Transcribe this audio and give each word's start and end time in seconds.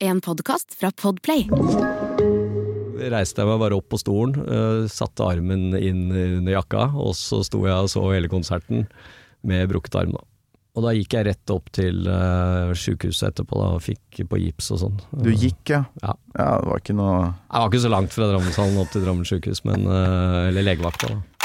En 0.00 0.20
podkast 0.20 0.76
fra 0.78 0.92
Podplay. 0.94 1.48
reiste 3.10 3.42
jeg 3.42 3.48
meg 3.48 3.58
bare 3.58 3.74
opp 3.74 3.88
på 3.90 3.98
stolen, 3.98 4.36
eh, 4.46 4.86
satte 4.86 5.26
armen 5.26 5.74
inn 5.74 6.12
under 6.12 6.52
jakka, 6.52 6.84
og 6.94 7.16
så 7.18 7.40
sto 7.42 7.64
jeg 7.66 7.74
og 7.74 7.90
så 7.90 8.02
hele 8.12 8.30
konserten 8.30 8.86
med 9.42 9.68
brukket 9.68 9.96
arm. 9.98 10.12
Da. 10.14 10.22
Og 10.78 10.84
da 10.84 10.92
gikk 10.94 11.16
jeg 11.16 11.26
rett 11.26 11.50
opp 11.50 11.72
til 11.74 12.06
uh, 12.06 12.70
sjukehuset 12.78 13.32
etterpå 13.32 13.58
da, 13.58 13.72
og 13.74 13.82
fikk 13.82 14.20
på 14.30 14.38
gips 14.38 14.70
og 14.76 14.82
sånn. 14.84 15.00
Du 15.10 15.32
gikk, 15.32 15.72
ja? 15.72 15.82
Ja. 16.04 16.14
ja. 16.38 16.50
Det 16.62 16.70
var 16.70 16.82
ikke 16.84 16.98
noe 16.98 17.16
Jeg 17.24 17.58
var 17.58 17.68
ikke 17.72 17.82
så 17.82 17.90
langt 17.90 18.14
fra 18.14 18.28
Drammenshallen 18.30 18.78
opp 18.78 18.92
til 18.94 19.02
Drammen 19.02 19.26
sjukehus, 19.26 19.64
men 19.66 19.82
eh, 19.82 20.48
Eller 20.52 20.68
legevakta, 20.68 21.10
da. 21.10 21.37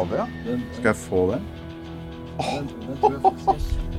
Gave, 0.00 0.16
ja? 0.20 0.58
Skal 0.76 0.92
jeg 0.92 0.96
få 0.96 1.24
den? 1.34 1.48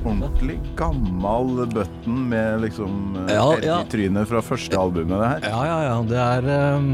Ordentlig 0.02 0.58
gammel 0.76 1.66
button 1.70 2.28
med 2.28 2.64
liksom 2.64 3.16
eh, 3.22 3.34
Ja, 3.36 3.48
ja. 3.62 3.80
trynet 3.90 4.28
fra 4.28 4.42
første 4.42 4.78
albumet, 4.78 5.20
det 5.20 5.28
her. 5.28 5.50
Ja, 5.52 5.60
ja, 5.68 5.76
ja. 5.86 5.98
Det 6.08 6.22
er 6.22 6.76
um, 6.78 6.88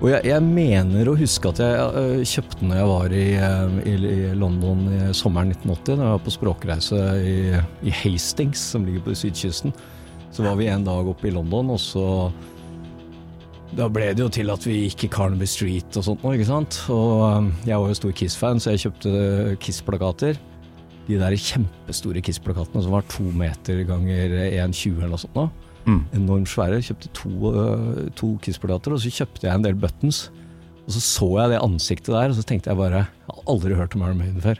Og 0.00 0.08
jeg, 0.10 0.24
jeg 0.32 0.42
mener 0.42 1.10
å 1.10 1.16
huske 1.18 1.52
at 1.52 1.60
jeg 1.62 1.86
uh, 1.94 2.24
kjøpte 2.26 2.58
den 2.62 2.72
når 2.72 2.80
jeg 2.80 2.90
var 2.90 3.14
i, 3.14 3.24
øh, 3.36 3.78
i, 3.84 3.94
i 4.10 4.20
London 4.34 4.86
i 4.88 5.00
sommeren 5.14 5.52
1980, 5.52 6.00
da 6.00 6.06
jeg 6.06 6.14
var 6.16 6.22
på 6.24 6.34
språkreise 6.34 7.00
i, 7.20 7.34
i 7.84 7.94
Hastings, 8.02 8.62
som 8.72 8.86
ligger 8.88 9.04
på 9.04 9.18
sydkysten. 9.20 9.76
Så 10.32 10.46
var 10.46 10.56
vi 10.58 10.70
en 10.72 10.86
dag 10.86 11.06
oppe 11.10 11.28
i 11.28 11.34
London, 11.34 11.74
og 11.74 11.82
så 11.82 12.06
Da 13.78 13.86
ble 13.92 14.08
det 14.16 14.24
jo 14.24 14.30
til 14.32 14.50
at 14.50 14.64
vi 14.66 14.80
gikk 14.88 15.04
i 15.06 15.10
Carnaby 15.14 15.46
Street 15.46 15.94
og 15.98 16.02
sånt 16.02 16.24
noe, 16.24 16.34
ikke 16.34 16.48
sant. 16.48 16.78
Og 16.90 17.50
jeg 17.68 17.78
var 17.78 17.90
jo 17.92 17.98
stor 17.98 18.14
Kiss-fan, 18.18 18.62
så 18.62 18.74
jeg 18.74 18.82
kjøpte 18.86 19.12
Kiss-plakater. 19.62 20.40
De 21.06 21.18
der 21.20 21.36
kjempestore 21.38 22.22
Kiss-plakatene 22.24 22.82
som 22.82 22.94
var 22.96 23.06
to 23.10 23.28
meter 23.34 23.84
ganger 23.86 24.34
1,20 24.50 24.98
eller 24.98 25.12
noe 25.14 25.22
sånt. 25.22 25.38
Nå. 25.38 25.46
Mm. 25.86 26.02
Enormt 26.18 26.50
svære. 26.50 26.82
Kjøpte 26.84 27.12
to, 27.16 27.30
øh, 27.52 28.02
to 28.18 28.32
Kiss-plakater, 28.42 28.96
og 28.96 29.02
så 29.04 29.14
kjøpte 29.20 29.46
jeg 29.46 29.54
en 29.54 29.68
del 29.68 29.78
buttons. 29.78 30.26
Og 30.84 30.96
så 30.96 31.04
så 31.06 31.30
jeg 31.38 31.54
det 31.54 31.62
ansiktet 31.62 32.10
der, 32.10 32.34
og 32.34 32.36
så 32.40 32.46
tenkte 32.46 32.72
jeg 32.72 32.80
bare 32.80 33.04
Jeg 33.04 33.30
har 33.30 33.48
aldri 33.54 33.78
hørt 33.78 33.94
om 33.94 34.02
Iron 34.02 34.18
Maiden 34.18 34.42
før. 34.42 34.58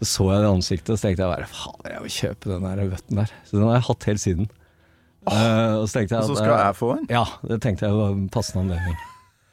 Så 0.00 0.06
så 0.14 0.30
jeg 0.30 0.46
det 0.46 0.54
ansiktet, 0.54 0.94
og 0.94 1.00
så 1.00 1.08
tenkte 1.08 1.26
jeg 1.26 1.34
bare 1.34 1.50
faen, 1.50 1.90
jeg 1.90 2.02
vil 2.06 2.16
kjøpe 2.20 2.54
den 2.54 2.68
der 2.68 2.94
button 2.94 3.22
der. 3.24 3.32
Så 3.44 3.58
den 3.58 3.66
har 3.66 3.80
jeg 3.80 3.88
hatt 3.90 4.08
helt 4.08 4.22
siden. 4.22 4.50
Eh, 5.28 5.74
og 5.76 5.84
så 5.84 5.98
tenkte 5.98 6.16
jeg 6.16 6.24
Og 6.24 6.30
så 6.30 6.36
skal 6.38 6.54
jeg 6.56 6.76
få 6.78 6.94
en? 6.96 7.06
Ja, 7.12 7.24
det 7.44 7.60
tenkte 7.60 7.90
jeg 7.90 7.96
var 7.96 8.14
en 8.14 8.28
passende 8.32 8.64
anledning. 8.64 8.96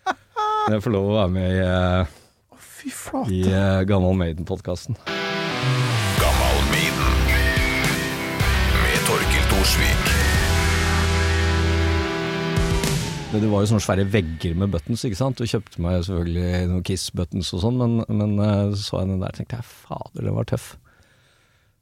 Jeg 0.72 0.84
får 0.84 0.92
lov 0.92 1.10
å 1.12 1.18
være 1.18 1.32
med 1.32 1.48
i, 1.48 1.60
eh, 1.64 2.14
Fy 2.60 2.92
flate. 2.92 3.32
i 3.32 3.42
uh, 3.52 3.84
Gammal 3.88 4.16
Maiden-podkasten. 4.20 4.98
Gammal 6.20 6.58
Maiden. 6.72 7.20
Med 8.82 9.06
Torkil 9.08 9.46
Thorsvik. 9.52 10.10
Det, 13.32 13.44
det 13.44 13.52
var 13.52 13.64
jo 13.64 13.72
sånne 13.72 13.84
svære 13.84 14.08
vegger 14.12 14.60
med 14.60 14.72
buttons, 14.76 15.04
ikke 15.08 15.20
sant. 15.20 15.40
Du 15.40 15.48
kjøpte 15.48 15.84
meg 15.84 16.00
selvfølgelig 16.08 16.68
noen 16.72 16.84
Kiss-buttons 16.88 17.54
og 17.56 17.64
sånn, 17.64 17.80
men, 17.80 18.04
men 18.08 18.36
så 18.76 18.84
så 18.84 19.02
jeg 19.04 19.14
den 19.14 19.24
der 19.24 19.36
og 19.36 19.40
tenkte 19.40 19.60
jeg 19.60 19.72
fader, 19.88 20.22
den 20.24 20.36
var 20.36 20.48
tøff. 20.52 20.74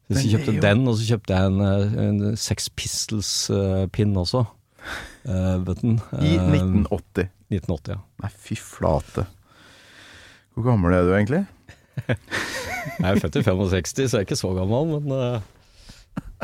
Så 0.06 0.22
jeg 0.22 0.36
kjøpte 0.36 0.61
den, 0.61 0.84
og 0.88 0.98
så 1.00 1.06
kjøpte 1.09 1.34
jeg 1.34 1.50
en, 1.50 1.61
eh, 1.66 1.95
en 2.06 2.38
Sex 2.38 2.67
Pistols-pinn 2.78 4.14
også. 4.22 4.44
Uh, 5.25 5.58
button. 5.66 5.95
I 6.22 6.36
Eh, 6.38 6.44
1980. 6.52 7.31
1980, 7.50 7.95
ja. 7.95 8.00
Nei, 8.22 8.30
fy 8.30 8.53
flate. 8.59 9.25
Hvor 10.53 10.67
gammel 10.67 10.94
er 10.94 11.08
du 11.08 11.14
egentlig? 11.16 11.42
Jeg 12.06 13.08
er 13.09 13.20
født 13.23 13.39
i 13.39 13.42
65, 13.42 14.06
så 14.06 14.17
jeg 14.20 14.22
er 14.22 14.25
ikke 14.28 14.38
så 14.38 14.52
gammel, 14.53 15.00
men 15.00 15.42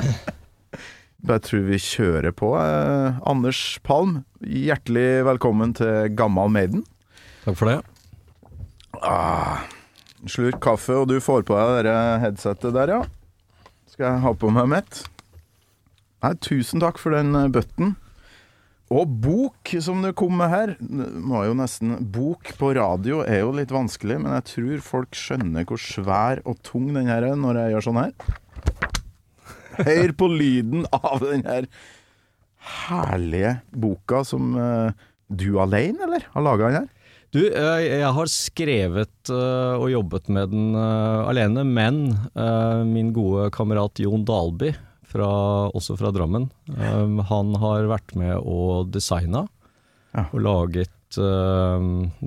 Jeg 1.30 1.42
tror 1.46 1.66
vi 1.68 1.78
kjører 1.78 2.34
på. 2.34 2.50
Anders 3.30 3.78
Palm, 3.86 4.24
hjertelig 4.42 5.22
velkommen 5.28 5.76
til 5.78 6.10
Gammal 6.18 6.50
Maiden. 6.50 6.82
takk 7.46 7.60
for 7.60 7.70
det. 7.70 7.78
Ah, 9.06 9.68
slurk 10.26 10.58
kaffe, 10.64 10.96
og 11.04 11.12
du 11.12 11.20
får 11.22 11.46
på 11.46 11.54
deg 11.60 11.86
det 11.92 11.98
headsetet 12.26 12.74
der, 12.74 12.96
ja. 12.96 13.02
Skal 14.02 14.16
jeg 14.16 14.22
ha 14.24 14.30
på 14.34 14.50
meg 14.50 14.66
mitt? 14.66 15.00
Nei, 16.26 16.32
tusen 16.42 16.82
takk 16.82 16.98
for 16.98 17.14
den 17.14 17.36
bøtten. 17.54 17.54
button. 17.54 17.92
Og 18.90 19.12
bok, 19.22 19.74
som 19.78 20.02
du 20.02 20.10
kom 20.18 20.40
med 20.42 20.50
her. 20.50 20.72
Må 20.82 21.44
jo 21.46 21.54
nesten 21.54 22.00
Bok 22.10 22.50
på 22.58 22.72
radio 22.74 23.20
er 23.22 23.44
jo 23.44 23.52
litt 23.54 23.70
vanskelig, 23.70 24.18
men 24.24 24.34
jeg 24.40 24.48
tror 24.50 24.82
folk 24.88 25.14
skjønner 25.14 25.70
hvor 25.70 25.78
svær 25.78 26.42
og 26.50 26.58
tung 26.66 26.90
den 26.96 27.12
her 27.14 27.28
er 27.30 27.38
når 27.38 27.60
jeg 27.62 27.76
gjør 27.76 27.88
sånn 27.92 28.02
her. 28.02 28.34
Hør 29.86 30.16
på 30.18 30.32
lyden 30.34 30.90
av 30.98 31.22
den 31.22 31.46
her 31.46 31.70
herlige 32.88 33.54
boka 33.70 34.24
som 34.26 34.58
uh, 34.58 34.98
du 35.30 35.62
alene, 35.62 36.08
eller, 36.10 36.26
har 36.34 36.50
laga 36.50 36.74
den 36.74 36.80
her. 36.82 36.90
Du, 37.32 37.40
eh, 37.48 37.82
jeg 37.88 38.12
har 38.12 38.28
skrevet 38.28 39.32
eh, 39.32 39.76
og 39.80 39.88
jobbet 39.88 40.28
med 40.36 40.52
den 40.52 40.74
eh, 40.76 41.30
alene, 41.32 41.64
men 41.64 42.02
min 42.92 43.14
gode 43.16 43.48
kamerat 43.56 44.02
Jon 44.04 44.26
Dalby, 44.28 44.74
fra, 45.12 45.28
også 45.76 45.98
fra 46.00 46.12
Drammen, 46.16 46.46
han 47.28 47.56
har 47.60 47.88
vært 47.92 48.14
med 48.16 48.38
og 48.38 48.94
designa. 48.94 49.42
Og 50.32 50.38
laget 50.40 51.18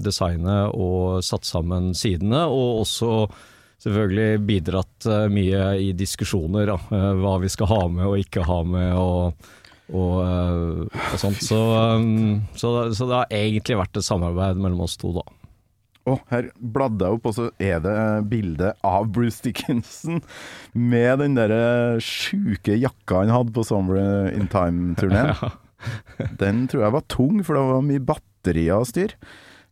designet 0.05 0.75
og 0.77 1.25
satt 1.25 1.49
sammen 1.49 1.95
sidene, 1.97 2.43
og 2.45 2.83
også 2.83 3.09
selvfølgelig 3.87 4.45
bidratt 4.45 5.09
mye 5.33 5.63
i 5.81 5.91
diskusjoner. 5.97 6.69
Da, 6.75 6.77
hva 7.17 7.39
vi 7.41 7.49
skal 7.53 7.73
ha 7.73 7.81
med 7.89 8.05
og 8.11 8.21
ikke 8.21 8.45
ha 8.45 8.61
med. 8.69 8.93
og 9.01 9.49
og, 9.93 10.15
eh, 10.25 11.01
og 11.13 11.21
sånt. 11.21 11.41
Så, 11.45 11.61
um, 12.01 12.45
så, 12.57 12.75
så 12.97 13.09
det 13.09 13.19
har 13.21 13.35
egentlig 13.37 13.81
vært 13.81 14.01
et 14.01 14.07
samarbeid 14.07 14.61
mellom 14.61 14.87
oss 14.87 14.97
to, 15.01 15.13
da. 15.17 15.25
Oh, 16.05 16.21
her 16.29 16.51
bladde 16.61 17.07
jeg 17.07 17.17
opp, 17.17 17.27
og 17.31 17.37
så 17.37 17.47
er 17.63 17.79
det 17.81 17.97
bildet 18.29 18.81
av 18.85 19.07
Bruce 19.13 19.41
Dickinson 19.45 20.21
med 20.77 21.23
den 21.23 21.37
derre 21.39 21.97
sjuke 22.05 22.77
jakka 22.77 23.23
han 23.23 23.33
hadde 23.33 23.55
på 23.57 23.65
Summer 23.65 24.29
in 24.29 24.51
Time-turneen. 24.53 25.33
Den 26.41 26.63
tror 26.69 26.85
jeg 26.87 26.95
var 26.95 27.09
tung, 27.13 27.41
for 27.45 27.57
det 27.57 27.63
var 27.69 27.83
mye 27.85 28.05
batterier 28.05 28.81
å 28.81 28.87
styre 28.89 29.17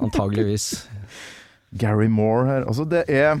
antageligvis. 0.00 0.66
Gary 1.80 2.08
Moore 2.08 2.46
her. 2.46 2.62
Altså, 2.70 2.84
det 2.86 3.04
er 3.10 3.40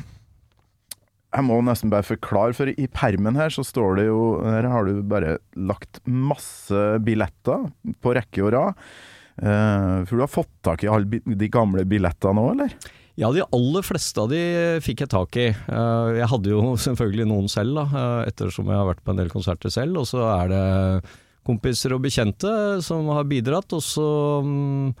Jeg 1.34 1.44
må 1.46 1.56
nesten 1.66 1.90
bare 1.90 2.02
forklare, 2.06 2.54
for 2.54 2.66
i 2.70 2.86
permen 2.94 3.34
her 3.38 3.50
så 3.50 3.64
står 3.66 3.96
det 3.98 4.04
jo 4.06 4.18
Her 4.44 4.62
har 4.70 4.84
du 4.86 5.00
bare 5.02 5.38
lagt 5.56 5.98
masse 6.06 6.98
billetter 7.02 7.64
på 8.02 8.14
rekke 8.14 8.42
og 8.46 8.52
rad. 8.54 8.74
Eh, 9.42 10.04
for 10.06 10.14
du 10.16 10.22
har 10.22 10.30
fått 10.30 10.52
tak 10.62 10.84
i 10.84 10.90
alle 10.90 11.20
de 11.24 11.48
gamle 11.50 11.84
billettene 11.88 12.36
nå, 12.38 12.44
eller? 12.54 12.74
Ja, 13.18 13.30
de 13.34 13.44
aller 13.54 13.86
fleste 13.86 14.22
av 14.22 14.30
de 14.32 14.40
fikk 14.82 15.04
jeg 15.04 15.12
tak 15.12 15.38
i. 15.38 15.48
Eh, 15.54 16.08
Jeg 16.20 16.30
hadde 16.30 16.52
jo 16.54 16.74
selvfølgelig 16.86 17.28
noen 17.30 17.50
selv, 17.50 17.78
da, 17.80 17.86
eh, 17.88 18.30
ettersom 18.30 18.70
jeg 18.70 18.80
har 18.80 18.90
vært 18.90 19.02
på 19.06 19.14
en 19.14 19.22
del 19.22 19.32
konserter 19.32 19.74
selv. 19.74 20.02
Og 20.02 20.08
så 20.10 20.22
er 20.34 20.52
det 20.54 20.62
kompiser 21.44 21.92
og 21.94 22.04
bekjente 22.06 22.54
som 22.84 23.10
har 23.14 23.26
bidratt. 23.30 23.74
Og 23.76 23.82
så, 23.84 24.06
mm, 24.46 24.94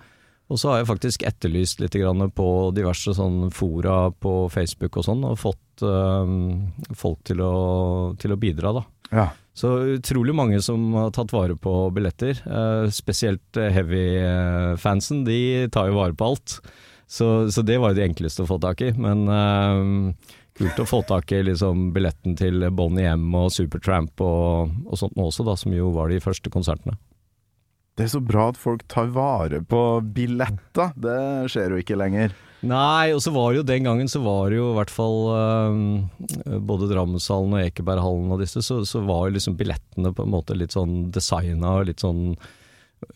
og 0.50 0.60
så 0.60 0.72
har 0.72 0.82
jeg 0.82 0.90
faktisk 0.90 1.24
etterlyst 1.26 1.80
litt 1.80 1.96
på 2.36 2.48
diverse 2.76 3.14
sånn 3.16 3.48
fora 3.54 4.10
på 4.12 4.50
Facebook 4.52 4.98
og 5.00 5.06
sånn, 5.06 5.24
og 5.24 5.38
fått 5.40 5.60
folk 6.94 7.24
til 7.26 7.40
å, 7.42 7.54
til 8.20 8.30
å 8.30 8.38
bidra, 8.38 8.74
da. 8.76 8.82
Ja. 9.10 9.24
Så 9.54 9.70
utrolig 9.94 10.34
mange 10.34 10.58
som 10.62 10.88
har 10.98 11.12
tatt 11.14 11.32
vare 11.32 11.54
på 11.56 11.72
billetter. 11.94 12.40
Eh, 12.42 12.88
spesielt 12.90 13.56
eh, 13.56 13.70
heavy-fansen, 13.70 15.22
de 15.28 15.68
tar 15.70 15.92
jo 15.92 16.00
vare 16.00 16.16
på 16.18 16.32
alt. 16.32 16.58
Så, 17.06 17.50
så 17.54 17.62
det 17.62 17.78
var 17.78 17.92
jo 17.92 18.00
det 18.00 18.08
enkleste 18.08 18.42
å 18.42 18.50
få 18.50 18.58
tak 18.58 18.82
i. 18.82 18.90
Men 18.98 19.28
uh, 19.30 20.34
kult 20.58 20.80
å 20.82 20.86
få 20.88 21.02
tak 21.06 21.30
i 21.36 21.44
liksom, 21.46 21.92
billetten 21.94 22.34
til 22.40 22.66
Bonnie 22.74 23.12
M 23.12 23.28
og 23.38 23.52
Supertramp 23.54 24.18
og, 24.24 24.72
og 24.88 24.98
sånt 24.98 25.18
også, 25.22 25.46
da, 25.46 25.54
som 25.60 25.76
jo 25.76 25.92
var 25.94 26.10
de 26.10 26.18
første 26.24 26.50
konsertene. 26.50 26.96
Det 27.94 28.08
er 28.08 28.10
så 28.16 28.24
bra 28.24 28.48
at 28.50 28.58
folk 28.58 28.82
tar 28.90 29.12
vare 29.14 29.60
på 29.62 29.84
billetter. 30.16 30.90
Det 30.98 31.52
skjer 31.52 31.76
jo 31.76 31.84
ikke 31.84 32.00
lenger. 32.00 32.34
Nei, 32.64 33.12
og 33.12 33.20
så 33.20 33.32
var 33.34 33.52
det 33.52 33.60
jo 33.60 33.68
den 33.68 33.86
gangen 33.86 34.10
så 34.10 34.22
var 34.24 34.48
det 34.50 34.58
jo 34.58 34.70
i 34.72 34.76
hvert 34.78 34.92
fall 34.92 35.16
eh, 35.34 36.58
både 36.64 36.88
Drammenshallen 36.90 37.56
og 37.58 37.64
Ekeberghallen 37.64 38.32
og 38.32 38.40
disse, 38.40 38.62
så, 38.64 38.80
så 38.88 39.02
var 39.04 39.28
jo 39.28 39.36
liksom 39.36 39.58
billettene 39.60 40.14
på 40.16 40.24
en 40.24 40.32
måte 40.32 40.56
litt 40.56 40.76
sånn 40.76 41.10
designa 41.14 41.78
og 41.80 41.90
litt 41.90 42.04
sånn 42.04 42.36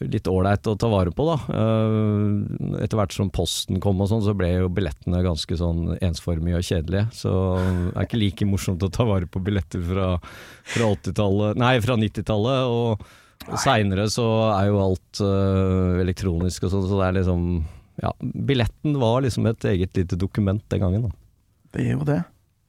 litt 0.04 0.28
ålreit 0.28 0.66
å 0.68 0.74
ta 0.76 0.88
vare 0.92 1.12
på, 1.16 1.24
da. 1.24 1.36
Uh, 1.48 2.74
etter 2.82 2.98
hvert 2.98 3.14
som 3.14 3.30
posten 3.32 3.80
kom 3.80 4.02
og 4.04 4.10
sånn, 4.10 4.24
så 4.26 4.34
ble 4.36 4.50
jo 4.52 4.72
billettene 4.72 5.22
ganske 5.24 5.56
sånn 5.56 5.94
ensformige 6.04 6.60
og 6.60 6.66
kjedelige. 6.68 7.06
Så 7.16 7.32
det 7.56 7.94
er 7.94 8.08
ikke 8.08 8.20
like 8.20 8.48
morsomt 8.50 8.84
å 8.84 8.90
ta 8.92 9.06
vare 9.08 9.30
på 9.30 9.40
billetter 9.44 9.80
fra, 9.88 10.10
fra 10.74 10.92
80-tallet 10.92 11.62
Nei, 11.62 11.72
fra 11.84 11.96
90-tallet. 12.00 12.68
Og 13.48 13.56
seinere 13.64 14.08
så 14.12 14.28
er 14.52 14.68
jo 14.68 14.80
alt 14.82 15.22
øh, 15.24 15.98
elektronisk 16.02 16.66
og 16.66 16.74
sånn, 16.74 16.88
så 16.90 17.00
det 17.00 17.08
er 17.08 17.18
liksom 17.22 17.44
Ja, 18.02 18.14
billetten 18.20 18.98
var 19.00 19.22
liksom 19.24 19.46
et 19.50 19.64
eget 19.66 19.96
lite 19.98 20.18
dokument 20.18 20.62
den 20.70 20.84
gangen, 20.84 21.08
da. 21.08 21.14
Det 21.74 21.84
er 21.84 21.96
jo 21.96 22.04
det. 22.06 22.22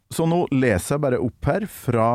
Så 0.09 0.25
nå 0.25 0.39
leser 0.49 0.95
jeg 0.95 1.01
bare 1.03 1.19
opp 1.21 1.45
her 1.45 1.67
fra 1.69 2.05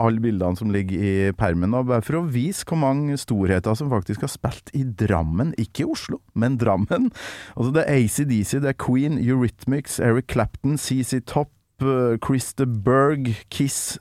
alle 0.00 0.22
bildene 0.24 0.56
som 0.56 0.70
ligger 0.72 1.02
i 1.04 1.32
permen, 1.36 1.74
og 1.76 1.90
bare 1.90 2.04
for 2.06 2.22
å 2.22 2.28
vise 2.32 2.64
hvor 2.64 2.80
mange 2.80 3.18
storheter 3.20 3.76
som 3.76 3.90
faktisk 3.92 4.24
har 4.24 4.32
spilt 4.32 4.72
i 4.72 4.80
Drammen. 4.88 5.52
Ikke 5.60 5.84
i 5.84 5.90
Oslo, 5.92 6.22
men 6.32 6.56
Drammen. 6.60 7.10
Altså 7.52 7.74
det 7.76 7.84
er 7.84 8.00
ACDC, 8.00 8.62
det 8.64 8.72
er 8.72 8.80
Queen, 8.80 9.20
Eurythmics, 9.20 9.98
Eric 10.00 10.32
Clapton, 10.32 10.78
CC 10.80 11.20
Topp, 11.28 11.52
eh, 11.84 12.18
Christer 12.18 12.66
Berg, 12.66 13.34
Kiss, 13.50 13.98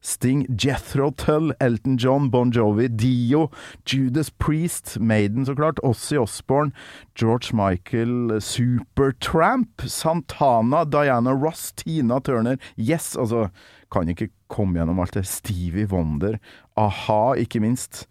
Sting, 0.00 0.46
Jethro 0.56 1.10
Tull, 1.10 1.52
Elton 1.60 1.96
John, 1.96 2.30
Bon 2.30 2.50
Jovi, 2.52 2.88
Dio, 2.88 3.50
Judas 3.86 4.30
Priest, 4.30 4.98
Maiden 5.00 5.46
så 5.46 5.54
klart, 5.54 5.78
Ossie 5.82 6.18
Osborne, 6.18 6.72
George 7.14 7.52
Michael, 7.52 8.40
Supertramp, 8.40 9.82
Santana, 9.86 10.84
Diana 10.84 11.32
Ross, 11.34 11.72
Tina 11.72 12.20
Turner, 12.20 12.56
Yes, 12.78 13.16
altså 13.16 13.48
Kan 13.92 14.08
ikke 14.08 14.32
komme 14.50 14.80
gjennom 14.80 14.98
alt 15.00 15.14
det. 15.14 15.26
Stevie 15.28 15.86
Wonder, 15.86 16.38
a-ha, 16.76 17.34
ikke 17.38 17.60
minst. 17.62 18.08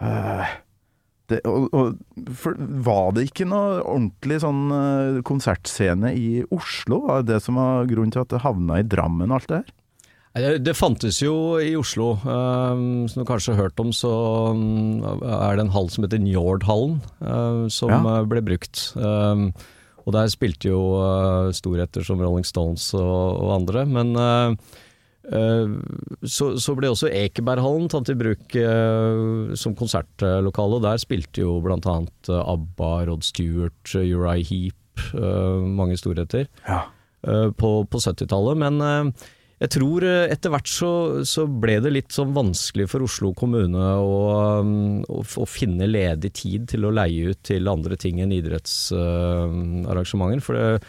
Eh, 0.00 0.46
det, 1.28 1.40
og, 1.48 1.68
og, 1.76 2.28
for, 2.36 2.56
var 2.56 3.12
det 3.16 3.26
ikke 3.28 3.46
noe 3.48 3.82
ordentlig 3.82 4.38
sånn 4.44 4.62
eh, 4.72 5.18
konsertscene 5.28 6.14
i 6.16 6.28
Oslo? 6.54 7.02
Var 7.08 7.24
det 7.24 7.34
det 7.34 7.42
som 7.44 7.58
var 7.60 7.88
grunnen 7.90 8.14
til 8.14 8.24
at 8.24 8.32
det 8.32 8.44
havna 8.44 8.80
i 8.80 8.86
Drammen, 8.88 9.34
alt 9.34 9.50
det 9.50 9.62
her? 9.62 9.74
Det, 10.62 10.74
fantes 10.76 11.18
jo 11.18 11.58
i 11.58 11.72
Oslo. 11.74 12.12
Um, 12.22 13.08
som 13.10 13.24
du 13.24 13.26
kanskje 13.26 13.56
har 13.56 13.64
hørt 13.66 13.80
om, 13.82 13.90
så 13.96 14.10
um, 14.54 15.00
er 15.02 15.58
det 15.58 15.64
en 15.64 15.72
hall 15.74 15.88
som 15.90 16.04
heter 16.04 16.20
Njordhallen, 16.22 17.00
uh, 17.24 17.64
som 17.72 17.90
Ja. 17.90 18.20
ble 18.28 18.44
brukt. 18.46 18.84
Og 18.98 20.14
der 20.14 20.30
spilte 20.32 20.70
jo 20.70 20.80
storheter 21.52 22.06
som 22.06 22.20
Rolling 22.22 22.46
Stones 22.46 22.94
og, 22.96 23.50
andre. 23.52 23.82
Men 23.84 24.14
så, 25.28 26.46
så 26.56 26.74
ble 26.78 26.88
også 26.88 27.10
Ekeberghallen 27.12 27.90
tatt 27.92 28.08
i 28.12 28.16
bruk 28.16 28.54
uh, 28.62 29.52
som 29.58 29.74
konsertlokale, 29.76 30.78
der 30.86 31.02
spilte 31.02 31.44
jo 31.44 31.58
annet 31.60 32.30
uh, 32.32 32.40
ABBA, 32.54 32.92
Rod 33.10 33.26
Stewart, 33.26 33.92
Uri 33.92 34.40
Heap, 34.48 34.78
Heep, 34.98 35.14
mange 35.62 35.96
storheter 35.98 36.46
Ja. 36.66 36.82
eh, 37.26 37.50
på, 37.50 37.84
på 37.86 37.98
70-tallet. 37.98 38.56
Men 38.58 38.80
eh, 38.80 39.04
jeg 39.62 39.70
tror 39.74 40.02
eh, 40.06 40.30
etter 40.32 40.50
hvert 40.54 40.68
så, 40.70 41.22
så 41.26 41.46
ble 41.46 41.80
det 41.84 41.90
litt 41.94 42.12
sånn 42.14 42.34
vanskelig 42.36 42.88
for 42.90 43.02
Oslo 43.06 43.32
kommune 43.34 43.78
å, 43.78 44.62
å, 44.62 45.22
å 45.22 45.46
finne 45.48 45.86
ledig 45.90 46.32
tid 46.42 46.68
til 46.74 46.84
å 46.86 46.94
leie 46.94 47.28
ut 47.32 47.42
til 47.46 47.68
andre 47.70 47.96
ting 47.98 48.20
enn 48.22 48.32
idrettsarrangementer. 48.36 50.40
for 50.44 50.54
det, 50.54 50.80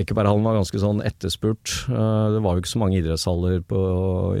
Ekeberghallen 0.00 0.46
var 0.46 0.56
ganske 0.58 0.80
sånn 0.80 1.02
etterspurt. 1.04 1.74
Eh, 1.90 2.26
det 2.34 2.40
var 2.44 2.56
jo 2.56 2.62
ikke 2.62 2.72
så 2.72 2.80
mange 2.82 2.98
idrettshaller 3.00 3.60
på, 3.68 3.82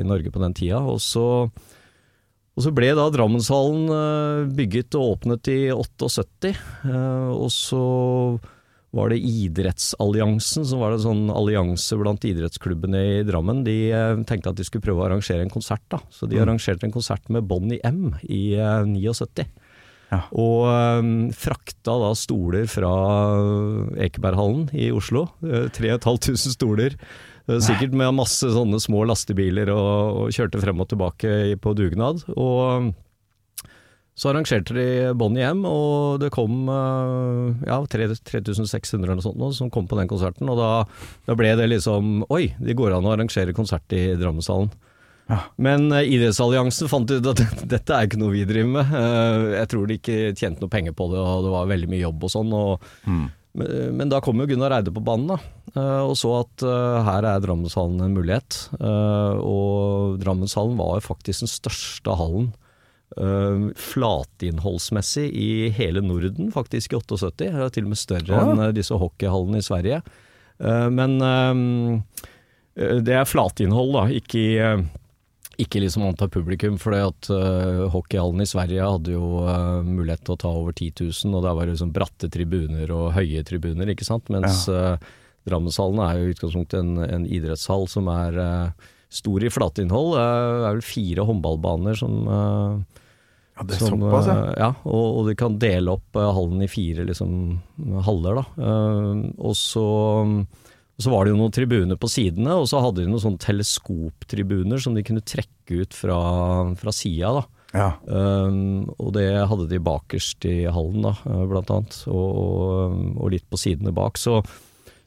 i 0.00 0.06
Norge 0.06 0.32
på 0.32 0.42
den 0.42 0.56
tida. 0.56 0.80
Og 0.88 1.00
så, 1.04 1.26
og 1.48 2.64
så 2.64 2.72
ble 2.74 2.92
da 2.98 3.06
Drammenshallen 3.12 3.92
eh, 3.98 4.50
bygget 4.58 4.98
og 4.98 5.16
åpnet 5.16 5.52
i 5.52 5.60
78. 5.74 6.52
eh, 6.88 7.30
og 7.36 7.48
så 7.54 7.84
var 8.92 9.08
det 9.08 9.22
Idrettsalliansen, 9.24 10.66
som 10.68 10.82
var 10.82 10.92
en 10.92 11.00
sånn 11.00 11.22
allianse 11.32 11.96
blant 11.96 12.26
idrettsklubbene 12.28 13.00
i 13.08 13.22
Drammen. 13.24 13.62
De 13.64 13.76
tenkte 14.28 14.52
at 14.52 14.58
de 14.58 14.66
skulle 14.68 14.84
prøve 14.84 15.00
å 15.00 15.06
arrangere 15.06 15.46
en 15.46 15.52
konsert, 15.52 15.84
da. 15.88 16.02
Så 16.12 16.28
de 16.28 16.36
arrangerte 16.42 16.84
en 16.84 16.92
konsert 16.92 17.32
med 17.32 17.46
Bonnie 17.48 17.80
M 17.88 18.12
i 18.28 18.52
eh, 18.60 18.84
79. 18.84 19.48
Ja. 20.12 20.18
Og 20.36 20.66
eh, 20.68 21.10
frakta 21.40 21.94
da 22.02 22.10
stoler 22.18 22.66
fra 22.68 22.90
Ekeberghallen 24.04 24.66
i 24.76 24.90
Oslo. 24.92 25.26
eh, 25.46 25.68
3500 25.72 26.52
stoler. 26.52 26.96
eh, 27.48 27.60
Sikkert 27.64 27.94
med 27.96 28.12
masse 28.18 28.50
sånne 28.52 28.80
små 28.82 29.06
lastebiler, 29.08 29.72
og, 29.72 30.20
og 30.26 30.34
kjørte 30.36 30.60
frem 30.62 30.84
og 30.84 30.90
tilbake 30.92 31.32
på 31.64 31.72
dugnad. 31.78 32.22
Og 32.36 32.92
så 34.12 34.28
arrangerte 34.28 34.74
de 34.76 34.86
Bonnie 35.16 35.40
hjem, 35.40 35.62
og 35.64 36.20
det 36.20 36.28
kom 36.36 36.66
eh, 36.68 37.66
ja, 37.70 37.80
3600 37.88 39.08
eller 39.08 39.24
sånt 39.24 39.56
som 39.56 39.72
kom 39.72 39.88
på 39.88 39.96
den 39.96 40.10
konserten. 40.12 40.50
Og 40.52 40.60
da, 40.60 40.70
da 41.24 41.36
ble 41.38 41.54
det 41.56 41.70
liksom 41.72 42.26
Oi, 42.28 42.50
det 42.60 42.76
går 42.76 42.98
an 42.98 43.08
å 43.08 43.14
arrangere 43.16 43.56
konsert 43.56 43.96
i 43.96 44.10
Drammenshallen. 44.20 44.68
Ja. 45.32 45.38
Men 45.56 45.88
eh, 45.96 46.04
Idrettsalliansen 46.12 46.90
fant 46.92 47.10
ut 47.10 47.26
at 47.32 47.42
dette 47.74 47.96
er 47.96 48.06
ikke 48.08 48.20
noe 48.20 48.34
vi 48.36 48.44
driver 48.48 48.74
med. 48.78 48.92
Eh, 49.02 49.46
jeg 49.62 49.70
tror 49.72 49.88
de 49.88 49.96
ikke 49.98 50.18
tjente 50.36 50.60
noe 50.62 50.72
penger 50.72 50.92
på 50.98 51.08
det, 51.14 51.20
og 51.24 51.46
det 51.48 51.54
var 51.56 51.70
veldig 51.72 51.88
mye 51.92 52.04
jobb 52.04 52.28
og 52.28 52.34
sånn. 52.36 52.52
og 52.52 52.90
Mm. 53.08 53.24
men, 53.58 53.96
men 53.98 54.08
da 54.12 54.20
kom 54.24 54.38
jo 54.40 54.46
Gunnar 54.48 54.72
Eide 54.78 54.92
på 54.94 55.02
banen 55.04 55.26
da, 55.34 55.36
eh, 55.74 56.02
og 56.06 56.14
så 56.16 56.30
at 56.40 56.62
eh, 56.64 56.98
her 57.08 57.26
er 57.32 57.42
Drammenshallen 57.44 58.00
en 58.04 58.14
mulighet. 58.16 58.60
Eh, 58.78 59.34
og 59.44 60.18
Drammenshallen 60.22 60.76
var 60.78 60.96
jo 61.00 61.06
faktisk 61.10 61.44
den 61.44 61.50
største 61.52 62.14
hallen 62.16 62.52
eh, 63.20 63.66
flatinnholdsmessig 63.76 65.26
i 65.36 65.50
hele 65.76 66.00
Norden, 66.04 66.48
faktisk 66.54 66.92
i 66.94 66.96
78. 67.00 67.32
Det 67.42 67.50
er 67.52 67.74
til 67.74 67.84
og 67.88 67.92
med 67.92 68.00
større 68.00 68.32
Ja. 68.32 68.42
enn 68.52 68.64
eh, 68.68 68.72
disse 68.76 68.96
hockeyhallene 68.96 69.60
i 69.60 69.66
Sverige. 69.66 70.02
Eh, 70.62 70.88
men 70.92 71.18
eh, 71.20 72.98
det 73.04 73.12
er 73.20 73.28
flatinnhold, 73.28 73.92
da, 73.98 74.06
ikke 74.16 74.38
i 74.40 74.50
eh, 74.64 74.82
ikke 75.62 75.80
liksom 75.82 76.04
antall 76.06 76.30
publikum, 76.32 76.76
for 76.80 76.94
at 76.96 77.28
uh, 77.32 77.88
hockeyhallen 77.92 78.42
i 78.44 78.48
Sverige 78.48 78.86
hadde 78.86 79.14
jo 79.14 79.42
uh, 79.46 79.80
mulighet 79.86 80.24
til 80.26 80.34
å 80.36 80.40
ta 80.42 80.52
over 80.52 80.74
10 80.74 80.92
000, 81.08 81.36
og 81.38 81.44
der 81.46 81.56
var 81.58 81.66
det 81.68 81.74
liksom 81.76 81.92
bratte 81.94 82.30
tribuner 82.32 82.92
og 82.94 83.12
høye 83.16 83.42
tribuner, 83.46 83.92
ikke 83.92 84.06
sant. 84.08 84.30
Mens 84.32 84.64
uh, 84.72 84.96
Drammenshallen 85.48 86.00
er 86.04 86.18
jo 86.20 86.26
i 86.28 86.34
utgangspunktet 86.36 86.78
en, 86.80 86.96
en 87.02 87.26
idrettshall 87.26 87.88
som 87.90 88.10
er 88.12 88.38
uh, 88.38 88.90
stor 89.12 89.44
i 89.44 89.50
flatinnhold. 89.52 90.14
Eh, 90.16 90.50
Det 90.62 90.66
er 90.68 90.76
vel 90.78 90.84
fire 90.86 91.24
håndballbaner 91.28 91.98
som 91.98 92.14
Ja, 92.22 93.64
det 93.68 93.74
er 93.76 93.82
som, 93.82 94.00
såpass, 94.00 94.30
ja. 94.30 94.36
ja. 94.56 94.68
Og, 94.88 95.18
og 95.18 95.26
de 95.28 95.34
kan 95.36 95.58
dele 95.60 95.98
opp 95.98 96.16
hallen 96.16 96.62
i 96.64 96.70
fire 96.72 97.04
liksom, 97.04 97.34
haller, 98.06 98.40
da. 98.40 98.76
Og 99.36 99.52
så 99.58 99.84
og 101.02 101.08
så 101.08 101.10
var 101.10 101.26
det 101.26 101.32
jo 101.32 101.40
noen 101.40 101.54
tribuner 101.54 101.98
på 101.98 102.06
sidene, 102.10 102.54
og 102.54 102.68
så 102.70 102.78
hadde 102.78 103.02
de 103.02 103.10
noen 103.10 103.22
sånne 103.24 103.42
teleskoptribuner 103.42 104.78
som 104.78 104.94
de 104.94 105.02
kunne 105.02 105.24
trekke 105.26 105.82
ut 105.82 105.96
fra, 105.98 106.18
fra 106.78 106.94
sida. 106.94 107.42
ja. 107.74 107.88
Um, 108.06 108.86
og 109.02 109.10
det 109.16 109.26
hadde 109.50 109.66
de 109.66 109.80
bakerst 109.82 110.46
i 110.46 110.60
hallen, 110.70 111.02
da, 111.08 111.16
eh, 111.26 111.42
blant 111.50 111.72
annet. 111.74 111.96
Og, 112.06 112.28
og, 112.38 112.98
og 113.18 113.32
litt 113.34 113.48
på 113.50 113.58
sidene 113.58 113.94
bak. 113.96 114.20
Så, 114.20 114.38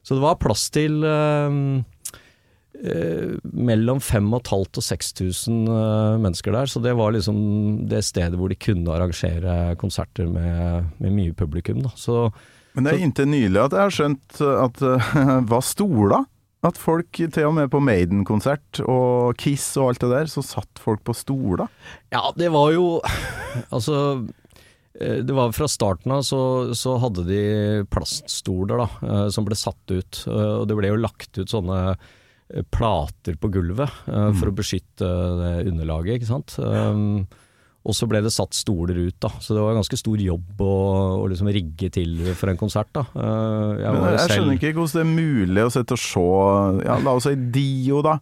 så 0.04 0.18
det 0.18 0.26
var 0.26 0.42
plass 0.42 0.66
til 0.76 1.00
um, 1.08 1.86
eh, 2.76 3.38
mellom 3.56 4.04
5500 4.04 4.82
og 4.82 4.88
6000 4.90 5.62
eh, 5.78 6.18
mennesker 6.26 6.60
der. 6.60 6.74
Så 6.74 6.84
det 6.84 6.98
var 7.00 7.16
liksom 7.16 7.40
det 7.88 8.04
stedet 8.04 8.36
hvor 8.36 8.52
de 8.52 8.60
kunne 8.60 9.00
arrangere 9.00 9.78
konserter 9.80 10.28
med, 10.28 10.92
med 11.00 11.16
mye 11.22 11.38
publikum. 11.40 11.86
Da. 11.88 11.96
Så 11.96 12.26
Men 12.76 12.86
det 12.88 12.94
er 12.94 13.04
inntil 13.06 13.30
nylig 13.32 13.60
at 13.62 13.76
jeg 13.76 13.86
har 13.88 13.94
skjønt 13.96 14.40
at 14.52 14.80
det 14.84 15.36
var 15.52 15.64
stola, 15.64 16.24
At 16.66 16.80
folk, 16.82 17.12
til 17.14 17.46
og 17.48 17.54
med 17.56 17.70
på 17.72 17.80
Maiden-konsert 17.84 18.82
og 18.90 19.36
Kiss 19.38 19.68
og 19.78 19.92
alt 19.94 20.02
det 20.02 20.10
der, 20.12 20.32
så 20.32 20.42
satt 20.44 20.82
folk 20.82 21.04
på 21.06 21.14
stoler. 21.16 21.70
Ja, 22.12 22.24
det 22.36 22.50
var 22.56 22.72
jo 22.74 22.88
Altså 23.76 24.26
eh, 25.00 25.22
det 25.24 25.36
var 25.38 25.54
Fra 25.56 25.68
starten 25.72 26.12
av 26.16 26.24
så, 26.26 26.42
så 26.76 26.98
hadde 27.04 27.26
de 27.30 27.42
plaststoler 27.94 28.82
da, 28.84 28.90
eh, 29.06 29.28
som 29.36 29.46
ble 29.48 29.56
satt 29.60 29.94
ut. 29.94 30.24
eh, 30.28 30.54
Og 30.60 30.68
det 30.72 30.78
ble 30.82 30.90
jo 30.92 31.00
lagt 31.06 31.38
ut 31.38 31.52
sånne 31.54 31.80
eh, 31.94 32.66
plater 32.74 33.38
på 33.42 33.50
gulvet 33.54 33.90
for 34.06 34.36
for 34.42 34.52
å 34.52 34.58
beskytte 34.58 35.08
det 35.40 35.54
underlaget, 35.72 36.20
ikke 36.20 36.28
sant. 36.30 36.58
Um, 36.62 37.26
og 37.86 37.94
så 37.94 38.08
ble 38.10 38.18
det 38.26 38.32
satt 38.34 38.56
stoler 38.58 38.98
ut, 38.98 39.18
da. 39.22 39.30
Så 39.38 39.54
det 39.54 39.62
var 39.62 39.76
en 39.76 39.80
ganske 39.84 40.00
stor 40.02 40.18
jobb 40.18 40.62
å, 40.66 40.72
å 41.22 41.30
liksom 41.30 41.52
rigge 41.54 41.92
til 41.94 42.18
for 42.34 42.50
en 42.50 42.58
konsert, 42.58 42.90
da. 42.98 43.04
Eh, 43.14 43.84
Jeg 43.84 43.94
Men 43.94 44.08
jeg 44.10 44.24
selv 44.24 44.34
skjønner 44.40 44.58
ikke 44.58 44.74
hvordan 44.80 44.98
det 44.98 45.06
er 45.06 45.14
mulig 45.14 45.66
å 45.68 45.72
sette 45.76 45.94
og 45.98 46.02
se 46.02 46.26
ja, 46.88 46.98
La 47.06 47.14
oss 47.14 47.28
si 47.30 47.36
Dio, 47.54 48.02
da. 48.06 48.18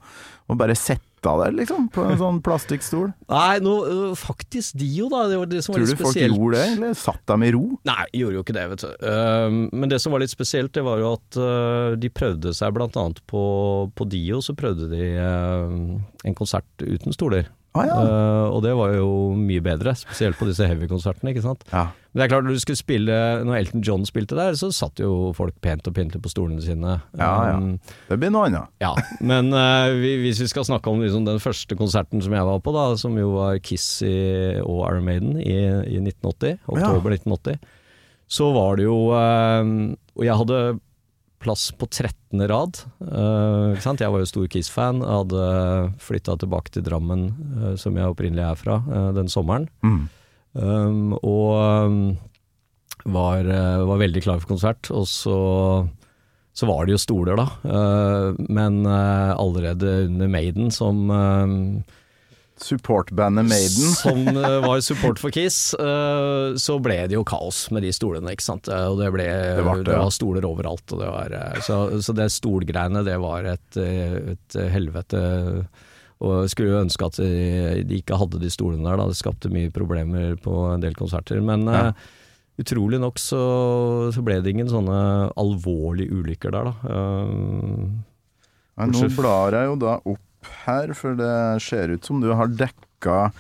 Og 0.52 0.60
bare 0.60 0.76
sette 0.76 1.08
der, 1.24 1.54
liksom. 1.56 1.86
På 1.96 2.04
en 2.04 2.18
sånn 2.20 2.42
plastikkstol. 2.44 3.14
Nei, 3.32 3.54
nå, 3.64 3.78
øh, 3.88 4.12
faktisk 4.20 4.76
Dio, 4.82 5.08
da. 5.08 5.22
Det 5.32 5.40
var 5.40 5.48
det 5.54 5.62
som 5.64 5.72
var 5.72 5.80
Tror 5.80 5.88
litt 5.94 6.02
du 6.02 6.04
folk 6.04 6.20
gjorde 6.20 6.60
det, 6.60 6.66
eller 6.76 7.00
satt 7.00 7.24
dem 7.32 7.48
i 7.48 7.52
ro? 7.56 7.64
Nei, 7.88 8.04
gjorde 8.20 8.36
jo 8.42 8.44
ikke 8.44 8.58
det, 8.60 8.66
vet 8.74 8.84
du. 8.84 8.92
Ehm, 9.14 9.62
men 9.72 9.94
det 9.96 10.02
som 10.04 10.12
var 10.12 10.26
litt 10.26 10.34
spesielt, 10.36 10.74
det 10.76 10.84
var 10.84 11.00
jo 11.00 11.14
at 11.16 11.40
øh, 11.40 11.96
de 12.04 12.12
prøvde 12.12 12.52
seg 12.60 12.76
blant 12.76 13.00
annet 13.00 13.24
på, 13.32 13.46
på 13.96 14.10
Dio, 14.12 14.44
så 14.44 14.52
prøvde 14.60 14.92
de 14.92 15.14
øh, 15.24 15.78
en 16.28 16.36
konsert 16.36 16.68
uten 16.84 17.16
stoler. 17.16 17.48
Ah, 17.74 17.88
ja. 17.90 17.94
uh, 17.98 18.54
og 18.54 18.60
det 18.62 18.74
var 18.78 18.92
jo 18.94 19.08
mye 19.34 19.62
bedre, 19.66 19.96
spesielt 19.98 20.38
på 20.38 20.46
disse 20.46 20.68
heavy-konsertene, 20.70 21.32
ikke 21.34 21.46
sant. 21.46 21.64
ja. 21.74 21.88
Men 22.14 22.22
det 22.22 22.26
er 22.28 22.30
klart, 22.30 22.46
når 22.46 22.54
du 22.54 22.62
skulle 22.62 22.78
spille 22.78 23.14
Når 23.42 23.56
Elton 23.58 23.82
John 23.82 24.04
spilte 24.06 24.36
der, 24.38 24.54
så 24.54 24.68
satt 24.70 25.00
jo 25.02 25.32
folk 25.34 25.56
pent 25.66 25.88
og 25.90 25.96
pyntelig 25.98 26.22
på 26.22 26.30
stolene 26.30 26.62
sine. 26.62 27.00
Ja, 27.18 27.30
ja. 27.50 27.56
Um, 27.58 27.80
Det 28.06 28.20
blir 28.22 28.30
noe 28.30 28.52
annet. 28.52 28.70
ja. 28.84 28.92
Men 29.18 29.50
uh, 29.50 29.90
vi, 29.98 30.12
hvis 30.22 30.44
vi 30.44 30.50
skal 30.52 30.68
snakke 30.68 30.94
om 30.94 31.02
liksom, 31.02 31.26
den 31.26 31.42
første 31.42 31.74
konserten 31.80 32.22
som 32.22 32.36
jeg 32.38 32.46
var 32.46 32.62
på, 32.62 32.76
da, 32.76 32.84
som 33.02 33.18
jo 33.18 33.32
var 33.40 33.58
Kiss 33.66 33.88
i, 34.06 34.14
og 34.62 34.84
Iron 34.92 35.08
Maiden 35.10 35.40
i, 35.42 35.58
i 35.90 35.98
1980, 36.04 36.62
oktober 36.70 37.18
1980, 37.18 37.58
så 38.30 38.52
var 38.54 38.78
det 38.78 38.86
jo 38.86 39.00
uh, 39.10 39.98
Og 40.14 40.28
jeg 40.30 40.38
hadde 40.44 40.62
plass 41.44 41.68
på 41.76 41.88
13. 41.90 42.42
rad. 42.50 42.80
Uh? 43.04 43.76
Jeg 43.76 44.12
var 44.12 44.22
jo 44.22 44.30
stor 44.30 44.50
Kiss-fan. 44.52 45.04
Hadde 45.06 45.48
flytta 46.04 46.38
tilbake 46.42 46.74
til 46.74 46.86
Drammen, 46.88 47.30
uh, 47.60 47.74
som 47.80 47.98
jeg 48.00 48.12
opprinnelig 48.12 48.46
er 48.48 48.60
fra, 48.60 48.80
uh, 48.88 49.10
den 49.16 49.32
sommeren. 49.32 49.68
Mm. 49.84 50.06
Um, 50.54 51.18
og 51.20 51.52
um, 51.58 52.00
var, 53.10 53.50
var 53.90 54.00
veldig 54.00 54.24
klar 54.24 54.40
for 54.40 54.54
konsert. 54.54 54.88
Og 54.96 55.08
så, 55.10 55.38
så 56.56 56.70
var 56.70 56.86
det 56.86 56.96
jo 56.96 57.02
stoler, 57.04 57.36
da. 57.36 57.48
Men 58.48 58.86
allerede 58.88 60.06
under 60.06 60.30
Maiden, 60.32 60.70
som 60.72 61.10
um, 61.12 61.58
Supportbandet 62.64 63.46
Maiden. 63.50 63.92
som 64.04 64.28
eh, 64.32 64.58
var 64.64 64.82
support 64.86 65.20
for 65.22 65.34
Kiss, 65.36 65.74
eh, 65.76 66.56
så 66.60 66.78
ble 66.84 67.02
det 67.12 67.18
jo 67.18 67.24
kaos 67.28 67.66
med 67.76 67.84
de 67.86 67.92
stolene, 67.96 68.32
ikke 68.34 68.46
sant. 68.48 68.70
Eh, 68.72 68.86
Og 68.92 69.00
det 69.02 69.10
ble 69.14 69.26
det, 69.28 69.64
ble 69.66 69.84
det, 69.84 69.98
var 70.00 70.14
stoler 70.16 70.48
overalt. 70.48 70.86
Det 70.90 71.10
var, 71.12 71.36
så, 71.66 71.80
så 72.04 72.16
det 72.18 72.30
stolgreiene, 72.34 73.04
det 73.08 73.18
var 73.22 73.50
et, 73.54 73.78
et 73.80 74.58
helvete. 74.74 75.22
Og 76.24 76.36
jeg 76.46 76.54
skulle 76.54 76.72
jo 76.72 76.82
ønske 76.86 77.08
at 77.10 77.18
de, 77.20 77.98
ikke 78.00 78.16
hadde 78.22 78.40
de 78.40 78.52
stolene 78.54 78.88
der, 78.88 79.00
da. 79.02 79.10
Det 79.12 79.20
skapte 79.20 79.52
mye 79.52 79.72
problemer 79.76 80.38
på 80.40 80.54
en 80.72 80.84
del 80.84 80.96
konserter. 80.96 81.42
Men 81.44 81.68
Ja. 81.68 81.90
utrolig 82.62 83.00
nok 83.02 83.18
så, 83.20 83.42
så 84.14 84.22
ble 84.24 84.38
det 84.46 84.54
ingen 84.54 84.70
sånne 84.72 84.98
alvorlige 85.42 86.14
ulykker 86.16 86.54
der, 86.56 86.70
da. 86.72 86.96
Eh, 86.96 87.88
Nei, 88.74 88.88
nå 88.90 89.10
blar 89.14 89.54
jeg 89.54 89.68
jo 89.70 89.76
da 89.84 89.98
opp 90.02 90.22
her, 90.66 90.94
for 90.98 91.16
det 91.20 91.34
ser 91.64 91.94
ut 91.96 92.06
som 92.06 92.22
du 92.24 92.32
har 92.34 92.48
dekka 92.48 93.32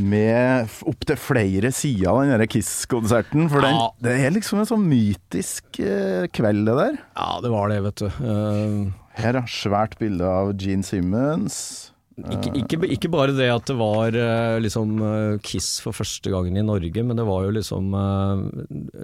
med 0.00 0.68
opptil 0.86 1.18
flere 1.18 1.70
sider 1.74 2.10
av 2.12 2.22
den 2.28 2.46
Kiss-konserten. 2.50 3.48
For 3.50 3.60
den, 3.64 3.74
Ja. 3.74 3.90
det 4.00 4.16
er 4.26 4.30
liksom 4.30 4.60
en 4.60 4.68
sånn 4.68 4.86
mytisk 4.86 5.80
eh, 5.80 6.26
kveld, 6.30 6.66
det 6.68 6.76
der. 6.78 6.98
ja, 7.16 7.30
det 7.42 7.50
var 7.50 7.68
det, 7.72 7.82
vet 7.82 7.96
du. 7.96 8.10
Uh... 8.22 8.92
Her 9.20 9.36
er 9.36 9.48
svært 9.50 9.98
bilde 9.98 10.24
av 10.24 10.52
Gene 10.56 10.86
Simmons. 10.86 11.90
Ikke, 12.20 12.52
ikke, 12.54 12.78
ikke 12.92 13.08
bare 13.10 13.32
det 13.32 13.48
at 13.50 13.64
det 13.66 13.74
var 13.80 14.12
eh, 14.16 14.58
liksom 14.60 14.92
eh, 15.02 15.38
Kiss 15.42 15.80
for 15.80 15.96
første 15.96 16.30
gangen 16.30 16.56
i 16.56 16.62
Norge, 16.64 17.02
men 17.02 17.16
det 17.16 17.24
var 17.24 17.46
jo 17.46 17.52
liksom 17.56 17.94
eh, 17.96 18.42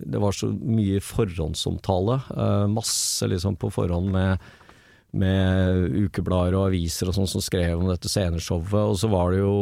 Det 0.04 0.20
var 0.20 0.36
så 0.36 0.50
mye 0.52 1.00
forhåndsomtale. 1.00 2.18
eh, 2.36 2.66
Masse 2.68 3.26
liksom 3.32 3.56
på 3.56 3.70
forhånd 3.72 4.12
med, 4.12 4.38
med 5.18 5.96
ukeblader 6.06 6.56
og 6.58 6.68
aviser 6.70 7.10
og 7.10 7.16
sånn 7.16 7.30
som 7.30 7.44
skrev 7.44 7.80
om 7.80 7.90
dette 7.90 8.10
sceneshowet. 8.10 8.76
Og 8.76 8.96
så 9.00 9.10
var 9.12 9.34
det 9.34 9.42
jo 9.42 9.56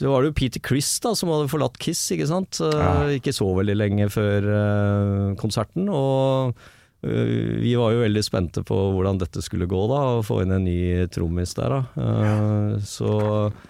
så 0.00 0.08
var 0.08 0.22
det 0.22 0.30
jo 0.30 0.36
Peter 0.38 0.62
Chris 0.64 0.88
da, 1.04 1.10
som 1.12 1.28
hadde 1.28 1.50
forlatt 1.52 1.76
Kiss, 1.82 2.00
ikke 2.14 2.28
sant. 2.30 2.56
Ja. 2.62 3.04
Ikke 3.12 3.34
så 3.36 3.44
veldig 3.52 3.74
lenge 3.76 4.06
før 4.08 4.46
eh, 4.48 5.24
konserten. 5.40 5.90
Og 5.92 6.56
vi 7.02 7.72
var 7.80 7.94
jo 7.94 8.02
veldig 8.02 8.22
spente 8.26 8.62
på 8.66 8.76
hvordan 8.92 9.18
dette 9.22 9.40
skulle 9.44 9.64
gå, 9.70 9.78
da. 9.88 10.00
Å 10.18 10.24
få 10.26 10.42
inn 10.44 10.52
en 10.52 10.64
ny 10.66 11.06
trommis 11.12 11.54
der, 11.56 11.72
da. 11.72 11.80
Ja. 11.96 12.78
Så 12.84 13.12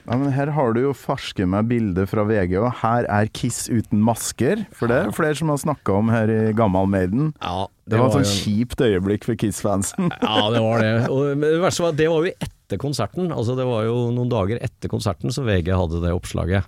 Ja, 0.09 0.17
men 0.19 0.33
Her 0.35 0.51
har 0.57 0.73
du 0.75 0.81
jo 0.83 0.93
farske 0.97 1.47
meg 1.47 1.69
bilder 1.71 2.09
fra 2.11 2.25
VG, 2.27 2.57
og 2.59 2.73
her 2.83 3.07
er 3.07 3.31
Kiss 3.33 3.69
uten 3.71 4.03
masker. 4.03 4.65
For 4.75 4.91
det 4.91 4.99
er 5.05 5.15
flere 5.15 5.39
som 5.39 5.53
har 5.55 5.61
snakka 5.63 5.95
om 6.01 6.11
her 6.11 6.27
i 6.35 6.41
Gammal 6.59 6.87
Maiden. 6.91 7.33
ja, 7.41 7.67
Det, 7.87 7.99
var 7.99 8.09
et 8.09 8.13
jo 8.13 8.19
sånn 8.19 8.27
en- 8.27 8.41
kjipt 8.43 8.83
øyeblikk 8.87 9.25
for 9.25 9.35
Kiss-fansen. 9.39 10.11
Ja, 10.27 10.51
det 10.51 10.61
var 10.67 10.83
det. 10.83 10.93
Og 11.11 11.39
det 11.41 11.55
verste 11.63 11.83
var 11.87 11.95
at 11.95 12.01
det 12.03 12.11
var 12.11 12.27
jo 12.27 12.35
etter 12.41 12.79
konserten. 12.79 13.31
Altså 13.35 13.55
Det 13.59 13.67
var 13.67 13.85
jo 13.87 14.11
noen 14.15 14.29
dager 14.31 14.59
etter 14.63 14.89
konserten 14.91 15.31
så 15.35 15.43
VG 15.47 15.71
hadde 15.75 16.03
det 16.03 16.13
oppslaget. 16.15 16.67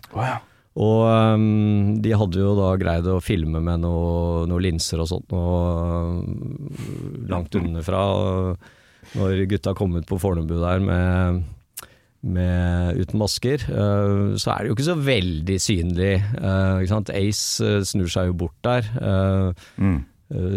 Og 0.80 1.02
um, 1.04 1.96
de 2.00 2.14
hadde 2.16 2.40
jo 2.40 2.54
da 2.56 2.70
greid 2.80 3.08
å 3.10 3.20
filme 3.20 3.60
med 3.60 3.82
noen 3.84 4.48
noe 4.48 4.62
linser 4.64 5.02
og 5.02 5.10
sånt 5.10 5.34
øh, 5.36 6.22
langt 7.28 7.58
underfra. 7.58 8.04
Og 8.16 9.18
Når 9.18 9.42
gutta 9.50 9.74
kom 9.76 9.98
ut 9.98 10.08
på 10.08 10.20
Fornebu 10.22 10.54
der 10.62 10.80
med, 10.80 11.42
med 12.24 13.02
uten 13.02 13.20
masker, 13.20 13.66
uh, 13.68 14.32
så 14.40 14.54
er 14.54 14.62
det 14.62 14.72
jo 14.72 14.78
ikke 14.78 14.88
så 14.88 14.96
veldig 14.96 15.58
synlig. 15.60 16.14
Uh? 16.40 16.80
Ace 17.20 17.60
øh, 17.60 17.84
snur 17.84 18.08
seg 18.08 18.32
jo 18.32 18.40
bort 18.46 18.56
der. 18.64 18.88
Mm. 19.76 20.00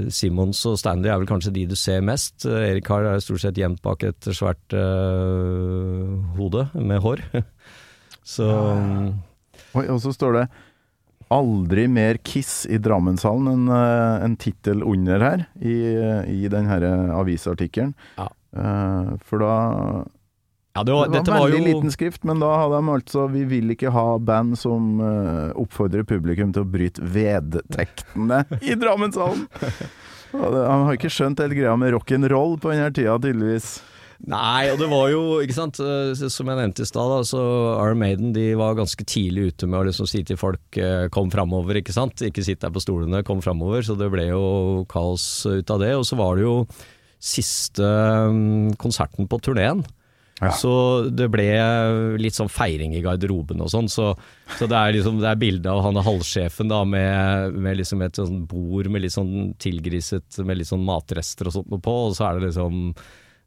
Simons 0.07 0.61
og 0.69 0.77
Stanley 0.79 1.11
er 1.11 1.19
vel 1.19 1.27
kanskje 1.27 1.51
de 1.51 1.65
du 1.67 1.75
ser 1.75 1.99
mest. 1.99 2.45
Erik 2.47 2.85
Carr 2.87 3.03
er 3.09 3.19
stort 3.19 3.43
sett 3.43 3.59
gjemt 3.59 3.81
bak 3.83 4.05
et 4.07 4.29
svært 4.31 4.71
hode 6.39 6.69
med 6.79 7.03
hår. 7.03 7.19
Så 8.35 8.47
um, 8.47 9.09
Oi, 9.75 9.85
og 9.91 9.99
så 10.03 10.13
står 10.15 10.39
det 10.39 10.47
'Aldri 11.33 11.87
mer 11.89 12.19
Kiss 12.21 12.65
i 12.69 12.77
Drammenshallen', 12.77 13.49
en, 13.49 13.67
eh, 13.73 14.25
en 14.25 14.35
tittel 14.37 14.83
under 14.85 15.19
her 15.19 15.47
i, 15.59 15.77
i 16.29 16.47
denne 16.47 16.91
avisartikkelen. 17.17 17.95
Ja. 18.17 18.29
Eh, 18.55 19.15
for 19.25 19.41
da 19.41 19.55
Ja, 20.75 20.83
det 20.83 20.91
var, 20.91 21.07
Det 21.07 21.23
var 21.23 21.23
veldig 21.23 21.39
var 21.39 21.49
jo 21.49 21.65
liten 21.65 21.91
skrift, 21.91 22.23
men 22.27 22.39
da 22.39 22.51
hadde 22.59 22.81
de 22.81 22.91
altså 22.91 23.31
'Vi 23.31 23.43
vil 23.45 23.71
ikke 23.71 23.91
ha 23.91 24.17
band 24.19 24.57
som 24.57 24.99
uh, 24.99 25.53
oppfordrer 25.55 26.03
publikum 26.03 26.51
til 26.51 26.63
å 26.63 26.69
bryte 26.69 26.99
vedtektene 26.99 28.43
i 28.61 28.75
Drammenshallen'. 28.75 29.47
Han 30.35 30.85
har 30.85 30.97
ikke 30.97 31.09
skjønt 31.09 31.39
hele 31.39 31.55
greia 31.55 31.77
med 31.79 31.93
rock'n'roll 31.93 32.59
på 32.59 32.73
denne 32.73 32.91
tida, 32.91 33.15
tydeligvis. 33.17 33.79
Nei, 34.25 34.71
og 34.73 34.79
det 34.81 34.87
var 34.89 35.09
jo, 35.13 35.21
ikke 35.45 35.53
sant, 35.53 35.77
uh, 35.77 36.13
som 36.17 36.49
jeg 36.49 36.57
nevnte 36.57 36.81
i 36.81 36.89
stad, 36.89 37.11
da, 37.13 37.19
så 37.27 37.41
Iron 37.75 37.99
Maiden 38.01 38.31
de 38.33 38.47
var 38.57 38.77
ganske 38.77 39.05
tidlig 39.05 39.51
ute 39.51 39.69
med 39.69 39.83
å 39.83 39.85
liksom 39.89 40.09
si 40.09 40.23
til 40.25 40.39
folk 40.41 40.79
uh, 40.81 41.05
kom 41.13 41.29
framover, 41.33 41.77
ikke 41.77 41.93
sant. 41.93 42.23
Ikke 42.25 42.45
sitt 42.45 42.63
der 42.63 42.73
på 42.73 42.81
stolene, 42.81 43.21
kom 43.27 43.43
framover. 43.45 43.85
Så 43.85 43.97
det 43.99 44.09
ble 44.13 44.29
jo 44.31 44.85
kaos 44.89 45.45
ut 45.45 45.69
av 45.69 45.83
det. 45.83 45.93
Og 45.99 46.07
så 46.09 46.17
var 46.17 46.39
det 46.39 46.47
jo 46.47 46.55
siste 47.21 47.85
um, 47.85 48.73
konserten 48.81 49.29
på 49.29 49.39
turneen. 49.45 49.85
Ja. 50.41 50.49
Så 50.51 50.71
det 51.15 51.29
ble 51.31 51.45
litt 52.19 52.35
sånn 52.35 52.51
feiring 52.51 52.95
i 52.97 53.03
garderoben 53.03 53.61
og 53.63 53.69
sånn. 53.71 53.87
Så, 53.91 54.09
så 54.57 54.67
det 54.67 54.79
er 54.79 54.95
liksom 54.97 55.21
det 55.21 55.29
er 55.29 55.39
bilde 55.39 55.71
av 55.71 55.83
han 55.85 56.01
halvsjefen 56.03 56.71
da 56.71 56.81
med, 56.83 57.55
med 57.55 57.77
liksom 57.79 58.01
et 58.03 58.19
sånn 58.19 58.41
bord 58.49 58.89
med 58.91 59.05
litt 59.05 59.15
sånn 59.15 59.53
tilgriset 59.61 60.41
med 60.43 60.59
litt 60.59 60.71
sånn 60.71 60.83
matrester 60.85 61.47
og 61.47 61.55
sånt 61.55 61.71
på, 61.77 61.95
og 62.09 62.17
så 62.17 62.27
er 62.27 62.39
det 62.39 62.49
liksom 62.49 62.89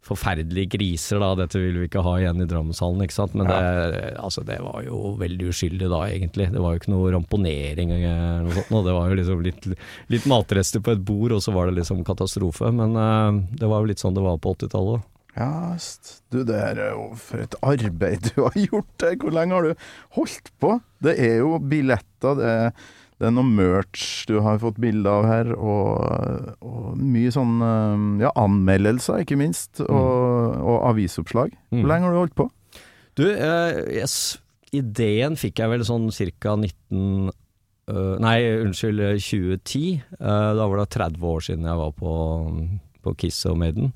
forferdelige 0.07 0.73
griser, 0.77 1.21
da. 1.21 1.33
Dette 1.43 1.61
vil 1.61 1.77
vi 1.83 1.89
ikke 1.89 2.03
ha 2.05 2.15
igjen 2.21 2.43
i 2.43 2.47
Drammenshallen, 2.49 3.03
ikke 3.05 3.17
sant. 3.17 3.35
Men 3.39 3.51
det, 3.51 4.15
altså, 4.23 4.45
det 4.47 4.61
var 4.65 4.81
jo 4.87 5.15
veldig 5.21 5.51
uskyldig 5.53 5.91
da, 5.91 6.01
egentlig. 6.09 6.49
Det 6.55 6.63
var 6.65 6.75
jo 6.75 6.83
ikke 6.83 6.95
noe 6.95 7.13
ramponering 7.15 7.93
eller 7.97 8.47
noe 8.47 8.57
sånt. 8.63 8.89
Det 8.89 8.97
var 8.97 9.11
jo 9.11 9.21
liksom 9.21 9.45
litt, 9.45 9.69
litt 10.15 10.29
matrester 10.31 10.85
på 10.85 10.95
et 10.97 11.05
bord, 11.05 11.37
og 11.37 11.45
så 11.45 11.55
var 11.57 11.69
det 11.69 11.81
liksom 11.81 12.05
katastrofe. 12.09 12.73
Men 12.75 12.97
uh, 12.97 13.45
det 13.61 13.69
var 13.69 13.83
jo 13.83 13.93
litt 13.93 14.03
sånn 14.03 14.17
det 14.17 14.25
var 14.25 14.41
på 14.43 14.57
80-tallet. 14.57 15.15
Ja, 15.39 15.77
du, 16.33 16.41
det 16.43 16.57
er 16.57 16.81
jo 16.89 17.11
for 17.21 17.45
et 17.45 17.55
arbeid 17.63 18.25
du 18.33 18.43
har 18.43 18.57
gjort 18.59 18.95
der. 19.03 19.19
Hvor 19.21 19.35
lenge 19.35 19.55
har 19.55 19.69
du 19.69 19.91
holdt 20.19 20.51
på? 20.63 20.79
Det 21.05 21.15
er 21.23 21.37
jo 21.45 21.59
billetter, 21.63 22.39
det 22.39 22.49
er, 22.49 22.89
det 23.19 23.27
er 23.27 23.35
noe 23.35 23.47
merch 23.47 24.29
du 24.31 24.37
har 24.45 24.61
fått 24.63 24.79
bilde 24.79 25.11
av 25.11 25.27
her, 25.27 25.51
og, 25.59 26.53
og 26.63 27.01
mye 27.03 27.33
sånn 27.35 27.57
eh, 27.67 28.05
ja, 28.23 28.31
anmeldelser, 28.39 29.25
ikke 29.25 29.39
minst, 29.41 29.83
og, 29.83 30.55
og 30.63 30.85
avisoppslag. 30.93 31.57
Mm. 31.73 31.81
Hvor 31.81 31.91
lenge 31.91 32.07
har 32.07 32.15
du 32.15 32.21
holdt 32.23 32.39
på? 32.39 32.47
Du, 33.19 33.25
eh, 33.27 33.81
yes, 33.99 34.39
ideen 34.71 35.35
fikk 35.39 35.59
jeg 35.63 35.75
vel 35.75 35.87
sånn 35.87 36.11
ca. 36.15 36.55
19... 36.55 37.35
Uh, 37.89 38.19
nei, 38.21 38.43
unnskyld, 38.61 39.01
eh, 39.01 39.15
2010. 39.17 40.03
Uh, 40.21 40.53
da 40.59 40.67
var 40.69 40.83
det 40.83 40.91
30 40.93 41.23
år 41.25 41.45
siden 41.47 41.65
jeg 41.71 41.81
var 41.81 41.95
på, 41.97 42.13
på 43.01 43.15
Kiss 43.23 43.39
og 43.49 43.57
Maiden. 43.63 43.95